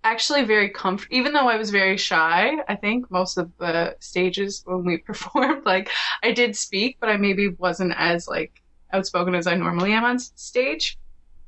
actually 0.06 0.44
very 0.44 0.70
comfortable, 0.70 1.16
even 1.16 1.32
though 1.32 1.48
I 1.48 1.56
was 1.56 1.70
very 1.70 1.96
shy. 1.96 2.56
I 2.68 2.76
think 2.76 3.10
most 3.10 3.36
of 3.36 3.50
the 3.58 3.96
stages 4.00 4.62
when 4.64 4.84
we 4.84 4.98
performed, 5.10 5.66
like 5.66 5.90
I 6.22 6.32
did 6.32 6.56
speak, 6.56 6.98
but 7.00 7.10
I 7.10 7.16
maybe 7.16 7.48
wasn't 7.48 7.94
as 7.96 8.28
like 8.28 8.52
outspoken 8.92 9.34
as 9.34 9.46
I 9.46 9.54
normally 9.54 9.92
am 9.92 10.04
on 10.04 10.18
stage. 10.18 10.96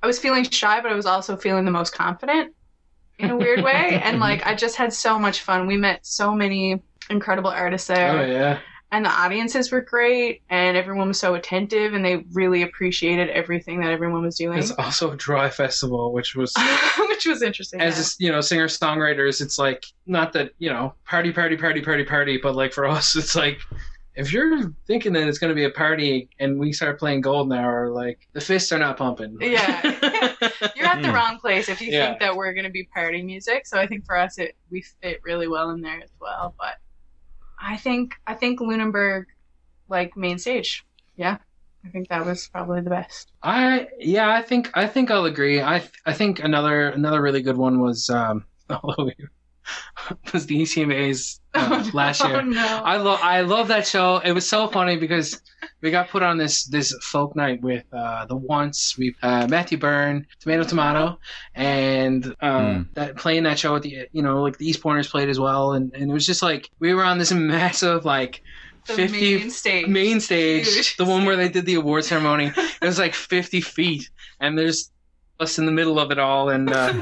I 0.03 0.07
was 0.07 0.19
feeling 0.19 0.45
shy, 0.45 0.81
but 0.81 0.91
I 0.91 0.95
was 0.95 1.07
also 1.07 1.37
feeling 1.37 1.65
the 1.65 1.71
most 1.71 1.95
confident 1.95 2.55
in 3.19 3.31
a 3.31 3.37
weird 3.37 3.63
way. 3.63 4.01
and 4.05 4.19
like 4.19 4.45
I 4.47 4.55
just 4.55 4.77
had 4.77 4.93
so 4.93 5.19
much 5.19 5.41
fun. 5.41 5.67
We 5.67 5.77
met 5.77 6.05
so 6.05 6.35
many 6.35 6.83
incredible 7.11 7.51
artists 7.51 7.89
there 7.89 8.19
Oh 8.19 8.27
yeah. 8.27 8.59
And 8.91 9.05
the 9.05 9.11
audiences 9.11 9.71
were 9.71 9.81
great 9.83 10.43
and 10.49 10.77
everyone 10.77 11.09
was 11.09 11.21
so 11.21 11.35
attentive 11.35 11.93
and 11.95 12.05
they 12.05 12.25
really 12.33 12.63
appreciated 12.63 13.29
everything 13.31 13.81
that 13.81 13.91
everyone 13.91 14.23
was 14.23 14.37
doing 14.37 14.59
It's 14.59 14.71
also 14.73 15.11
a 15.13 15.17
dry 15.17 15.51
festival, 15.51 16.13
which 16.13 16.35
was 16.35 16.55
which 17.09 17.27
was 17.27 17.43
interesting 17.43 17.81
as 17.81 18.17
yeah. 18.21 18.27
a, 18.27 18.27
you 18.29 18.33
know 18.33 18.41
singer 18.41 18.67
songwriters 18.67 19.41
it's 19.41 19.59
like 19.59 19.85
not 20.07 20.33
that 20.33 20.53
you 20.59 20.71
know 20.71 20.95
party 21.07 21.33
party 21.33 21.57
party 21.57 21.81
party 21.83 22.05
party 22.05 22.39
but 22.43 22.55
like 22.55 22.73
for 22.73 22.87
us 22.87 23.15
it's 23.17 23.35
like 23.35 23.59
if 24.15 24.33
you're 24.33 24.73
thinking 24.89 25.13
that 25.13 25.29
it's 25.29 25.39
going 25.39 25.51
to 25.51 25.55
be 25.55 25.65
a 25.65 25.71
party 25.71 26.29
and 26.41 26.59
we 26.59 26.73
start 26.73 26.99
playing 26.99 27.21
golden 27.21 27.57
hour 27.57 27.91
like 27.91 28.19
the 28.33 28.41
fists 28.41 28.73
are 28.73 28.79
not 28.79 28.97
pumping 28.97 29.37
Yeah. 29.41 29.83
you're 30.75 30.87
at 30.87 31.03
the 31.03 31.09
Hmm. 31.09 31.15
wrong 31.15 31.39
place 31.39 31.69
if 31.69 31.81
you 31.81 31.93
Yeah. 31.93 32.07
think 32.09 32.21
that 32.21 32.35
we're 32.37 32.53
going 32.53 32.65
to 32.65 32.71
be 32.71 32.85
party 32.95 33.23
music 33.23 33.67
so 33.67 33.79
i 33.79 33.87
think 33.87 34.05
for 34.07 34.17
us 34.17 34.39
it 34.39 34.57
we 34.71 34.83
fit 35.03 35.21
really 35.25 35.47
well 35.49 35.71
in 35.71 35.81
there 35.83 36.01
as 36.03 36.11
well 36.21 36.55
but 36.59 36.75
i 37.61 37.77
think 37.77 38.15
i 38.27 38.35
think 38.35 38.61
lunenburg 38.61 39.27
like 39.89 40.17
main 40.17 40.39
stage. 40.39 40.85
Yeah. 41.17 41.39
I 41.85 41.89
think 41.91 42.09
that 42.09 42.27
was 42.27 42.49
probably 42.49 42.81
the 42.83 42.91
best. 42.91 43.33
I 43.43 43.87
yeah 43.99 44.31
i 44.31 44.43
think 44.43 44.71
i 44.75 44.87
think 44.87 45.11
i'll 45.11 45.25
agree. 45.25 45.61
I 45.61 45.83
i 46.05 46.13
think 46.13 46.41
another 46.41 46.89
another 46.89 47.23
really 47.23 47.43
good 47.43 47.57
one 47.57 47.81
was 47.81 48.11
um 48.11 48.45
we, 48.99 49.15
was 50.33 50.47
the 50.47 50.61
ecma's 50.63 51.41
uh, 51.55 51.89
last 51.93 52.23
oh 52.25 52.29
year 52.29 52.43
no 52.63 52.83
I 52.85 52.97
love 52.99 53.21
I 53.23 53.41
love 53.41 53.69
that 53.69 53.87
show. 53.87 54.19
It 54.19 54.33
was 54.33 54.49
so 54.49 54.69
funny 54.69 54.97
because 54.97 55.41
we 55.83 55.91
got 55.91 56.09
put 56.09 56.23
on 56.23 56.37
this 56.39 56.65
this 56.65 56.93
folk 57.03 57.35
night 57.37 57.61
with 57.63 57.85
uh, 57.93 58.27
the 58.27 58.37
once 58.37 58.97
we 58.99 59.15
uh, 59.23 59.47
Matthew 59.49 59.79
Byrne, 59.79 60.27
Tomato 60.41 60.65
Tomato, 60.65 61.19
and 61.55 62.35
uh, 62.41 62.75
Hmm. 62.75 62.83
that 62.95 63.17
playing 63.17 63.45
that 63.45 63.59
show 63.59 63.75
with 63.75 63.83
the 63.85 64.07
you 64.13 64.23
know 64.23 64.43
like 64.43 64.59
the 64.59 64.67
East 64.69 64.83
Pointers 64.83 65.09
played 65.09 65.29
as 65.29 65.41
well, 65.41 65.73
and, 65.73 65.93
and 65.95 66.11
it 66.11 66.15
was 66.15 66.27
just 66.27 66.43
like 66.43 66.71
we 66.81 66.95
were 66.95 67.05
on 67.05 67.19
this 67.19 67.33
massive 67.55 68.05
like 68.05 68.43
The 68.87 68.95
50 68.95 69.21
main 69.39 69.51
stage. 69.51 69.87
main 69.89 70.21
stage, 70.21 70.67
Huge. 70.73 70.97
the 70.97 71.05
one 71.05 71.25
where 71.25 71.37
they 71.37 71.49
did 71.49 71.67
the 71.67 71.75
award 71.75 72.05
ceremony. 72.05 72.53
It 72.57 72.87
was 72.87 72.99
like 72.99 73.15
50 73.15 73.61
feet, 73.61 74.09
and 74.41 74.57
there's 74.59 74.91
us 75.41 75.59
in 75.59 75.67
the 75.67 75.73
middle 75.73 75.99
of 75.99 76.11
it 76.11 76.19
all, 76.19 76.49
and 76.51 76.71
uh, 76.71 76.93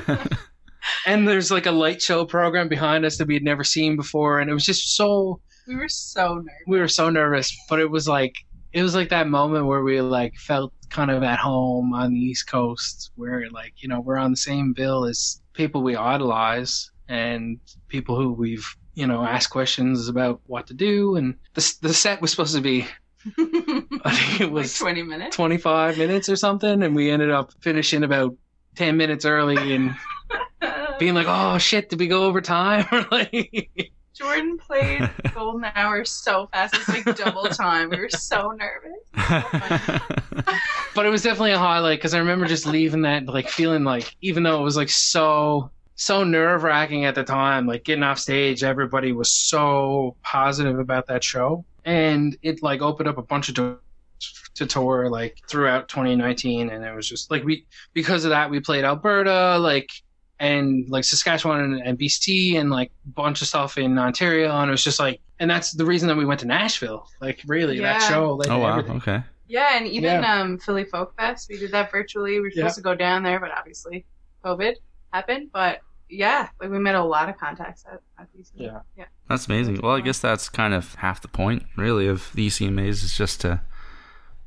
and 1.06 1.26
there's 1.26 1.50
like 1.50 1.66
a 1.66 1.70
light 1.72 2.00
show 2.02 2.24
program 2.24 2.68
behind 2.68 3.04
us 3.04 3.18
that 3.18 3.28
we 3.28 3.34
had 3.34 3.42
never 3.42 3.64
seen 3.64 3.96
before, 3.96 4.40
and 4.40 4.50
it 4.50 4.54
was 4.54 4.64
just 4.64 4.96
so 4.96 5.40
We 5.66 5.76
were 5.76 5.88
so 5.88 6.34
nervous. 6.36 6.52
we 6.66 6.78
were 6.78 6.88
so 6.88 7.10
nervous, 7.10 7.56
but 7.68 7.80
it 7.80 7.90
was 7.90 8.06
like 8.08 8.34
it 8.72 8.82
was 8.82 8.94
like 8.94 9.08
that 9.10 9.28
moment 9.28 9.66
where 9.66 9.82
we 9.82 10.00
like 10.00 10.34
felt 10.36 10.72
kind 10.90 11.10
of 11.10 11.22
at 11.22 11.38
home 11.38 11.92
on 11.92 12.12
the 12.12 12.18
East 12.18 12.46
Coast, 12.48 13.10
where 13.16 13.48
like 13.50 13.74
you 13.78 13.88
know 13.88 14.00
we're 14.00 14.16
on 14.16 14.30
the 14.30 14.36
same 14.36 14.72
bill 14.72 15.04
as 15.04 15.40
people 15.52 15.82
we 15.82 15.96
idolize 15.96 16.90
and 17.08 17.58
people 17.88 18.16
who 18.16 18.32
we've 18.32 18.66
you 18.94 19.06
know 19.06 19.22
asked 19.24 19.50
questions 19.50 20.08
about 20.08 20.40
what 20.46 20.66
to 20.66 20.74
do, 20.74 21.16
and 21.16 21.34
the 21.54 21.74
the 21.82 21.94
set 21.94 22.20
was 22.20 22.30
supposed 22.30 22.54
to 22.54 22.60
be 22.60 22.86
I 23.38 24.14
think 24.14 24.40
it 24.40 24.52
was 24.52 24.80
like 24.80 24.94
20 24.94 25.02
minutes. 25.02 25.36
25 25.36 25.98
minutes 25.98 26.28
or 26.28 26.36
something, 26.36 26.82
and 26.82 26.94
we 26.94 27.10
ended 27.10 27.30
up 27.30 27.52
finishing 27.60 28.04
about 28.04 28.36
10 28.76 28.96
minutes 28.96 29.24
early 29.24 29.74
and 29.74 29.96
being 30.98 31.14
like, 31.14 31.26
oh 31.28 31.58
shit, 31.58 31.88
did 31.88 31.98
we 31.98 32.08
go 32.08 32.24
over 32.24 32.40
time? 32.40 32.86
like, 33.10 33.92
Jordan 34.16 34.56
played 34.56 35.10
Golden 35.34 35.66
Hour 35.74 36.04
so 36.04 36.48
fast. 36.52 36.74
It's 36.74 36.88
like 36.88 37.16
double 37.16 37.44
time. 37.44 37.90
We 37.90 37.98
were 37.98 38.08
so 38.08 38.52
nervous. 38.52 38.98
but 40.94 41.04
it 41.04 41.10
was 41.10 41.22
definitely 41.22 41.52
a 41.52 41.58
highlight 41.58 41.98
because 41.98 42.14
I 42.14 42.18
remember 42.18 42.46
just 42.46 42.66
leaving 42.66 43.02
that, 43.02 43.26
like 43.26 43.48
feeling 43.48 43.84
like, 43.84 44.16
even 44.22 44.42
though 44.42 44.58
it 44.58 44.62
was 44.62 44.76
like 44.76 44.88
so, 44.88 45.70
so 45.96 46.24
nerve 46.24 46.62
wracking 46.62 47.04
at 47.04 47.14
the 47.14 47.24
time, 47.24 47.66
like 47.66 47.84
getting 47.84 48.02
off 48.02 48.18
stage, 48.18 48.64
everybody 48.64 49.12
was 49.12 49.30
so 49.30 50.16
positive 50.22 50.78
about 50.78 51.06
that 51.08 51.22
show. 51.22 51.64
And 51.84 52.36
it 52.42 52.62
like 52.62 52.80
opened 52.80 53.08
up 53.08 53.18
a 53.18 53.22
bunch 53.22 53.50
of 53.50 53.54
doors 53.54 53.78
to 54.54 54.64
tour 54.64 55.10
like 55.10 55.38
throughout 55.50 55.86
2019 55.88 56.70
and 56.70 56.82
it 56.82 56.94
was 56.94 57.06
just 57.06 57.30
like 57.30 57.44
we 57.44 57.66
because 57.92 58.24
of 58.24 58.30
that 58.30 58.48
we 58.50 58.58
played 58.58 58.84
alberta 58.84 59.58
like 59.58 59.90
and 60.38 60.88
like 60.90 61.04
saskatchewan 61.04 61.60
and, 61.60 61.82
and 61.82 61.98
bc 61.98 62.58
and 62.58 62.70
like 62.70 62.90
a 63.06 63.10
bunch 63.10 63.40
of 63.40 63.48
stuff 63.48 63.78
in 63.78 63.98
ontario 63.98 64.50
and 64.60 64.68
it 64.68 64.72
was 64.72 64.84
just 64.84 65.00
like 65.00 65.20
and 65.38 65.50
that's 65.50 65.72
the 65.72 65.84
reason 65.84 66.08
that 66.08 66.16
we 66.16 66.24
went 66.24 66.40
to 66.40 66.46
nashville 66.46 67.08
like 67.20 67.40
really 67.46 67.78
that 67.80 68.00
show 68.00 68.34
like 68.34 68.50
oh 68.50 68.58
wow. 68.58 68.70
everything. 68.78 68.96
Okay. 68.96 69.22
Yeah, 69.48 69.76
and 69.76 69.86
even 69.86 70.22
Yeah. 70.22 70.40
um, 70.40 70.58
Philly 70.58 70.84
Folk 70.84 71.14
Fest, 71.16 71.48
we 71.48 71.56
did 71.56 71.70
that 71.70 71.92
virtually. 71.92 72.32
We 72.32 72.40
were 72.40 72.48
Yeah. 72.48 72.62
supposed 72.64 72.74
to 72.78 72.82
go 72.82 72.96
down 72.96 73.22
there, 73.22 73.38
but 73.38 73.52
obviously 73.56 74.04
COVID 74.44 74.74
happened. 75.12 75.50
But 75.52 75.82
yeah, 76.10 76.48
like 76.60 76.70
we 76.70 76.80
made 76.80 76.96
a 76.96 77.04
lot 77.04 77.28
of 77.28 77.36
contacts 77.38 77.84
at, 77.86 78.00
at 78.18 78.26
these. 78.34 78.50
Yeah. 78.56 78.80
yeah. 78.96 79.04
That's 79.28 79.46
amazing. 79.46 79.80
Well, 79.80 79.94
I 79.94 80.00
guess 80.00 80.18
that's 80.18 80.48
kind 80.48 80.74
of 80.74 80.96
half 80.96 81.22
the 81.22 81.28
point, 81.28 81.62
really, 81.76 82.08
of 82.08 82.32
the 82.34 82.48
ECMAs 82.48 83.04
is 83.04 83.16
just 83.16 83.40
to 83.42 83.60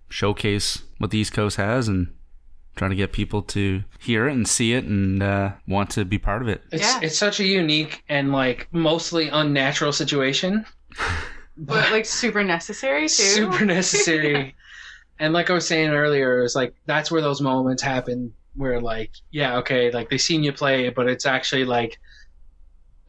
showcase 0.10 0.84
what 0.98 1.12
the 1.12 1.20
East 1.20 1.32
Coast 1.32 1.56
has 1.56 1.88
and 1.88 2.14
try 2.76 2.88
to 2.88 2.96
get 2.96 3.12
people 3.12 3.42
to 3.42 3.84
hear 4.00 4.28
it 4.28 4.34
and 4.34 4.48
see 4.48 4.74
it 4.74 4.86
and 4.86 5.22
uh, 5.22 5.52
want 5.68 5.90
to 5.92 6.06
be 6.06 6.18
part 6.18 6.42
of 6.42 6.48
it. 6.48 6.62
it's 6.72 6.82
Yeah. 6.84 7.00
it's 7.04 7.18
such 7.18 7.40
a 7.40 7.44
unique 7.46 8.04
and 8.10 8.32
like 8.32 8.68
mostly 8.72 9.28
unnatural 9.30 9.92
situation 9.92 10.66
But 11.62 11.92
like 11.92 12.06
super 12.06 12.42
necessary 12.44 13.04
too. 13.04 13.08
super 13.24 13.66
necessary. 13.66 14.56
and 15.20 15.34
like 15.34 15.50
I 15.50 15.54
was 15.54 15.68
saying 15.68 15.90
earlier, 15.90 16.42
it's 16.42 16.56
like 16.56 16.74
that's 16.86 17.12
where 17.12 17.22
those 17.22 17.42
moments 17.42 17.84
happen 17.84 18.34
where 18.56 18.80
like, 18.80 19.12
yeah, 19.32 19.58
okay, 19.58 19.92
like 19.92 20.10
they've 20.10 20.22
seen 20.22 20.42
you 20.42 20.54
play, 20.54 20.88
but 20.90 21.08
it's 21.10 21.26
actually 21.26 21.66
like, 21.66 22.00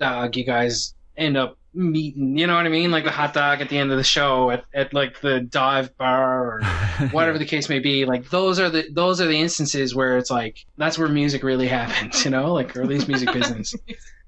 dog, 0.00 0.36
you 0.36 0.44
guys 0.44 0.94
end 1.16 1.36
up 1.36 1.58
meeting, 1.72 2.36
you 2.36 2.46
know 2.46 2.56
what 2.56 2.66
I 2.66 2.68
mean? 2.68 2.90
Like 2.90 3.04
the 3.04 3.10
hot 3.10 3.34
dog 3.34 3.60
at 3.60 3.68
the 3.68 3.78
end 3.78 3.90
of 3.92 3.98
the 3.98 4.04
show 4.04 4.50
at, 4.50 4.64
at 4.74 4.92
like 4.92 5.20
the 5.20 5.40
dive 5.40 5.96
bar 5.96 6.44
or 6.44 6.62
whatever 7.10 7.38
the 7.38 7.44
case 7.44 7.68
may 7.68 7.78
be. 7.78 8.04
Like 8.04 8.30
those 8.30 8.58
are 8.58 8.70
the 8.70 8.86
those 8.90 9.20
are 9.20 9.26
the 9.26 9.38
instances 9.40 9.94
where 9.94 10.18
it's 10.18 10.30
like 10.30 10.64
that's 10.76 10.98
where 10.98 11.08
music 11.08 11.42
really 11.42 11.68
happens, 11.78 12.24
you 12.24 12.30
know, 12.30 12.52
like 12.52 12.76
or 12.76 12.82
at 12.82 12.88
least 12.88 13.08
music 13.08 13.32
business. 13.32 13.74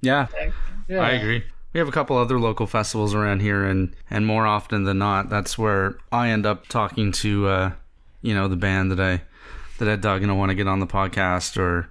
Yeah, 0.01 0.27
Yeah. 0.89 1.01
I 1.01 1.11
agree. 1.13 1.45
We 1.73 1.79
have 1.79 1.89
a 1.89 1.93
couple 1.93 2.19
other 2.19 2.39
local 2.39 2.67
festivals 2.67 3.15
around 3.15 3.41
here, 3.41 3.65
and 3.65 3.95
and 4.11 4.27
more 4.27 4.47
often 4.47 4.85
than 4.85 4.99
not, 4.99 5.31
that's 5.31 5.57
where 5.57 5.97
I 6.11 6.29
end 6.29 6.45
up 6.45 6.69
talking 6.69 7.13
to, 7.13 7.49
uh, 7.49 7.73
you 8.21 8.35
know, 8.35 8.47
the 8.47 8.57
band 8.57 8.91
that 8.91 9.01
I 9.01 9.23
that 9.79 9.89
I 9.89 9.97
dug 9.97 10.23
and 10.23 10.31
I 10.31 10.35
want 10.35 10.51
to 10.51 10.55
get 10.55 10.69
on 10.69 10.81
the 10.81 10.87
podcast 10.87 11.57
or 11.57 11.89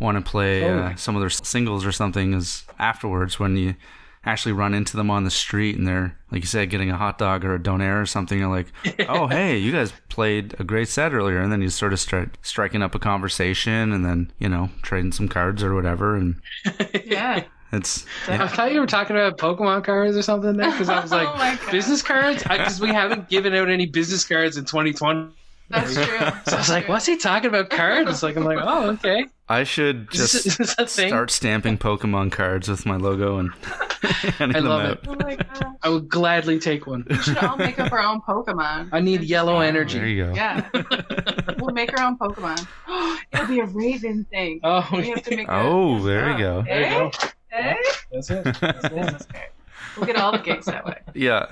want 0.00 0.18
to 0.18 0.28
play 0.28 0.68
uh, 0.68 0.96
some 0.96 1.14
of 1.14 1.20
their 1.20 1.30
singles 1.30 1.86
or 1.86 1.92
something. 1.92 2.34
Is 2.34 2.64
afterwards 2.80 3.38
when 3.38 3.56
you 3.56 3.76
actually 4.24 4.52
run 4.52 4.72
into 4.74 4.96
them 4.96 5.10
on 5.10 5.24
the 5.24 5.30
street 5.30 5.76
and 5.76 5.86
they're 5.86 6.16
like 6.30 6.40
you 6.42 6.46
said, 6.46 6.70
getting 6.70 6.90
a 6.90 6.96
hot 6.96 7.18
dog 7.18 7.44
or 7.44 7.54
a 7.54 7.58
donair 7.58 8.00
or 8.00 8.06
something. 8.06 8.38
You're 8.38 8.48
like, 8.48 8.68
oh 9.08 9.26
hey, 9.26 9.58
you 9.58 9.72
guys 9.72 9.92
played 10.08 10.54
a 10.58 10.64
great 10.64 10.88
set 10.88 11.12
earlier, 11.12 11.40
and 11.40 11.52
then 11.52 11.60
you 11.62 11.68
sort 11.68 11.92
of 11.92 12.00
start 12.00 12.38
striking 12.42 12.82
up 12.82 12.94
a 12.94 12.98
conversation, 12.98 13.92
and 13.92 14.04
then 14.04 14.32
you 14.38 14.48
know 14.48 14.70
trading 14.82 15.12
some 15.12 15.28
cards 15.28 15.62
or 15.62 15.74
whatever, 15.74 16.16
and 16.16 16.40
Yeah. 17.04 17.44
it's 17.72 18.04
I 18.28 18.46
thought 18.48 18.72
you 18.72 18.80
were 18.80 18.86
talking 18.86 19.16
about 19.16 19.38
Pokemon 19.38 19.84
cards 19.84 20.16
or 20.16 20.22
something 20.22 20.56
there 20.56 20.70
because 20.70 20.88
I 20.88 21.00
was 21.00 21.10
like, 21.12 21.28
Oh 21.28 21.70
business 21.72 22.02
cards? 22.02 22.42
Because 22.42 22.80
we 22.80 22.88
haven't 22.88 23.28
given 23.28 23.54
out 23.54 23.68
any 23.70 23.86
business 23.86 24.24
cards 24.24 24.56
in 24.56 24.64
2020. 24.64 25.34
That's 25.68 25.94
true. 25.94 26.04
So 26.46 26.56
I 26.56 26.58
was 26.58 26.68
like, 26.68 26.88
what's 26.88 27.06
he 27.06 27.16
talking 27.16 27.48
about 27.48 27.70
cards? 27.70 28.22
Like, 28.22 28.36
I'm 28.36 28.44
like, 28.44 28.58
oh, 28.60 28.90
okay. 28.90 29.26
I 29.48 29.64
should 29.64 30.08
Is 30.12 30.18
just 30.32 30.32
this- 30.32 30.46
is 30.46 30.56
this 30.58 30.74
a 30.78 30.86
start 31.08 31.30
stamping 31.30 31.78
Pokemon 31.78 32.30
cards 32.32 32.68
with 32.68 32.84
my 32.84 32.96
logo 32.96 33.38
and 33.38 33.52
handing 34.38 34.56
I 34.56 34.60
them 34.60 34.68
love 34.68 34.82
out. 34.82 34.92
it. 34.92 35.00
Oh 35.08 35.14
my 35.16 35.36
gosh. 35.36 35.62
I 35.82 35.88
would 35.88 36.08
gladly 36.08 36.58
take 36.58 36.86
one. 36.86 37.06
We 37.08 37.16
should 37.16 37.38
all 37.38 37.56
make 37.56 37.78
up 37.80 37.90
our 37.92 38.00
own 38.00 38.20
Pokemon. 38.20 38.90
I 38.92 39.00
need 39.00 39.22
yellow 39.22 39.60
energy. 39.60 39.98
There 39.98 40.08
you 40.08 40.24
go. 40.26 40.34
Yeah. 40.34 40.68
We'll 41.58 41.74
make 41.74 41.96
our 41.98 42.04
own 42.06 42.18
Pokemon. 42.18 42.66
It'll 43.32 43.46
be 43.46 43.60
a 43.60 43.66
Raven 43.66 44.24
thing. 44.30 44.58
Oh, 44.64 44.86
We 44.92 45.10
have 45.10 45.22
to 45.22 45.36
make 45.36 45.46
a- 45.48 45.52
Oh, 45.62 46.02
there 46.02 46.32
you 46.32 46.38
go. 46.38 46.62
there 46.62 46.82
you 46.82 46.88
go. 46.88 47.10
Eh? 47.52 47.74
That's 48.10 48.30
it. 48.30 48.44
That's 48.60 49.26
it. 49.26 49.26
We'll 49.96 50.06
get 50.06 50.16
all 50.16 50.32
the 50.32 50.38
gigs 50.38 50.66
that 50.66 50.84
way. 50.84 50.98
Yeah. 51.14 51.46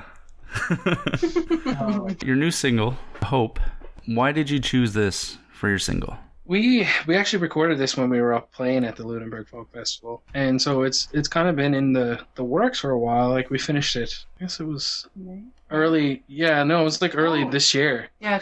Oh, 1.81 2.09
your 2.25 2.37
new 2.37 2.51
single, 2.51 2.97
Hope. 3.23 3.61
Why 4.15 4.33
did 4.33 4.51
you 4.51 4.59
choose 4.59 4.93
this 4.93 5.39
for 5.53 5.69
your 5.69 5.79
single? 5.79 6.17
we 6.47 6.85
we 7.07 7.15
actually 7.17 7.41
recorded 7.41 7.79
this 7.79 7.97
when 7.97 8.11
we 8.11 8.21
were 8.21 8.35
up 8.35 8.51
playing 8.51 8.85
at 8.85 8.97
the 8.97 9.05
Lunenburg 9.05 9.47
Folk 9.49 9.73
Festival, 9.73 10.21
and 10.35 10.61
so 10.61 10.83
it's 10.83 11.07
it's 11.13 11.29
kind 11.29 11.47
of 11.49 11.55
been 11.55 11.75
in 11.75 11.93
the 11.93 12.19
the 12.35 12.43
works 12.43 12.81
for 12.81 12.91
a 12.91 12.99
while. 12.99 13.29
Like 13.31 13.51
we 13.51 13.59
finished 13.59 13.95
it. 13.95 14.13
I 14.41 14.45
guess 14.45 14.59
it 14.59 14.65
was 14.65 15.07
early. 15.71 16.25
Yeah, 16.27 16.65
no, 16.65 16.81
it 16.81 16.85
was 16.85 17.01
like 17.01 17.17
early 17.17 17.45
Oh. 17.45 17.51
this 17.51 17.73
year. 17.73 18.09
Yeah. 18.19 18.41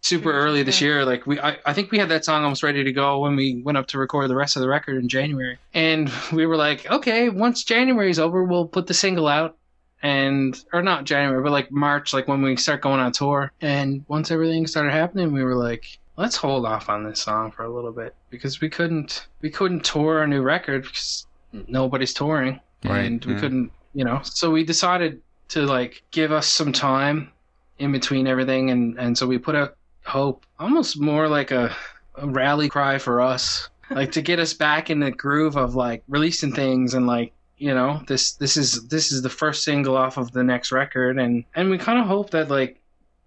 super 0.00 0.32
early 0.32 0.64
this 0.64 0.80
year. 0.80 1.04
Like 1.04 1.26
we, 1.28 1.38
I, 1.38 1.56
I 1.64 1.72
think 1.74 1.92
we 1.92 1.98
had 1.98 2.08
that 2.08 2.24
song 2.24 2.42
almost 2.42 2.62
ready 2.64 2.82
to 2.82 2.92
go 2.92 3.20
when 3.20 3.36
we 3.36 3.62
went 3.62 3.78
up 3.78 3.86
to 3.88 3.98
record 3.98 4.28
the 4.28 4.34
rest 4.36 4.56
of 4.56 4.60
the 4.62 4.68
record 4.68 4.96
in 5.00 5.08
January. 5.08 5.56
And 5.72 6.10
we 6.32 6.44
were 6.46 6.56
like, 6.56 6.90
okay, 6.90 7.28
once 7.28 7.62
January's 7.64 8.18
over, 8.18 8.42
we'll 8.44 8.66
put 8.68 8.86
the 8.88 8.94
single 8.94 9.28
out. 9.28 9.56
And 10.04 10.62
or 10.72 10.82
not 10.82 11.04
January, 11.04 11.42
but 11.42 11.50
like 11.50 11.72
March, 11.72 12.12
like 12.12 12.28
when 12.28 12.42
we 12.42 12.56
start 12.56 12.82
going 12.82 13.00
on 13.00 13.10
tour. 13.10 13.50
And 13.62 14.04
once 14.06 14.30
everything 14.30 14.66
started 14.66 14.92
happening, 14.92 15.32
we 15.32 15.42
were 15.42 15.56
like, 15.56 15.98
let's 16.18 16.36
hold 16.36 16.66
off 16.66 16.90
on 16.90 17.04
this 17.04 17.20
song 17.20 17.50
for 17.50 17.64
a 17.64 17.74
little 17.74 17.90
bit 17.90 18.14
because 18.28 18.60
we 18.60 18.68
couldn't, 18.68 19.26
we 19.40 19.48
couldn't 19.48 19.82
tour 19.82 20.18
our 20.18 20.26
new 20.26 20.42
record 20.42 20.82
because 20.82 21.26
nobody's 21.66 22.12
touring, 22.12 22.60
Right, 22.84 23.06
and 23.06 23.24
we 23.24 23.32
yeah. 23.32 23.40
couldn't, 23.40 23.72
you 23.94 24.04
know. 24.04 24.20
So 24.22 24.50
we 24.50 24.62
decided 24.62 25.22
to 25.48 25.62
like 25.62 26.02
give 26.10 26.32
us 26.32 26.46
some 26.46 26.72
time 26.72 27.32
in 27.78 27.90
between 27.90 28.26
everything, 28.26 28.70
and 28.70 28.98
and 28.98 29.16
so 29.16 29.26
we 29.26 29.38
put 29.38 29.54
out 29.54 29.76
hope 30.04 30.44
almost 30.58 31.00
more 31.00 31.28
like 31.28 31.50
a, 31.50 31.74
a 32.16 32.28
rally 32.28 32.68
cry 32.68 32.98
for 32.98 33.22
us 33.22 33.70
like 33.90 34.12
to 34.12 34.22
get 34.22 34.38
us 34.38 34.54
back 34.54 34.90
in 34.90 35.00
the 35.00 35.10
groove 35.10 35.56
of 35.56 35.74
like 35.74 36.02
releasing 36.08 36.52
things 36.52 36.94
and 36.94 37.06
like 37.06 37.32
you 37.56 37.74
know 37.74 38.02
this 38.06 38.32
this 38.32 38.56
is 38.56 38.88
this 38.88 39.12
is 39.12 39.22
the 39.22 39.30
first 39.30 39.62
single 39.62 39.96
off 39.96 40.16
of 40.16 40.32
the 40.32 40.44
next 40.44 40.72
record. 40.72 41.18
And 41.18 41.44
and 41.54 41.70
we 41.70 41.78
kind 41.78 41.98
of 41.98 42.06
hope 42.06 42.30
that 42.30 42.50
like 42.50 42.80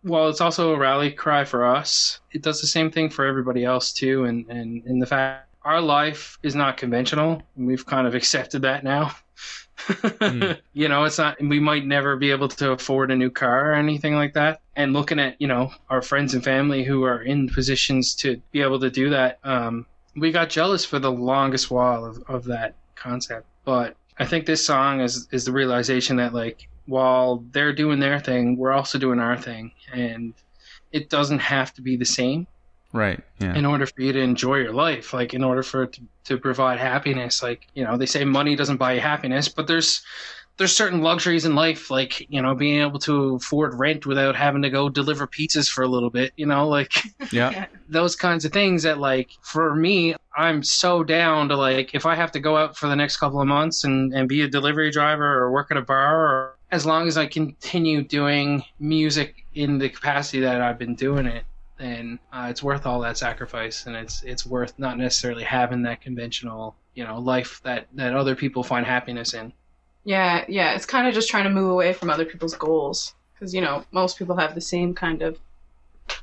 while 0.03 0.29
it's 0.29 0.41
also 0.41 0.73
a 0.73 0.77
rally 0.77 1.11
cry 1.11 1.43
for 1.43 1.65
us 1.65 2.19
it 2.31 2.41
does 2.41 2.61
the 2.61 2.67
same 2.67 2.91
thing 2.91 3.09
for 3.09 3.25
everybody 3.25 3.63
else 3.63 3.91
too. 3.93 4.25
And 4.25 4.45
and 4.49 4.85
in 4.85 4.99
the 4.99 5.05
fact 5.05 5.49
our 5.63 5.81
life 5.81 6.37
is 6.43 6.55
not 6.55 6.77
conventional 6.77 7.41
and 7.55 7.67
we've 7.67 7.85
kind 7.85 8.07
of 8.07 8.15
accepted 8.19 8.61
that 8.63 8.83
now. 8.83 9.15
Mm. 9.87 10.59
you 10.73 10.87
know 10.87 11.03
it's 11.03 11.19
not 11.19 11.39
we 11.39 11.59
might 11.59 11.85
never 11.85 12.15
be 12.15 12.31
able 12.31 12.47
to 12.47 12.71
afford 12.71 13.11
a 13.11 13.15
new 13.15 13.29
car 13.29 13.71
or 13.71 13.73
anything 13.75 14.15
like 14.15 14.33
that. 14.33 14.61
And 14.75 14.93
looking 14.93 15.19
at 15.19 15.39
you 15.39 15.47
know 15.47 15.71
our 15.89 16.01
friends 16.01 16.33
and 16.33 16.43
family 16.43 16.83
who 16.83 17.03
are 17.03 17.21
in 17.21 17.47
positions 17.49 18.13
to 18.15 18.41
be 18.51 18.61
able 18.61 18.79
to 18.79 18.89
do 18.89 19.09
that 19.11 19.39
um, 19.43 19.85
we 20.17 20.31
got 20.31 20.49
jealous 20.49 20.83
for 20.83 20.99
the 20.99 21.11
longest 21.11 21.69
while 21.69 22.03
of, 22.03 22.23
of 22.27 22.43
that 22.45 22.75
concept. 22.95 23.45
But 23.63 23.95
i 24.19 24.25
think 24.25 24.45
this 24.45 24.65
song 24.65 25.01
is 25.01 25.27
is 25.31 25.45
the 25.45 25.51
realization 25.51 26.17
that 26.17 26.33
like 26.33 26.67
while 26.85 27.43
they're 27.51 27.73
doing 27.73 27.99
their 27.99 28.19
thing 28.19 28.57
we're 28.57 28.71
also 28.71 28.97
doing 28.97 29.19
our 29.19 29.37
thing 29.37 29.71
and 29.93 30.33
it 30.91 31.09
doesn't 31.09 31.39
have 31.39 31.73
to 31.73 31.81
be 31.81 31.95
the 31.95 32.05
same 32.05 32.47
Right. 32.93 33.19
Yeah. 33.39 33.53
in 33.53 33.65
order 33.65 33.85
for 33.85 34.01
you 34.01 34.13
to 34.13 34.19
enjoy 34.19 34.55
your 34.55 34.73
life 34.73 35.13
like 35.13 35.33
in 35.33 35.43
order 35.43 35.61
for 35.61 35.83
it 35.83 35.93
to, 35.93 36.01
to 36.23 36.37
provide 36.37 36.79
happiness 36.79 37.43
like 37.43 37.67
you 37.73 37.83
know 37.83 37.97
they 37.97 38.05
say 38.05 38.23
money 38.23 38.55
doesn't 38.55 38.77
buy 38.77 38.93
you 38.93 39.01
happiness 39.01 39.49
but 39.49 39.67
there's 39.67 40.01
there's 40.57 40.75
certain 40.75 41.01
luxuries 41.01 41.45
in 41.45 41.55
life 41.55 41.89
like 41.89 42.25
you 42.29 42.41
know 42.41 42.53
being 42.55 42.81
able 42.81 42.99
to 42.99 43.35
afford 43.35 43.73
rent 43.75 44.05
without 44.05 44.35
having 44.35 44.61
to 44.61 44.69
go 44.69 44.89
deliver 44.89 45.27
pizzas 45.27 45.69
for 45.69 45.83
a 45.83 45.87
little 45.87 46.09
bit 46.09 46.33
you 46.35 46.45
know 46.45 46.67
like 46.67 46.93
yeah. 47.31 47.67
those 47.87 48.15
kinds 48.15 48.43
of 48.43 48.51
things 48.51 48.83
that 48.83 48.99
like 48.99 49.29
for 49.41 49.75
me 49.75 50.15
i'm 50.35 50.61
so 50.63 51.03
down 51.03 51.47
to 51.47 51.55
like 51.55 51.93
if 51.93 52.05
i 52.05 52.15
have 52.15 52.31
to 52.31 52.39
go 52.39 52.57
out 52.57 52.75
for 52.75 52.87
the 52.87 52.95
next 52.95 53.17
couple 53.17 53.39
of 53.39 53.47
months 53.47 53.83
and, 53.83 54.13
and 54.13 54.27
be 54.27 54.41
a 54.41 54.47
delivery 54.47 54.91
driver 54.91 55.39
or 55.39 55.51
work 55.51 55.71
at 55.71 55.77
a 55.77 55.81
bar 55.81 56.25
or 56.25 56.55
as 56.71 56.85
long 56.85 57.07
as 57.07 57.17
i 57.17 57.25
continue 57.25 58.03
doing 58.03 58.63
music 58.79 59.45
in 59.55 59.77
the 59.77 59.89
capacity 59.89 60.39
that 60.39 60.61
i've 60.61 60.79
been 60.79 60.95
doing 60.95 61.25
it 61.25 61.43
then 61.77 62.17
uh, 62.33 62.47
it's 62.49 62.63
worth 62.63 62.87
all 62.87 62.99
that 62.99 63.17
sacrifice 63.17 63.85
and 63.85 63.95
it's 63.95 64.23
it's 64.23 64.45
worth 64.47 64.73
not 64.79 64.97
necessarily 64.97 65.43
having 65.43 65.83
that 65.83 66.01
conventional 66.01 66.75
you 66.95 67.03
know 67.03 67.19
life 67.19 67.61
that 67.63 67.87
that 67.93 68.15
other 68.15 68.35
people 68.35 68.63
find 68.63 68.85
happiness 68.85 69.35
in 69.35 69.53
Yeah, 70.07 70.45
yeah. 70.47 70.73
It's 70.73 70.85
kind 70.85 71.05
of 71.05 71.13
just 71.13 71.29
trying 71.29 71.43
to 71.43 71.49
move 71.49 71.69
away 71.69 71.91
from 71.91 72.09
other 72.09 72.23
people's 72.23 72.55
goals 72.55 73.13
because 73.33 73.53
you 73.53 73.59
know 73.59 73.83
most 73.91 74.17
people 74.17 74.37
have 74.37 74.55
the 74.55 74.61
same 74.61 74.95
kind 74.95 75.21
of 75.21 75.37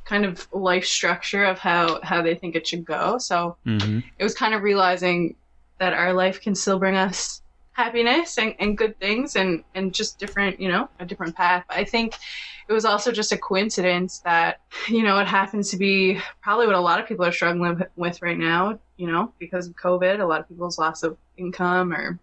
kind 0.07 0.25
of 0.25 0.49
life 0.53 0.87
structure 0.87 1.45
of 1.45 1.59
how 1.59 2.01
how 2.03 2.23
they 2.23 2.35
think 2.35 2.57
it 2.57 2.67
should 2.67 2.87
go. 2.87 3.19
So 3.19 3.59
hmm 3.65 3.99
it 4.19 4.25
was 4.25 4.35
kind 4.35 4.55
of 4.55 4.63
realizing 4.63 5.37
that 5.81 5.93
our 5.93 6.15
life 6.15 6.41
can 6.41 6.55
still 6.55 6.79
bring 6.79 6.97
us 6.97 7.43
happiness 7.73 8.39
and, 8.39 8.55
and 8.59 8.79
good 8.79 8.99
things 9.01 9.37
and 9.37 9.63
and 9.75 9.93
just 9.93 10.19
different 10.19 10.59
you 10.59 10.69
know 10.69 10.89
a 11.01 11.05
different 11.05 11.35
path 11.35 11.65
i 11.71 11.83
think 11.83 12.15
it 12.69 12.73
was 12.73 12.85
also 12.85 13.11
just 13.11 13.33
a 13.33 13.37
coincidence 13.37 14.21
that 14.21 14.61
you 14.89 15.03
know 15.03 15.19
it 15.19 15.27
happens 15.27 15.71
to 15.71 15.77
be 15.77 16.17
probably 16.41 16.67
what 16.67 16.77
a 16.77 16.81
lot 16.81 17.01
of 17.01 17.09
people 17.09 17.25
are 17.25 17.33
struggling 17.33 17.83
with 17.97 18.23
right 18.23 18.39
now 18.39 18.79
you 18.97 19.09
know 19.09 19.33
because 19.41 19.67
of 19.67 19.75
covid 19.75 20.21
a 20.21 20.25
lot 20.25 20.41
of 20.41 20.49
people's 20.49 20.79
loss 20.79 21.03
of 21.03 21.17
income 21.37 21.93
or 21.93 22.17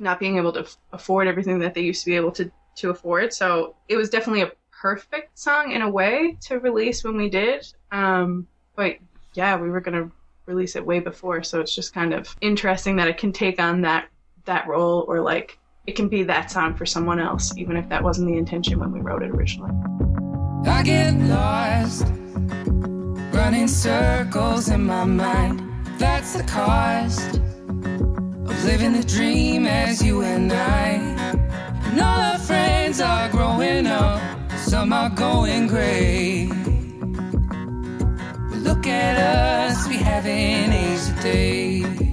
not 0.00 0.18
being 0.18 0.36
able 0.36 0.52
to 0.52 0.66
afford 0.92 1.28
everything 1.28 1.58
that 1.60 1.74
they 1.74 1.82
used 1.82 2.02
to 2.04 2.10
be 2.10 2.16
able 2.16 2.32
to 2.32 2.50
to 2.76 2.90
afford. 2.90 3.32
So 3.32 3.76
it 3.88 3.96
was 3.96 4.08
definitely 4.08 4.42
a 4.42 4.52
perfect 4.70 5.38
song 5.38 5.72
in 5.72 5.82
a 5.82 5.90
way 5.90 6.38
to 6.42 6.58
release 6.58 7.04
when 7.04 7.16
we 7.16 7.28
did. 7.28 7.66
Um 7.92 8.46
but 8.74 8.96
yeah 9.34 9.56
we 9.56 9.68
were 9.68 9.80
gonna 9.80 10.10
release 10.46 10.76
it 10.76 10.84
way 10.84 11.00
before. 11.00 11.42
So 11.42 11.60
it's 11.60 11.74
just 11.74 11.92
kind 11.92 12.14
of 12.14 12.34
interesting 12.40 12.96
that 12.96 13.08
it 13.08 13.18
can 13.18 13.32
take 13.32 13.60
on 13.60 13.82
that 13.82 14.08
that 14.46 14.66
role 14.66 15.04
or 15.06 15.20
like 15.20 15.58
it 15.86 15.92
can 15.96 16.08
be 16.08 16.22
that 16.24 16.50
song 16.50 16.74
for 16.74 16.86
someone 16.86 17.20
else 17.20 17.56
even 17.56 17.76
if 17.76 17.88
that 17.88 18.02
wasn't 18.02 18.28
the 18.28 18.36
intention 18.36 18.78
when 18.78 18.92
we 18.92 19.00
wrote 19.00 19.22
it 19.22 19.30
originally. 19.30 19.72
I 20.66 20.82
get 20.82 21.14
lost, 21.20 22.06
running 23.34 23.66
circles 23.66 24.68
in 24.68 24.84
my 24.84 25.04
mind. 25.04 25.62
That's 25.98 26.34
the 26.34 26.42
cost 26.44 27.40
of 28.50 28.64
living 28.64 28.92
the 28.92 29.04
dream 29.04 29.66
as 29.66 30.02
you 30.02 30.22
and 30.22 30.52
I. 30.52 30.88
And 31.86 32.00
all 32.00 32.20
our 32.20 32.38
friends 32.38 33.00
are 33.00 33.28
growing 33.30 33.86
up, 33.86 34.20
some 34.56 34.92
are 34.92 35.10
going 35.10 35.68
gray. 35.68 36.48
But 38.48 38.58
look 38.68 38.86
at 38.86 39.16
us, 39.18 39.86
we 39.88 39.96
haven't 39.96 40.72
aged 40.72 41.18
a 41.18 41.22
day. 41.22 42.09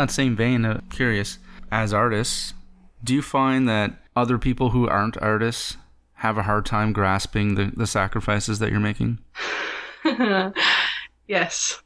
That 0.00 0.10
same 0.10 0.34
vein, 0.34 0.64
uh, 0.64 0.80
curious, 0.90 1.38
as 1.70 1.92
artists, 1.92 2.54
do 3.04 3.14
you 3.14 3.22
find 3.22 3.68
that 3.68 3.92
other 4.16 4.38
people 4.38 4.70
who 4.70 4.88
aren't 4.88 5.20
artists 5.22 5.76
have 6.14 6.36
a 6.38 6.42
hard 6.42 6.66
time 6.66 6.92
grasping 6.92 7.54
the, 7.54 7.72
the 7.76 7.86
sacrifices 7.86 8.58
that 8.58 8.70
you're 8.70 8.80
making? 8.80 9.18
yes 11.28 11.82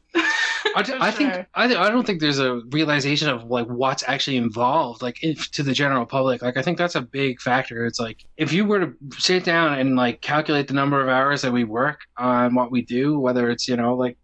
I, 0.75 0.81
d- 0.83 0.91
For 0.93 0.97
I 1.01 1.11
think 1.11 1.33
sure. 1.33 1.47
I, 1.53 1.67
th- 1.67 1.77
I 1.77 1.89
don't 1.89 2.07
think 2.07 2.21
there's 2.21 2.39
a 2.39 2.61
realization 2.71 3.27
of 3.29 3.43
like 3.45 3.67
what's 3.67 4.03
actually 4.07 4.37
involved 4.37 5.01
like 5.01 5.21
if, 5.21 5.51
to 5.51 5.63
the 5.63 5.73
general 5.73 6.05
public 6.05 6.41
like 6.41 6.55
i 6.55 6.61
think 6.61 6.77
that's 6.77 6.95
a 6.95 7.01
big 7.01 7.41
factor 7.41 7.85
it's 7.85 7.99
like 7.99 8.23
if 8.37 8.53
you 8.53 8.63
were 8.63 8.79
to 8.79 8.93
sit 9.17 9.43
down 9.43 9.77
and 9.77 9.97
like 9.97 10.21
calculate 10.21 10.69
the 10.69 10.73
number 10.73 11.01
of 11.01 11.09
hours 11.09 11.41
that 11.41 11.51
we 11.51 11.65
work 11.65 11.99
on 12.17 12.55
what 12.55 12.71
we 12.71 12.81
do 12.81 13.19
whether 13.19 13.49
it's 13.49 13.67
you 13.67 13.75
know 13.75 13.95
like 13.95 14.17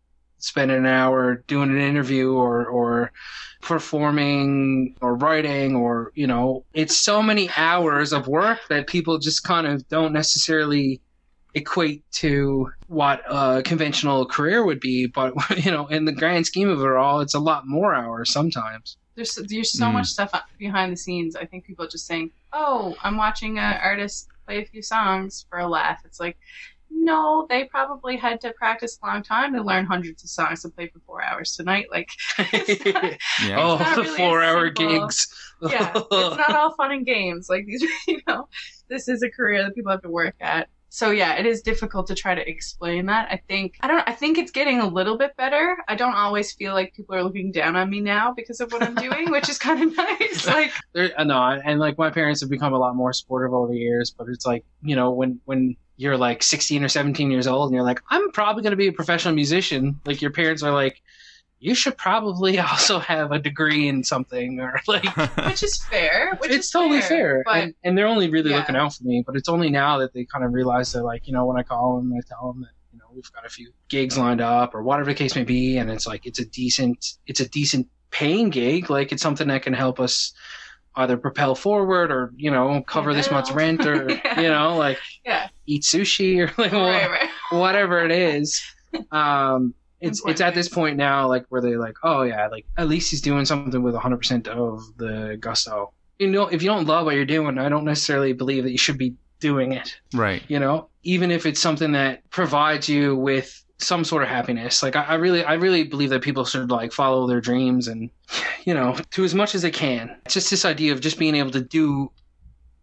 spending 0.43 0.77
an 0.77 0.85
hour 0.85 1.43
doing 1.47 1.69
an 1.71 1.79
interview 1.81 2.33
or 2.33 2.65
or 2.65 3.11
performing 3.61 4.95
or 5.01 5.15
writing 5.15 5.75
or 5.75 6.11
you 6.15 6.27
know 6.27 6.65
it's 6.73 6.97
so 6.97 7.21
many 7.21 7.49
hours 7.57 8.13
of 8.13 8.27
work 8.27 8.59
that 8.69 8.87
people 8.87 9.17
just 9.19 9.43
kind 9.43 9.67
of 9.67 9.87
don't 9.87 10.13
necessarily 10.13 11.01
equate 11.53 12.03
to 12.11 12.69
what 12.87 13.21
a 13.29 13.61
conventional 13.63 14.25
career 14.25 14.63
would 14.65 14.79
be 14.79 15.05
but 15.07 15.33
you 15.65 15.71
know 15.71 15.87
in 15.87 16.05
the 16.05 16.11
grand 16.11 16.45
scheme 16.45 16.69
of 16.69 16.79
it 16.81 16.91
all 16.91 17.19
it's 17.19 17.33
a 17.33 17.39
lot 17.39 17.63
more 17.67 17.93
hours 17.93 18.31
sometimes 18.31 18.97
there's 19.15 19.35
there's 19.49 19.77
so 19.77 19.87
Mm. 19.87 19.93
much 19.93 20.07
stuff 20.07 20.31
behind 20.57 20.91
the 20.93 20.97
scenes. 20.97 21.35
I 21.35 21.45
think 21.45 21.65
people 21.65 21.85
just 21.85 22.07
saying, 22.07 22.31
"Oh, 22.53 22.95
I'm 23.03 23.17
watching 23.17 23.59
an 23.59 23.77
artist 23.83 24.29
play 24.45 24.61
a 24.61 24.65
few 24.65 24.81
songs 24.81 25.45
for 25.49 25.59
a 25.59 25.67
laugh." 25.67 25.99
It's 26.05 26.17
like, 26.17 26.37
no, 26.93 27.45
they 27.49 27.65
probably 27.65 28.17
had 28.17 28.41
to 28.41 28.53
practice 28.53 28.99
a 29.01 29.07
long 29.07 29.23
time 29.23 29.53
to 29.53 29.63
learn 29.63 29.85
hundreds 29.85 30.23
of 30.23 30.29
songs 30.29 30.61
to 30.61 30.69
play 30.69 30.87
for 30.87 30.99
four 30.99 31.23
hours 31.23 31.55
tonight. 31.55 31.87
Like, 31.91 32.09
not, 32.37 32.53
Yeah. 33.43 33.59
oh 33.59 33.77
not 33.77 33.95
the 33.95 34.03
four 34.03 34.43
hour 34.43 34.67
simple. 34.67 34.87
gigs 34.89 35.27
yeah, 35.69 35.91
it's 35.95 36.37
not 36.37 36.55
all 36.55 36.73
fun 36.75 36.91
and 36.91 37.05
games. 37.05 37.49
Like 37.49 37.65
these, 37.65 37.83
you 38.07 38.19
know, 38.27 38.47
this 38.89 39.07
is 39.07 39.21
a 39.23 39.29
career 39.29 39.63
that 39.63 39.75
people 39.75 39.91
have 39.91 40.01
to 40.01 40.09
work 40.09 40.35
at. 40.41 40.69
So 40.93 41.11
yeah, 41.11 41.35
it 41.35 41.45
is 41.45 41.61
difficult 41.61 42.07
to 42.07 42.15
try 42.15 42.35
to 42.35 42.47
explain 42.47 43.05
that. 43.05 43.29
I 43.31 43.37
think 43.47 43.77
I 43.79 43.87
don't. 43.87 44.03
I 44.09 44.11
think 44.11 44.37
it's 44.37 44.51
getting 44.51 44.81
a 44.81 44.85
little 44.85 45.17
bit 45.17 45.33
better. 45.37 45.77
I 45.87 45.95
don't 45.95 46.15
always 46.15 46.51
feel 46.51 46.73
like 46.73 46.93
people 46.93 47.15
are 47.15 47.23
looking 47.23 47.53
down 47.53 47.77
on 47.77 47.89
me 47.89 48.01
now 48.01 48.33
because 48.33 48.59
of 48.59 48.73
what 48.73 48.83
I'm 48.83 48.95
doing, 48.95 49.31
which 49.31 49.47
is 49.47 49.57
kind 49.57 49.81
of 49.81 49.95
nice. 50.19 50.45
Like 50.45 50.73
there, 50.91 51.13
no, 51.23 51.41
and 51.41 51.79
like 51.79 51.97
my 51.97 52.09
parents 52.09 52.41
have 52.41 52.49
become 52.49 52.73
a 52.73 52.77
lot 52.77 52.97
more 52.97 53.13
supportive 53.13 53.53
over 53.53 53.71
the 53.71 53.79
years. 53.79 54.11
But 54.11 54.27
it's 54.27 54.45
like 54.45 54.65
you 54.83 54.97
know 54.97 55.11
when 55.11 55.39
when 55.45 55.77
you're 55.95 56.17
like 56.17 56.43
16 56.43 56.83
or 56.83 56.89
17 56.89 57.31
years 57.31 57.47
old 57.47 57.69
and 57.69 57.75
you're 57.75 57.85
like, 57.85 58.01
I'm 58.09 58.31
probably 58.31 58.61
going 58.63 58.71
to 58.71 58.77
be 58.77 58.87
a 58.87 58.91
professional 58.91 59.33
musician. 59.33 59.97
Like 60.03 60.21
your 60.21 60.31
parents 60.31 60.61
are 60.61 60.73
like, 60.73 61.01
you 61.61 61.73
should 61.75 61.95
probably 61.97 62.59
also 62.71 62.99
have 62.99 63.31
a 63.31 63.39
degree 63.39 63.87
in 63.87 64.03
something 64.03 64.59
or 64.59 64.79
like. 64.87 65.05
which 65.45 65.63
is 65.63 65.77
fair. 65.85 66.35
Which 66.39 66.51
it's 66.51 66.65
is 66.65 66.71
totally 66.71 67.01
fair, 67.01 67.43
But 67.45 67.55
and, 67.55 67.73
and 67.83 67.97
they're 67.97 68.07
only 68.07 68.29
really 68.29 68.49
Yeah. 68.51 68.57
looking 68.57 68.75
out 68.75 68.93
for 68.93 69.03
me. 69.05 69.23
But 69.25 69.35
it's 69.37 69.47
only 69.47 69.69
now 69.69 69.99
that 69.99 70.13
they 70.13 70.25
kind 70.25 70.43
of 70.43 70.51
realize 70.53 70.91
that, 70.93 71.03
like, 71.03 71.27
you 71.27 71.33
know, 71.33 71.45
when 71.45 71.57
I 71.57 71.63
call 71.63 71.97
them, 71.97 72.11
I 72.13 72.19
tell 72.27 72.51
them 72.51 72.61
that 72.63 72.71
you 72.91 72.99
know 72.99 73.05
we've 73.13 73.31
got 73.31 73.45
a 73.45 73.49
few 73.49 73.71
gigs 73.87 74.17
lined 74.17 74.41
up 74.41 74.75
or 74.75 74.83
whatever 74.83 75.11
the 75.11 75.15
case 75.15 75.35
may 75.35 75.43
be, 75.43 75.77
and 75.77 75.89
it's 75.89 76.05
like 76.07 76.25
it's 76.25 76.39
a 76.39 76.45
decent, 76.45 77.13
it's 77.27 77.39
a 77.39 77.47
decent 77.47 77.87
paying 78.09 78.49
gig. 78.49 78.89
Like 78.89 79.11
it's 79.13 79.21
something 79.21 79.47
that 79.47 79.61
can 79.61 79.73
help 79.73 79.99
us 79.99 80.33
either 80.97 81.15
propel 81.15 81.55
forward 81.55 82.11
or 82.11 82.33
you 82.35 82.51
know 82.51 82.81
cover 82.85 83.13
this 83.13 83.31
month's 83.31 83.51
rent 83.51 83.85
or 83.85 84.09
Yeah. 84.09 84.41
you 84.41 84.49
know 84.49 84.75
like 84.75 84.97
yeah, 85.25 85.47
eat 85.65 85.83
sushi 85.83 86.39
or 86.39 86.47
like 86.61 86.73
right, 86.73 87.09
right. 87.09 87.29
whatever 87.51 88.03
it 88.03 88.11
is. 88.11 88.61
Um, 89.11 89.73
it's 90.01 90.21
it's 90.25 90.41
at 90.41 90.55
this 90.55 90.67
point 90.67 90.97
now 90.97 91.27
like 91.27 91.45
where 91.49 91.61
they're 91.61 91.79
like, 91.79 91.95
oh 92.03 92.23
yeah, 92.23 92.47
like 92.47 92.65
at 92.77 92.87
least 92.87 93.11
he's 93.11 93.21
doing 93.21 93.45
something 93.45 93.81
with 93.83 93.93
100 93.93 94.17
percent 94.17 94.47
of 94.47 94.81
the 94.97 95.37
gusto. 95.39 95.93
You 96.19 96.27
know, 96.27 96.47
if 96.47 96.61
you 96.61 96.69
don't 96.69 96.85
love 96.85 97.05
what 97.05 97.15
you're 97.15 97.25
doing, 97.25 97.57
I 97.57 97.69
don't 97.69 97.85
necessarily 97.85 98.33
believe 98.33 98.63
that 98.63 98.71
you 98.71 98.77
should 98.77 98.97
be 98.97 99.15
doing 99.39 99.71
it. 99.71 99.99
right. 100.13 100.43
You 100.47 100.59
know, 100.59 100.89
even 101.03 101.31
if 101.31 101.45
it's 101.45 101.59
something 101.59 101.93
that 101.93 102.29
provides 102.29 102.87
you 102.87 103.15
with 103.15 103.63
some 103.83 104.03
sort 104.03 104.23
of 104.23 104.29
happiness. 104.29 104.83
Like 104.83 104.95
I, 104.95 105.03
I 105.03 105.13
really, 105.15 105.43
I 105.43 105.53
really 105.53 105.83
believe 105.83 106.09
that 106.11 106.21
people 106.21 106.45
should 106.45 106.71
like 106.71 106.91
follow 106.93 107.27
their 107.27 107.41
dreams 107.41 107.87
and, 107.87 108.09
you 108.65 108.73
know, 108.73 108.95
to 109.11 109.23
as 109.23 109.35
much 109.35 109.55
as 109.55 109.61
they 109.61 109.71
can. 109.71 110.15
It's 110.25 110.33
just 110.33 110.49
this 110.49 110.65
idea 110.65 110.93
of 110.93 111.01
just 111.01 111.19
being 111.19 111.35
able 111.35 111.51
to 111.51 111.61
do 111.61 112.11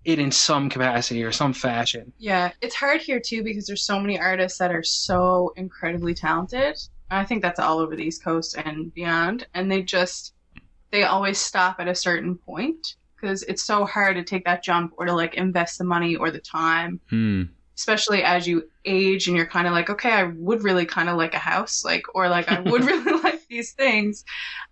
it 0.05 0.19
in 0.19 0.31
some 0.31 0.71
capacity 0.71 1.23
or 1.23 1.33
some 1.33 1.53
fashion. 1.53 2.13
Yeah, 2.19 2.53
it's 2.61 2.75
hard 2.75 3.01
here 3.01 3.21
too 3.21 3.43
because 3.43 3.67
there's 3.67 3.85
so 3.85 4.01
many 4.01 4.19
artists 4.19 4.59
that 4.59 4.73
are 4.73 4.83
so 4.83 5.53
incredibly 5.57 6.15
talented. 6.15 6.79
I 7.11 7.25
think 7.25 7.43
that's 7.43 7.61
all 7.61 7.79
over 7.79 7.97
the 7.97 8.05
East 8.05 8.23
Coast 8.25 8.57
and 8.57 8.93
beyond, 8.95 9.47
and 9.55 9.71
they 9.71 9.83
just 9.83 10.35
they 10.93 11.05
always 11.05 11.39
stop 11.39 11.77
at 11.81 11.89
a 11.89 11.95
certain 11.95 12.37
point 12.37 12.87
because 13.21 13.43
it's 13.45 13.65
so 13.65 13.85
hard 13.87 14.17
to 14.17 14.25
take 14.25 14.45
that 14.47 14.65
jump 14.65 14.93
or 14.99 15.07
to 15.07 15.15
like 15.15 15.35
invest 15.35 15.79
the 15.79 15.85
money 15.85 16.17
or 16.17 16.31
the 16.31 16.41
time, 16.41 17.01
Hmm. 17.11 17.43
especially 17.79 18.23
as 18.23 18.47
you 18.49 18.65
age 18.85 19.29
and 19.29 19.37
you're 19.37 19.47
kind 19.47 19.67
of 19.67 19.73
like, 19.73 19.91
okay, 19.91 20.13
I 20.13 20.25
would 20.25 20.65
really 20.65 20.87
kind 20.87 21.09
of 21.09 21.17
like 21.17 21.35
a 21.35 21.39
house, 21.39 21.85
like 21.85 22.05
or 22.15 22.29
like 22.29 22.49
I 22.49 22.61
would 22.67 22.85
really 22.85 23.23
like 23.25 23.41
these 23.49 23.73
things. 23.75 24.25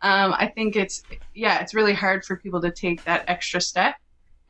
Um, 0.03 0.35
I 0.35 0.49
think 0.55 0.77
it's 0.77 1.05
yeah, 1.35 1.61
it's 1.63 1.75
really 1.75 1.95
hard 1.95 2.25
for 2.25 2.37
people 2.37 2.63
to 2.63 2.73
take 2.73 3.05
that 3.05 3.25
extra 3.29 3.61
step 3.61 3.97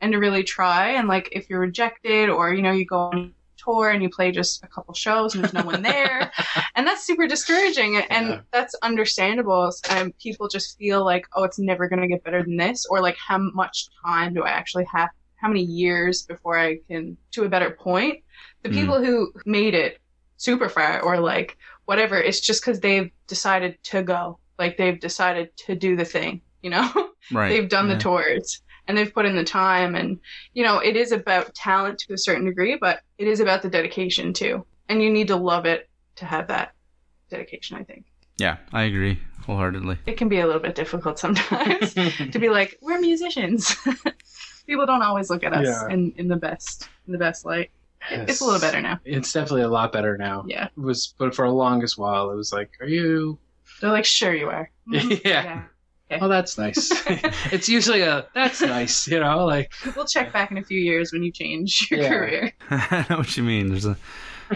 and 0.01 0.13
to 0.13 0.19
really 0.19 0.43
try 0.43 0.91
and 0.91 1.07
like 1.07 1.29
if 1.31 1.49
you're 1.49 1.59
rejected 1.59 2.29
or 2.29 2.53
you 2.53 2.61
know 2.61 2.71
you 2.71 2.85
go 2.85 2.99
on 2.99 3.33
tour 3.67 3.89
and 3.89 4.01
you 4.01 4.09
play 4.09 4.31
just 4.31 4.63
a 4.63 4.67
couple 4.67 4.93
shows 4.93 5.35
and 5.35 5.43
there's 5.43 5.53
no 5.53 5.63
one 5.63 5.81
there 5.81 6.31
and 6.75 6.87
that's 6.87 7.05
super 7.05 7.27
discouraging 7.27 7.97
and 7.97 8.27
Yeah. 8.29 8.39
that's 8.51 8.75
understandable 8.83 9.71
and 9.89 10.17
people 10.19 10.47
just 10.47 10.77
feel 10.77 11.03
like 11.03 11.25
oh 11.35 11.43
it's 11.43 11.59
never 11.59 11.87
going 11.89 12.01
to 12.01 12.07
get 12.07 12.23
better 12.23 12.43
than 12.43 12.57
this 12.57 12.85
or 12.89 13.01
like 13.01 13.17
how 13.17 13.37
much 13.37 13.87
time 14.05 14.33
do 14.33 14.43
i 14.43 14.49
actually 14.49 14.85
have 14.93 15.09
how 15.35 15.47
many 15.47 15.61
years 15.63 16.23
before 16.23 16.57
i 16.57 16.77
can 16.87 17.17
to 17.31 17.43
a 17.43 17.49
better 17.49 17.71
point 17.71 18.23
the 18.63 18.69
Mm. 18.69 18.73
people 18.73 19.03
who 19.03 19.31
made 19.45 19.73
it 19.73 19.99
super 20.37 20.69
far 20.69 21.01
or 21.01 21.19
like 21.19 21.57
whatever 21.85 22.17
it's 22.19 22.39
just 22.39 22.61
because 22.61 22.79
they've 22.79 23.11
decided 23.27 23.77
to 23.83 24.01
go 24.03 24.39
like 24.59 24.77
they've 24.77 24.99
decided 24.99 25.49
to 25.65 25.75
do 25.75 25.95
the 25.95 26.05
thing 26.05 26.41
you 26.61 26.69
know 26.69 26.89
Right. 27.31 27.49
they've 27.49 27.69
done 27.69 27.87
Yeah. 27.89 27.95
the 27.95 28.01
tours 28.01 28.61
and 28.87 28.97
they've 28.97 29.13
put 29.13 29.25
in 29.25 29.35
the 29.35 29.43
time 29.43 29.95
and 29.95 30.19
you 30.53 30.63
know 30.63 30.79
it 30.79 30.95
is 30.95 31.11
about 31.11 31.53
talent 31.55 31.99
to 31.99 32.13
a 32.13 32.17
certain 32.17 32.45
degree 32.45 32.77
but 32.79 32.99
it 33.17 33.27
is 33.27 33.39
about 33.39 33.61
the 33.61 33.69
dedication 33.69 34.33
too 34.33 34.65
and 34.89 35.01
you 35.01 35.09
need 35.09 35.27
to 35.27 35.35
love 35.35 35.65
it 35.65 35.89
to 36.15 36.25
have 36.25 36.47
that 36.47 36.73
dedication 37.29 37.77
i 37.77 37.83
think 37.83 38.05
Yeah, 38.37 38.57
I 38.73 38.83
agree 38.83 39.19
wholeheartedly. 39.45 39.97
it 40.05 40.17
can 40.17 40.27
be 40.29 40.39
a 40.39 40.45
little 40.45 40.61
bit 40.61 40.75
difficult 40.75 41.19
sometimes 41.25 41.93
to 42.33 42.39
be 42.39 42.49
like 42.49 42.77
we're 42.81 42.99
musicians 42.99 43.75
people 44.67 44.85
don't 44.85 45.01
always 45.01 45.29
look 45.29 45.43
at 45.43 45.53
us 45.53 45.65
Yeah. 45.65 45.93
in, 45.93 46.13
in 46.17 46.27
the 46.27 46.35
best 46.35 46.89
in 47.05 47.13
the 47.13 47.19
best 47.19 47.45
light 47.45 47.71
it's 48.09 48.39
a 48.41 48.45
little 48.45 48.61
better 48.61 48.81
now 48.81 48.99
It's 49.03 49.33
definitely 49.33 49.63
a 49.63 49.67
lot 49.69 49.91
better 49.91 50.17
now. 50.17 50.45
yeah 50.47 50.65
It 50.77 50.79
was, 50.79 51.13
but 51.17 51.35
for 51.35 51.45
the 51.47 51.53
longest 51.53 51.97
while, 51.97 52.29
it 52.31 52.35
was 52.35 52.53
like, 52.53 52.69
are 52.79 52.87
you? 52.87 53.37
they're 53.81 53.91
like 53.91 54.05
sure 54.05 54.33
you 54.33 54.47
are 54.49 54.69
Mhm. 54.87 55.19
Yeah. 55.25 55.63
Oh, 56.09 56.27
that's 56.27 56.57
nice. 56.57 56.91
it's 57.51 57.67
usually 57.69 58.01
a 58.01 58.25
that's 58.33 58.61
nice, 58.77 59.07
you 59.07 59.19
know, 59.19 59.45
like 59.45 59.71
we'll 59.95 60.05
check 60.05 60.31
back 60.33 60.51
in 60.51 60.57
a 60.57 60.63
few 60.63 60.79
years 60.79 61.11
when 61.11 61.23
you 61.23 61.31
change 61.31 61.87
your 61.91 62.01
Yeah. 62.01 62.09
career 62.09 62.51
I 62.69 63.05
know 63.09 63.17
what 63.17 63.35
you 63.37 63.43
mean. 63.43 63.69
There's 63.69 63.85
a, 63.85 63.97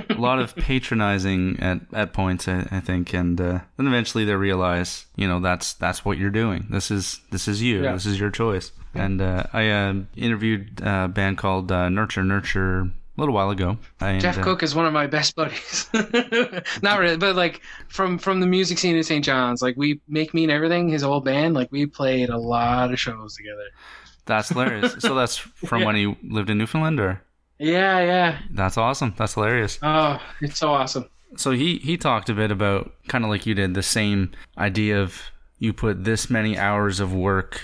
a 0.09 0.13
lot 0.13 0.39
of 0.39 0.55
patronizing 0.55 1.59
at, 1.59 1.81
at 1.93 2.13
points, 2.13 2.47
I, 2.47 2.67
I 2.71 2.79
think, 2.79 3.13
and 3.13 3.39
uh, 3.41 3.59
then 3.77 3.87
eventually 3.87 4.23
they 4.23 4.35
realize, 4.35 5.05
you 5.15 5.27
know, 5.27 5.39
that's 5.41 5.73
that's 5.73 6.05
what 6.05 6.17
you're 6.17 6.29
doing. 6.29 6.67
This 6.69 6.89
is 6.91 7.19
this 7.31 7.47
is 7.47 7.61
you. 7.61 7.83
Yeah. 7.83 7.93
This 7.93 8.05
is 8.05 8.19
your 8.19 8.31
choice. 8.31 8.71
And 8.93 9.21
uh, 9.21 9.43
I 9.53 9.69
uh, 9.69 9.93
interviewed 10.17 10.81
a 10.83 11.07
band 11.07 11.37
called 11.37 11.71
uh, 11.71 11.87
Nurture 11.89 12.23
Nurture 12.23 12.89
a 13.17 13.19
little 13.21 13.35
while 13.35 13.49
ago. 13.49 13.77
And, 13.99 14.21
Jeff 14.21 14.37
uh, 14.37 14.43
Cook 14.43 14.63
is 14.63 14.73
one 14.73 14.85
of 14.85 14.93
my 14.93 15.07
best 15.07 15.35
buddies. 15.35 15.89
Not 16.81 16.99
really, 16.99 17.17
but 17.17 17.35
like 17.35 17.61
from 17.89 18.17
from 18.17 18.39
the 18.39 18.47
music 18.47 18.77
scene 18.77 18.95
in 18.95 19.03
St. 19.03 19.23
John's, 19.23 19.61
like 19.61 19.75
we 19.77 19.99
make 20.07 20.33
me 20.33 20.43
and 20.43 20.51
everything. 20.51 20.89
His 20.89 21.03
old 21.03 21.25
band, 21.25 21.53
like 21.53 21.71
we 21.71 21.85
played 21.85 22.29
a 22.29 22.37
lot 22.37 22.91
of 22.91 22.99
shows 22.99 23.35
together. 23.35 23.65
That's 24.25 24.49
hilarious. 24.49 24.95
so 24.99 25.15
that's 25.15 25.37
from 25.65 25.81
Yeah. 25.81 25.85
when 25.87 25.95
he 25.95 26.17
lived 26.23 26.49
in 26.49 26.57
Newfoundland, 26.57 26.99
or 26.99 27.21
Yeah, 27.59 27.99
yeah. 27.99 28.39
that's 28.51 28.77
awesome. 28.77 29.13
That's 29.17 29.33
hilarious. 29.33 29.77
Oh, 29.81 30.21
it's 30.41 30.57
so 30.59 30.71
awesome. 30.71 31.09
So 31.37 31.51
he 31.51 31.77
he 31.79 31.97
talked 31.97 32.29
a 32.29 32.33
bit 32.33 32.51
about 32.51 32.93
kind 33.07 33.23
of 33.23 33.29
like 33.29 33.45
you 33.45 33.53
did 33.55 33.73
the 33.73 33.83
same 33.83 34.31
idea 34.57 35.01
of 35.01 35.21
you 35.59 35.73
put 35.73 36.03
this 36.03 36.29
many 36.29 36.57
hours 36.57 36.99
of 36.99 37.13
work 37.13 37.61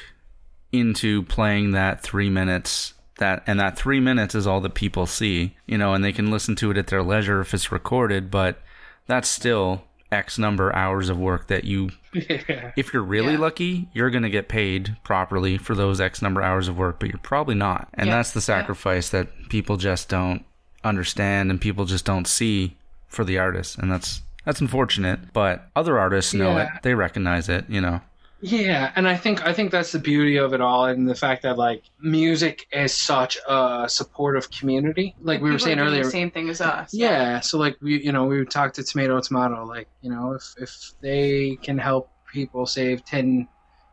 into 0.72 1.24
playing 1.24 1.72
that 1.72 2.02
3 2.04 2.30
minutes 2.30 2.94
that 3.18 3.44
and 3.48 3.60
that 3.60 3.78
3 3.78 4.00
minutes 4.00 4.36
is 4.36 4.46
all 4.48 4.62
that 4.62 4.74
people 4.74 5.06
see, 5.06 5.56
you 5.66 5.78
know, 5.78 5.94
and 5.94 6.04
they 6.04 6.12
can 6.14 6.32
listen 6.32 6.56
to 6.58 6.72
it 6.72 6.78
at 6.78 6.88
their 6.88 7.04
leisure 7.04 7.42
if 7.42 7.54
it's 7.54 7.72
recorded, 7.72 8.30
but 8.32 8.60
that's 9.08 9.28
still 9.28 9.84
x 10.12 10.38
number 10.40 10.74
hours 10.74 11.10
of 11.10 11.18
work 11.18 11.48
that 11.48 11.66
you 11.66 11.90
Yeah. 12.14 12.72
if 12.78 12.94
you're 12.94 13.04
really 13.04 13.34
Yeah. 13.34 13.40
lucky, 13.40 13.90
you're 13.94 14.10
going 14.10 14.24
to 14.24 14.30
get 14.30 14.48
paid 14.48 14.96
properly 15.04 15.58
for 15.58 15.76
those 15.76 16.00
X 16.00 16.22
number 16.22 16.42
hours 16.42 16.68
of 16.70 16.78
work, 16.78 17.00
but 17.00 17.10
you're 17.10 17.18
probably 17.20 17.56
not. 17.56 17.90
And 17.94 18.08
Yeah. 18.08 18.16
that's 18.16 18.32
the 18.32 18.40
sacrifice 18.42 19.10
that 19.10 19.28
people 19.50 19.76
just 19.78 20.08
don't 20.08 20.46
understand 20.84 21.52
and 21.52 21.60
people 21.60 21.86
just 21.86 22.06
don't 22.06 22.28
see 22.28 22.76
for 23.08 23.24
the 23.26 23.38
artist. 23.38 23.78
And 23.78 23.92
that's 23.92 24.22
that's 24.46 24.62
unfortunate, 24.62 25.34
but 25.34 25.68
other 25.76 26.00
artists 26.00 26.34
know 26.34 26.58
it. 26.58 26.70
They 26.82 26.94
recognize 26.96 27.50
it, 27.50 27.66
you 27.68 27.82
know. 27.82 28.00
Yeah, 28.40 28.92
and 28.96 29.08
I 29.08 29.18
think 29.18 29.46
I 29.46 29.54
think 29.54 29.72
that's 29.72 29.92
the 29.92 30.00
beauty 30.00 30.38
of 30.38 30.54
it 30.54 30.62
all, 30.62 30.86
and 30.86 31.10
the 31.10 31.16
fact 31.16 31.42
that 31.44 31.58
like 31.58 31.84
music 32.00 32.68
is 32.72 32.94
such 32.94 33.38
a 33.48 33.86
supportive 33.90 34.52
community. 34.52 35.16
Like 35.20 35.42
we 35.42 35.50
were 35.50 35.56
People 35.58 35.66
saying 35.66 35.80
earlier, 35.80 36.04
the 36.04 36.12
same 36.12 36.30
thing 36.30 36.50
as 36.50 36.62
us 36.62 36.94
Yeah, 36.94 37.40
so 37.40 37.58
like 37.58 37.78
we, 37.82 38.04
you 38.04 38.12
know, 38.12 38.26
we 38.26 38.38
would 38.38 38.52
talk 38.52 38.74
to 38.74 38.84
Tomato 38.84 39.20
Tomato, 39.22 39.66
like 39.66 39.90
you 40.02 40.12
know, 40.12 40.34
if 40.34 40.54
if 40.58 40.94
they 41.02 41.58
can 41.64 41.80
help 41.80 42.12
people 42.32 42.68
save 42.68 43.04
10, 43.06 43.48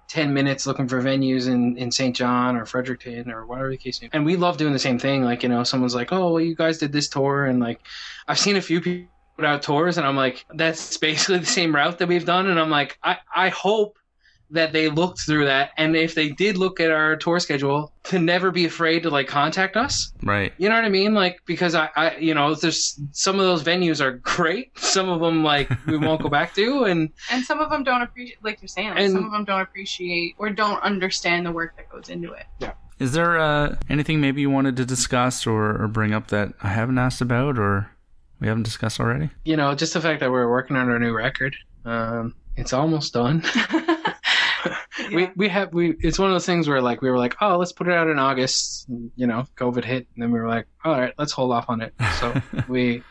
10 0.09 0.35
minutes 0.35 0.67
looking 0.67 0.89
for 0.89 1.01
venues 1.01 1.49
in 1.49 1.79
in 1.79 1.91
St. 1.91 2.15
John 2.15 2.57
or 2.57 2.67
Fredericton 2.67 3.31
or 3.31 3.47
whatever 3.47 3.71
the 3.71 3.79
case 3.79 4.03
may 4.03 4.09
be, 4.09 4.11
and 4.15 4.27
we 4.27 4.37
love 4.37 4.59
doing 4.59 4.75
the 4.75 4.79
same 4.79 4.99
thing. 4.99 5.25
Like 5.25 5.43
you 5.43 5.49
know, 5.49 5.65
someone's 5.65 5.95
like, 5.95 6.13
oh, 6.13 6.33
well, 6.35 6.43
you 6.43 6.55
guys 6.55 6.77
did 6.79 6.93
this 6.93 7.09
tour, 7.09 7.47
and 7.47 7.61
like 7.61 7.81
I've 8.29 8.39
seen 8.39 8.57
a 8.57 8.61
few 8.61 8.83
people 8.83 9.09
put 9.37 9.47
out 9.47 9.63
tours, 9.63 9.97
and 9.97 10.07
I'm 10.07 10.17
like, 10.17 10.45
that's 10.55 10.99
basically 10.99 11.39
the 11.39 11.47
same 11.47 11.75
route 11.75 11.99
that 11.99 12.09
we've 12.09 12.27
done, 12.27 12.49
and 12.49 12.61
I'm 12.61 12.71
like, 12.71 12.99
I 13.03 13.17
I 13.35 13.49
hope 13.49 13.97
that 14.55 14.73
they 14.73 14.89
looked 14.89 15.21
through 15.21 15.45
that, 15.45 15.71
and 15.77 15.95
if 15.95 16.15
they 16.15 16.31
did 16.31 16.57
look 16.57 16.81
at 16.81 16.91
our 16.91 17.17
tour 17.17 17.39
schedule, 17.39 17.93
to 18.05 18.19
never 18.19 18.51
be 18.51 18.65
afraid 18.65 19.03
to 19.05 19.11
like 19.11 19.29
contact 19.29 19.77
us. 19.77 20.13
Right. 20.23 20.53
You 20.59 20.69
know 20.69 20.75
what 20.75 20.85
I 20.85 20.89
mean? 20.89 21.15
Like 21.15 21.41
because 21.47 21.75
I, 21.75 21.91
I 21.97 22.17
you 22.17 22.35
know, 22.35 22.55
there's 22.55 22.99
some 23.13 23.39
of 23.39 23.47
those 23.47 23.63
venues 23.63 24.01
are 24.01 24.13
great, 24.13 24.71
some 24.79 25.09
of 25.09 25.21
them 25.21 25.45
like 25.45 25.71
we 25.87 25.99
won't 25.99 26.23
go 26.23 26.29
back 26.29 26.55
to, 26.55 26.85
and 26.85 27.11
And 27.31 27.45
some 27.45 27.61
of 27.61 27.71
them 27.71 27.85
don't 27.85 28.03
appreciate, 28.03 28.43
like 28.43 28.61
you're 28.61 28.69
saying, 28.69 28.89
like, 28.91 28.99
And- 28.99 29.13
some 29.13 29.25
of 29.27 29.33
them 29.33 29.45
don't 29.45 29.61
appreciate 29.61 30.35
or 30.39 30.51
don't 30.51 30.83
understand 30.83 31.47
the 31.47 31.53
work 31.53 31.77
that 31.77 31.91
goes 31.91 32.09
into 32.09 32.33
it 32.33 32.47
yeah 32.61 32.73
is 32.99 33.13
there 33.13 33.39
uh, 33.39 33.77
anything 33.91 34.21
maybe 34.21 34.41
you 34.41 34.51
wanted 34.51 34.77
to 34.77 34.85
discuss 34.85 35.47
or, 35.47 35.83
or 35.83 35.89
bring 35.89 36.13
up 36.15 36.29
that 36.29 36.53
I 36.63 36.69
haven't 36.69 36.97
asked 36.99 37.21
about 37.21 37.59
or 37.59 37.91
we 38.41 38.47
haven't 38.47 38.63
discussed 38.63 39.01
already? 39.01 39.31
you 39.45 39.57
know, 39.57 39.75
just 39.75 39.95
the 39.95 40.01
fact 40.01 40.21
that 40.21 40.31
we're 40.31 40.49
working 40.49 40.77
on 40.77 40.89
our 40.89 40.99
new 40.99 41.13
record. 41.13 41.57
Um, 41.85 42.35
it's 42.57 42.73
almost 42.73 43.13
done. 43.13 43.43
We 45.13 45.23
Yeah. 45.23 45.31
we 45.37 45.49
have 45.49 45.73
we. 45.73 45.97
It's 46.01 46.19
one 46.19 46.29
of 46.31 46.35
those 46.35 46.47
things 46.47 46.69
where 46.69 46.81
like 46.81 47.03
we 47.03 47.11
were 47.11 47.19
like, 47.19 47.35
oh, 47.41 47.57
let's 47.59 47.73
put 47.73 47.89
it 47.89 47.93
out 47.95 48.09
in 48.09 48.19
August. 48.19 48.87
You 49.17 49.27
know, 49.27 49.47
COVID 49.57 49.85
hit, 49.85 50.07
and 50.15 50.23
then 50.23 50.31
we 50.31 50.39
were 50.41 50.49
like, 50.49 50.67
all 50.85 50.93
right, 50.99 51.13
let's 51.19 51.33
hold 51.33 51.53
off 51.53 51.69
on 51.69 51.81
it. 51.81 51.95
So 52.21 52.41
we 52.69 53.03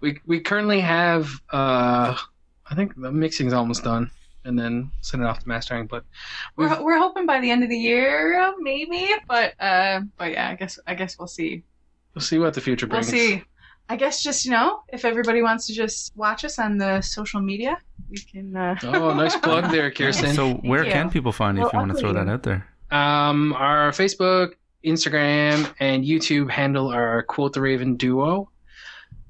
we 0.00 0.18
we 0.26 0.40
currently 0.40 0.80
have. 0.80 1.30
uh 1.50 2.16
I 2.70 2.74
think 2.74 2.94
the 3.00 3.12
mixing's 3.12 3.52
almost 3.52 3.84
done, 3.84 4.10
and 4.44 4.58
then 4.58 4.90
send 5.02 5.22
it 5.22 5.26
off 5.26 5.40
to 5.40 5.48
mastering. 5.48 5.86
But 5.86 6.04
We're, 6.56 6.82
we're 6.82 6.98
hoping 6.98 7.26
by 7.26 7.40
the 7.40 7.50
end 7.50 7.62
of 7.62 7.68
the 7.68 7.76
year, 7.78 8.54
maybe. 8.60 9.08
But 9.28 9.54
uh, 9.60 10.00
but 10.16 10.32
yeah, 10.32 10.48
I 10.48 10.54
guess 10.54 10.78
I 10.86 10.94
guess 10.94 11.18
we'll 11.18 11.28
see. 11.28 11.64
we'll 12.14 12.22
see 12.22 12.38
what 12.38 12.54
the 12.54 12.60
future 12.60 12.86
We'll 12.86 13.00
brings. 13.00 13.08
see. 13.10 13.42
I 13.92 13.96
guess 13.96 14.22
just 14.22 14.46
you 14.46 14.52
know, 14.52 14.84
if 14.88 15.04
everybody 15.04 15.42
wants 15.42 15.66
to 15.66 15.74
just 15.74 16.16
watch 16.16 16.46
us 16.46 16.58
on 16.58 16.78
the 16.78 17.02
social 17.02 17.42
media, 17.42 17.76
we 18.08 18.16
can. 18.16 18.56
Uh... 18.56 18.74
Oh, 18.84 19.12
nice 19.12 19.36
plug 19.46 19.70
there, 19.70 19.90
Kirsten. 19.90 20.34
So 20.34 20.54
where 20.54 20.82
you. 20.82 20.90
can 20.90 21.10
people 21.10 21.30
find 21.30 21.58
you 21.58 21.66
if 21.66 21.74
you 21.74 21.78
want 21.78 21.92
to 21.92 21.98
throw 21.98 22.14
that 22.14 22.26
out 22.26 22.42
there? 22.42 22.66
Um, 22.90 23.52
our 23.52 23.90
Facebook, 23.90 24.52
Instagram, 24.82 25.70
and 25.78 26.06
YouTube 26.06 26.50
handle 26.50 26.90
are 26.90 27.22
Quote 27.24 27.52
the 27.52 27.60
Raven 27.60 27.96
Duo. 27.96 28.48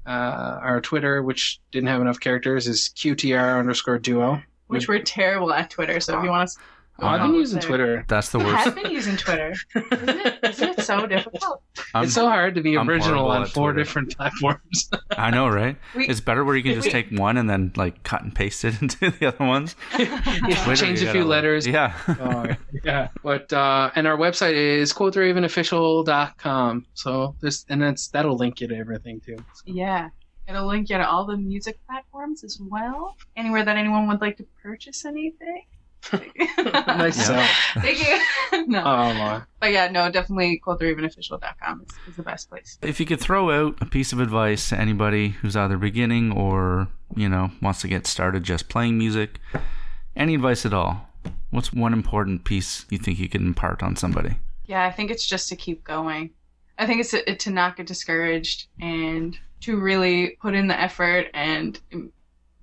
Uh, 0.05 0.59
our 0.61 0.79
Twitter, 0.79 1.21
which 1.21 1.59
didn't 1.73 1.89
have 1.89 1.99
enough 1.99 2.21
characters, 2.21 2.65
is 2.65 2.89
QTR 2.95 3.59
underscore 3.59 3.99
duo. 3.99 4.41
Which 4.67 4.87
we're 4.87 5.01
terrible 5.03 5.51
at 5.51 5.71
Twitter, 5.71 5.99
so 5.99 6.17
if 6.17 6.23
you 6.23 6.29
want 6.29 6.43
us, 6.43 6.57
Oh, 6.99 7.07
I've 7.07 7.21
been 7.21 7.33
using 7.33 7.59
there. 7.59 7.67
Twitter. 7.67 8.05
That's 8.07 8.29
the 8.29 8.37
worst. 8.39 8.67
I've 8.67 8.75
been 8.75 8.91
using 8.91 9.17
Twitter. 9.17 9.53
Isn't 9.75 10.09
it, 10.09 10.39
isn't 10.43 10.69
it 10.79 10.81
so 10.83 11.07
difficult? 11.07 11.63
I'm- 11.95 12.03
it's 12.05 12.13
so 12.13 12.27
hard 12.29 12.53
to 12.55 12.61
be 12.61 12.77
I'm 12.77 12.87
original 12.87 13.27
on 13.29 13.45
four 13.47 13.71
Twitter. 13.71 13.83
different 13.83 14.15
platforms. 14.15 14.89
I 15.17 15.31
know, 15.31 15.47
right? 15.47 15.75
We- 15.95 16.07
It's 16.07 16.19
better 16.21 16.45
where 16.45 16.55
you 16.55 16.61
can 16.63 16.75
just 16.75 16.91
take 16.91 17.09
one 17.09 17.37
and 17.37 17.49
then 17.49 17.71
like 17.75 18.03
cut 18.03 18.21
and 18.21 18.33
paste 18.33 18.63
it 18.63 18.79
into 18.81 19.09
the 19.09 19.25
other 19.25 19.43
ones. 19.45 19.75
Twitter, 19.95 20.75
change 20.75 21.01
a 21.01 21.11
few 21.11 21.21
gotta- 21.21 21.25
letters. 21.25 21.65
Yeah. 21.67 21.93
Oh, 22.07 22.45
yeah. 22.83 23.07
But 23.23 23.51
uh, 23.51 23.89
and 23.95 24.05
our 24.07 24.15
website 24.17 24.53
is 24.53 24.93
quoteravenofficial.com. 24.93 26.85
So 26.93 27.35
this 27.41 27.65
and 27.69 27.81
that's 27.81 28.07
that'll 28.09 28.37
link 28.37 28.61
you 28.61 28.67
to 28.67 28.75
everything 28.75 29.19
too. 29.19 29.37
Yeah. 29.65 30.09
It'll 30.47 30.67
link 30.67 30.89
you 30.89 30.97
to 30.97 31.07
all 31.09 31.25
the 31.25 31.37
music 31.37 31.79
platforms 31.87 32.43
as 32.43 32.59
well. 32.61 33.15
Anywhere 33.35 33.63
that 33.63 33.77
anyone 33.77 34.07
would 34.07 34.21
like 34.21 34.37
to 34.37 34.45
purchase 34.61 35.05
anything. 35.05 35.63
Nice 36.11 37.17
Yeah. 37.17 37.45
sell. 37.45 37.81
Thank 37.81 37.99
you. 37.99 38.65
no. 38.67 38.79
Oh 38.79 39.13
my. 39.13 39.41
but 39.59 39.71
yeah, 39.71 39.89
no, 39.89 40.09
definitely 40.11 40.61
quotetheravenofficial.com 40.65 41.85
is, 41.87 42.09
is 42.09 42.15
the 42.17 42.23
best 42.23 42.49
place. 42.49 42.77
If 42.81 42.99
you 42.99 43.05
could 43.05 43.19
throw 43.19 43.51
out 43.51 43.77
a 43.81 43.85
piece 43.85 44.13
of 44.13 44.19
advice 44.19 44.69
to 44.69 44.79
anybody 44.79 45.29
who's 45.29 45.55
either 45.55 45.77
beginning 45.77 46.31
or, 46.31 46.87
you 47.15 47.29
know, 47.29 47.51
wants 47.61 47.81
to 47.81 47.87
get 47.87 48.05
started 48.07 48.43
just 48.43 48.69
playing 48.69 48.97
music, 48.97 49.39
any 50.15 50.35
advice 50.35 50.65
at 50.65 50.73
all, 50.73 51.07
what's 51.51 51.71
one 51.73 51.93
important 51.93 52.43
piece 52.43 52.85
you 52.89 52.97
think 52.97 53.19
you 53.19 53.29
could 53.29 53.41
impart 53.41 53.81
on 53.83 53.95
somebody? 53.95 54.35
Yeah, 54.65 54.85
I 54.85 54.91
think 54.91 55.11
it's 55.11 55.25
just 55.25 55.49
to 55.49 55.55
keep 55.55 55.83
going. 55.83 56.31
I 56.77 56.85
think 56.85 56.99
it's 57.01 57.11
to, 57.11 57.35
to 57.35 57.49
not 57.49 57.75
get 57.77 57.85
discouraged 57.87 58.67
and 58.81 59.37
to 59.61 59.79
really 59.79 60.37
put 60.41 60.53
in 60.55 60.67
the 60.67 60.79
effort 60.79 61.27
and, 61.33 61.79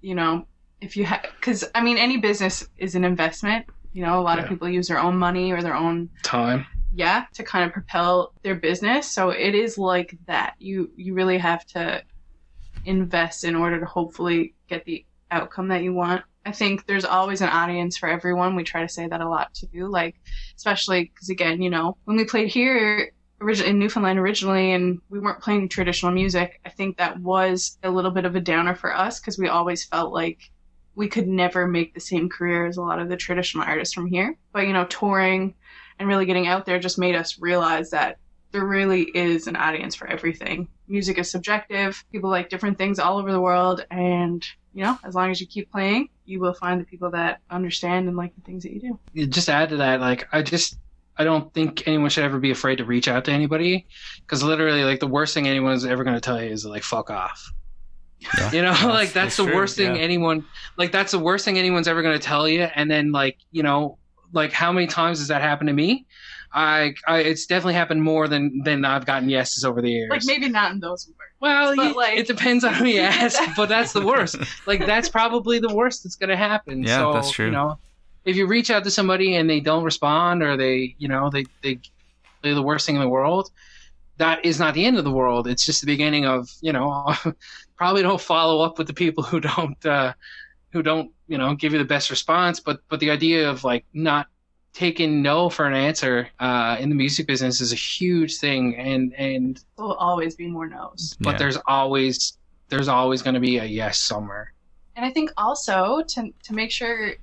you 0.01 0.15
know, 0.15 0.47
if 0.81 0.97
you 0.97 1.05
have, 1.05 1.23
because 1.39 1.65
I 1.75 1.83
mean, 1.83 1.99
any 1.99 2.17
business 2.17 2.69
is 2.79 2.95
an 2.95 3.05
investment. 3.05 3.67
You 3.93 4.05
know, 4.05 4.21
a 4.21 4.23
lot 4.23 4.39
of 4.39 4.47
people 4.47 4.69
use 4.69 4.89
their 4.89 5.01
own 5.01 5.17
money 5.19 5.53
or 5.53 5.63
their 5.63 5.75
own 5.75 6.11
Time. 6.23 6.65
yeah 6.93 7.25
to 7.35 7.43
kind 7.43 7.65
of 7.65 7.73
propel 7.73 8.33
their 8.43 8.55
business. 8.55 9.11
So 9.11 9.31
it 9.31 9.55
is 9.55 9.79
like 9.79 10.17
that. 10.27 10.55
You 10.59 10.91
you 10.97 11.15
really 11.15 11.39
have 11.39 11.65
to 11.69 12.03
invest 12.85 13.45
in 13.45 13.57
order 13.57 13.81
to 13.81 13.87
hopefully 13.87 14.55
get 14.69 14.85
the 14.85 15.05
outcome 15.31 15.69
that 15.69 15.83
you 15.83 15.93
want. 15.93 16.23
I 16.47 16.53
think 16.53 16.87
there's 16.87 17.05
always 17.05 17.43
an 17.43 17.49
audience 17.49 17.99
for 17.99 18.09
everyone. 18.09 18.57
We 18.57 18.65
try 18.65 18.83
to 18.83 18.89
say 18.89 19.07
that 19.09 19.21
a 19.21 19.29
lot 19.29 19.53
too 19.55 19.89
like 19.89 20.17
especially 20.57 21.05
because 21.05 21.29
again 21.29 21.61
you 21.63 21.71
know 21.71 21.97
when 22.05 22.17
we 22.17 22.25
played 22.25 22.49
here 22.49 23.13
originally 23.41 23.71
in 23.71 23.79
newfoundland 23.79 24.19
originally 24.19 24.73
and 24.73 25.01
we 25.09 25.19
weren't 25.19 25.41
playing 25.41 25.69
traditional 25.69 26.13
music 26.13 26.61
i 26.67 26.69
think 26.69 26.97
that 26.97 27.19
was 27.21 27.79
a 27.83 27.91
little 27.91 28.11
bit 28.11 28.25
of 28.25 28.37
a 28.37 28.41
downer 28.41 28.75
for 28.75 28.95
us 28.95 29.19
because 29.19 29.39
we 29.39 29.49
always 29.49 29.85
felt 29.85 30.13
like 30.13 30.51
we 30.95 31.09
could 31.09 31.29
never 31.29 31.67
make 31.67 31.95
the 31.95 32.01
same 32.01 32.29
career 32.29 32.67
as 32.67 32.77
a 32.77 32.83
lot 32.83 32.99
of 32.99 33.09
the 33.09 33.17
traditional 33.17 33.65
artists 33.65 33.95
from 33.95 34.07
here 34.07 34.37
but 34.53 34.67
you 34.67 34.73
know 34.73 34.85
touring 34.87 35.55
and 35.99 36.09
really 36.09 36.27
getting 36.27 36.47
out 36.47 36.67
there 36.67 36.79
just 36.79 36.99
made 36.99 37.15
us 37.15 37.39
realize 37.39 37.91
that 37.91 38.19
there 38.53 38.65
really 38.65 39.03
is 39.15 39.47
an 39.47 39.57
audience 39.57 39.95
for 39.95 40.09
everything. 40.09 40.69
Music 40.89 41.19
is 41.19 41.31
subjective. 41.31 42.05
People 42.11 42.31
like 42.31 42.49
different 42.49 42.79
things 42.79 42.99
all 42.99 43.19
over 43.19 43.31
the 43.31 43.41
world. 43.41 43.85
And, 43.91 44.45
you 44.73 44.83
know, 44.83 44.99
as 45.05 45.15
long 45.15 45.31
as 45.31 45.41
you 45.41 45.47
keep 45.47 45.71
playing, 45.71 46.09
you 46.25 46.41
will 46.41 46.55
find 46.55 46.81
the 46.81 46.85
people 46.85 47.11
that 47.11 47.41
understand 47.51 48.09
and 48.09 48.17
like 48.17 48.35
the 48.35 48.41
things 48.41 48.63
that 48.65 48.73
you 48.73 48.81
do. 48.81 48.99
You 49.13 49.27
just 49.27 49.49
add 49.49 49.69
to 49.71 49.77
that, 49.77 50.01
like 50.01 50.27
I 50.33 50.43
just 50.43 50.79
I 51.17 51.25
don't 51.25 51.53
think 51.53 51.87
anyone 51.87 52.09
should 52.09 52.25
ever 52.25 52.39
be 52.39 52.51
afraid 52.51 52.77
to 52.77 52.85
reach 52.85 53.09
out 53.09 53.25
to 53.27 53.33
anybody 53.33 53.87
because 54.21 54.43
literally, 54.43 54.85
like 54.85 55.01
the 55.01 55.07
worst 55.07 55.35
thing 55.35 55.47
anyone's 55.47 55.85
ever 55.85 56.03
going 56.03 56.15
to 56.15 56.21
tell 56.21 56.43
you 56.43 56.51
is 56.51 56.65
like 56.65 56.83
fuck 56.83 57.11
off. 57.11 57.53
Yeah. 58.21 58.53
You 58.53 58.63
know, 58.63 58.73
That's- 58.73 58.85
like 58.85 59.13
that's, 59.13 59.13
that's 59.13 59.37
the 59.39 59.45
true, 59.45 59.55
worst 59.55 59.77
thing 59.77 59.97
yeah. 59.97 60.03
anyone 60.03 60.45
like 60.77 60.93
that's 60.93 61.13
the 61.13 61.19
worst 61.19 61.45
thing 61.45 61.59
anyone's 61.59 61.89
ever 61.89 62.03
going 62.03 62.19
to 62.19 62.23
tell 62.25 62.49
you. 62.49 62.63
And 62.75 62.91
then 62.91 63.13
like 63.13 63.39
you 63.51 63.63
know, 63.63 63.99
like 64.33 64.53
how 64.53 64.73
many 64.73 64.87
times 64.87 65.19
has 65.19 65.29
that 65.29 65.43
happened 65.43 65.69
to 65.69 65.75
me? 65.75 66.07
I, 66.53 66.95
I 67.07 67.19
it's 67.21 67.47
definitely 67.47 67.75
happened 67.75 68.03
more 68.03 68.27
than 68.29 68.63
than 68.65 68.85
I've 68.85 69.07
gotten 69.07 69.29
yeses 69.29 69.65
over 69.65 69.81
the 69.81 69.91
years. 69.91 70.11
Like 70.11 70.23
maybe 70.25 70.49
not 70.49 70.73
in 70.73 70.81
those 70.81 71.07
words. 71.07 71.17
Well, 71.41 71.75
But, 71.77 71.87
y- 71.87 71.93
like- 71.93 72.19
it 72.19 72.27
depends 72.27 72.65
on 72.65 72.75
who 72.75 72.87
you 72.87 73.01
ask, 73.23 73.39
but 73.57 73.69
that's 73.69 73.93
the 73.93 74.05
worst. 74.05 74.37
Like 74.67 74.85
that's 74.85 75.09
probably 75.19 75.59
the 75.61 75.75
worst 75.75 76.03
that's 76.03 76.17
gonna 76.17 76.37
happen. 76.37 76.83
Yeah, 76.83 76.99
so, 76.99 77.13
that's 77.15 77.31
true. 77.31 77.47
You 77.47 77.53
know, 77.53 77.79
if 78.25 78.37
you 78.37 78.47
reach 78.47 78.71
out 78.71 78.85
to 78.85 78.91
somebody 78.91 79.37
and 79.37 79.49
they 79.49 79.61
don't 79.61 79.85
respond, 79.85 80.43
or 80.43 80.57
they, 80.57 80.95
you 80.99 81.09
know, 81.09 81.31
they 81.31 81.47
they 81.63 81.79
they're 82.43 82.55
the 82.55 82.63
worst 82.63 82.85
thing 82.85 82.97
in 82.97 83.01
the 83.01 83.09
world, 83.09 83.51
that 84.21 84.45
is 84.45 84.59
not 84.59 84.75
the 84.75 84.85
end 84.85 84.99
of 84.99 85.05
the 85.05 85.11
world. 85.11 85.49
It's 85.49 85.65
just 85.65 85.81
the 85.81 85.87
beginning 85.87 86.27
of, 86.27 86.49
you 86.61 86.73
know, 86.73 87.13
probably 87.77 88.03
don't 88.03 88.21
follow 88.21 88.63
up 88.63 88.77
with 88.79 88.87
the 88.87 88.93
people 88.93 89.25
who 89.25 89.41
don't 89.41 89.85
uh, 89.87 90.13
who 90.73 90.83
don't, 90.83 91.11
you 91.27 91.39
know, 91.39 91.55
give 91.55 91.73
you 91.73 91.79
the 91.79 91.85
best 91.97 92.11
response. 92.11 92.61
But 92.61 92.81
but 92.89 93.01
the 93.01 93.11
idea 93.11 93.49
of 93.51 93.65
like 93.65 93.85
not 93.95 94.27
taking 94.75 95.23
no 95.23 95.49
for 95.51 95.67
an 95.67 95.75
answer 95.75 96.29
uh, 96.39 96.77
in 96.79 96.91
the 96.91 96.95
music 96.95 97.27
business 97.27 97.61
is 97.61 97.73
a 97.73 97.77
huge 97.77 98.37
thing, 98.37 98.77
and 98.77 99.15
and 99.15 99.57
There 99.77 99.87
will 99.87 99.95
always 99.95 100.37
be 100.37 100.47
more 100.49 100.69
no's. 100.69 101.17
but 101.21 101.33
Yeah. 101.33 101.39
there's 101.39 101.59
always 101.67 102.37
there's 102.69 102.89
always 102.89 103.23
going 103.23 103.35
to 103.35 103.41
be 103.41 103.57
a 103.59 103.65
yes 103.65 103.99
somewhere. 103.99 104.53
And 104.97 105.05
I 105.05 105.11
think 105.11 105.31
also 105.39 106.03
to 106.09 106.31
to 106.45 106.53
make 106.55 106.71
sure 106.71 107.15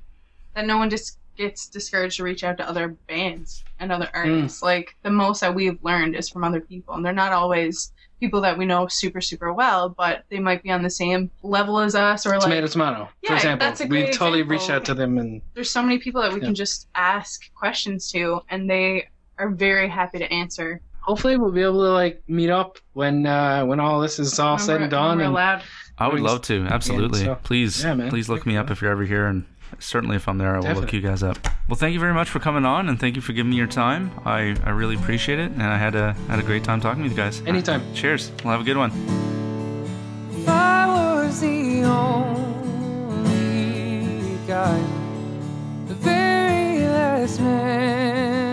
that 0.55 0.65
no 0.65 0.77
one 0.79 0.89
just 0.89 1.19
gets 1.37 1.67
discouraged 1.67 2.17
to 2.17 2.23
reach 2.23 2.43
out 2.43 2.57
to 2.57 2.67
other 2.67 2.89
bands 3.07 3.63
and 3.79 3.91
other 3.91 4.09
artists. 4.13 4.61
Like 4.61 4.95
the 5.03 5.09
most 5.11 5.41
that 5.41 5.53
we've 5.55 5.77
learned 5.83 6.15
is 6.15 6.29
from 6.29 6.43
other 6.43 6.59
people, 6.61 6.95
and 6.95 7.05
they're 7.05 7.13
not 7.13 7.31
always 7.31 7.91
people 8.19 8.41
that 8.41 8.57
we 8.57 8.65
know 8.65 8.87
super 8.87 9.21
super 9.21 9.53
well, 9.53 9.89
but 9.89 10.23
they 10.29 10.39
might 10.39 10.63
be 10.63 10.71
on 10.71 10.81
the 10.81 10.89
same 10.89 11.29
level 11.43 11.79
as 11.79 11.93
us 11.93 12.25
or 12.25 12.31
like 12.31 12.41
tomato, 12.41 12.67
tomato. 12.67 13.09
Yeah, 13.21 13.29
for 13.29 13.35
example, 13.35 13.67
that's 13.67 13.81
a 13.81 13.85
we 13.85 14.03
totally 14.11 14.39
example. 14.39 14.51
reached 14.51 14.69
out 14.71 14.85
to 14.85 14.93
them, 14.95 15.17
and 15.19 15.41
there's 15.53 15.69
so 15.69 15.81
many 15.83 15.99
people 15.99 16.21
that 16.23 16.33
we 16.33 16.39
Yeah. 16.39 16.45
can 16.47 16.55
just 16.55 16.87
ask 16.95 17.53
questions 17.53 18.11
to, 18.13 18.41
and 18.49 18.69
they 18.69 19.07
are 19.37 19.49
very 19.49 19.87
happy 19.87 20.17
to 20.19 20.31
answer. 20.33 20.81
hopefully 21.01 21.37
we'll 21.37 21.53
be 21.53 21.61
able 21.61 21.79
to 21.79 21.89
like 21.91 22.21
meet 22.27 22.49
up 22.49 22.79
when 22.91 23.25
uh, 23.25 23.63
when 23.63 23.79
all 23.79 24.01
this 24.01 24.19
is 24.19 24.37
all 24.39 24.55
when 24.55 24.59
said 24.59 24.73
we're- 24.73 24.83
and 24.83 24.91
done. 24.91 25.07
when 25.09 25.17
we're 25.19 25.23
And 25.25 25.31
allowed. 25.33 25.61
I 25.99 26.07
would 26.09 26.19
love 26.19 26.41
to. 26.43 26.63
Absolutely. 26.69 27.23
so- 27.23 27.35
please, 27.43 27.81
Yeah, 27.83 28.09
please 28.09 28.27
look 28.27 28.45
me 28.45 28.57
up 28.57 28.69
if 28.71 28.81
you're 28.81 28.91
ever 28.91 29.05
here, 29.05 29.25
and 29.27 29.45
certainly 29.79 30.15
if 30.15 30.27
I'm 30.27 30.37
there, 30.37 30.55
I 30.55 30.59
will 30.59 30.81
look 30.81 30.93
you 30.93 31.01
guys 31.01 31.23
up. 31.23 31.37
Well, 31.67 31.75
thank 31.75 31.93
you 31.93 31.99
very 31.99 32.13
much 32.13 32.29
for 32.29 32.39
coming 32.39 32.65
on, 32.65 32.87
and 32.89 32.99
thank 32.99 33.15
you 33.15 33.21
for 33.21 33.33
giving 33.33 33.49
me 33.49 33.57
your 33.57 33.67
time. 33.67 34.11
I, 34.25 34.55
I 34.63 34.69
really 34.69 34.95
appreciate 34.95 35.39
it, 35.39 35.51
and 35.51 35.61
I 35.63 35.77
had 35.77 35.95
a 35.95 36.13
had 36.29 36.39
a 36.39 36.43
great 36.43 36.63
time 36.63 36.79
talking 36.81 37.03
with 37.03 37.11
you 37.11 37.17
guys. 37.17 37.41
Anytime. 37.45 37.83
Cheers. 37.93 38.31
We'll 38.43 38.51
have 38.53 38.61
a 38.61 38.63
good 38.63 38.77
one. 38.77 38.91
If 40.31 40.47
I 40.47 40.87
was 40.87 41.41
the 41.41 41.83
only 41.83 43.27
guy, 44.47 44.79
the 45.87 45.95
very 45.95 46.87
last 46.87 47.41
man 47.41 48.46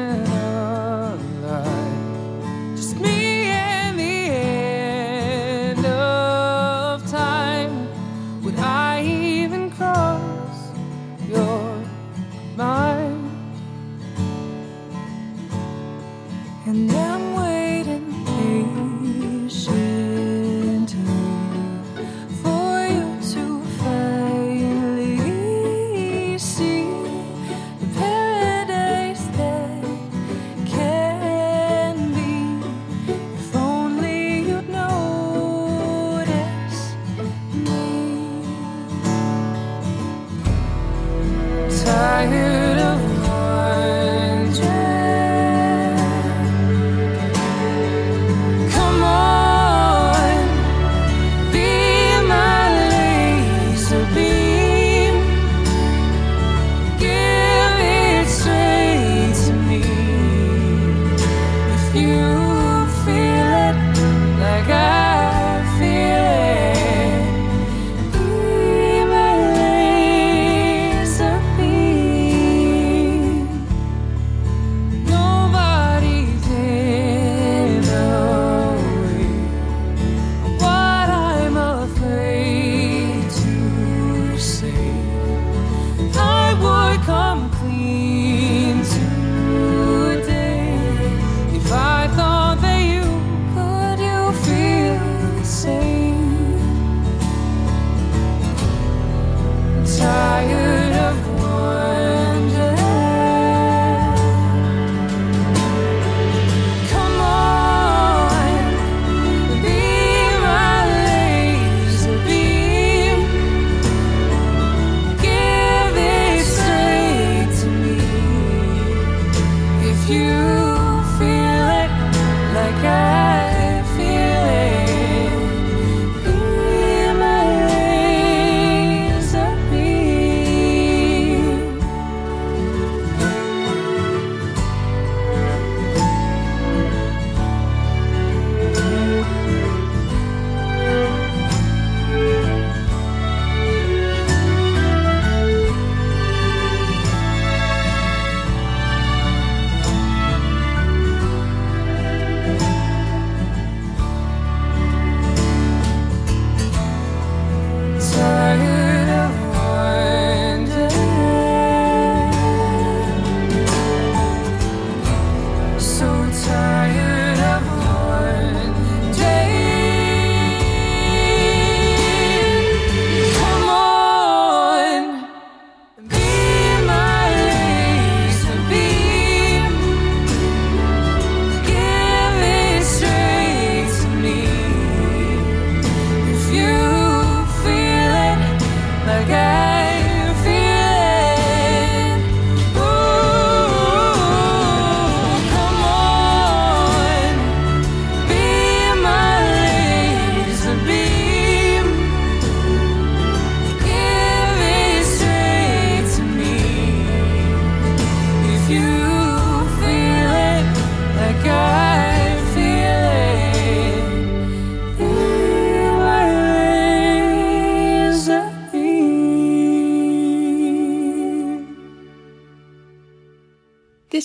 you. 120.15 120.64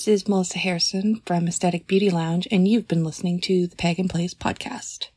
is 0.09 0.27
Melissa 0.27 0.57
Harrison 0.57 1.21
from 1.23 1.45
Asthetik 1.45 1.85
Beauty 1.85 2.09
Lounge, 2.09 2.47
and 2.49 2.67
you've 2.67 2.87
been 2.87 3.03
listening 3.03 3.39
to 3.41 3.67
the 3.67 3.75
Peg 3.75 3.99
and 3.99 4.09
Place 4.09 4.33
podcast. 4.33 5.09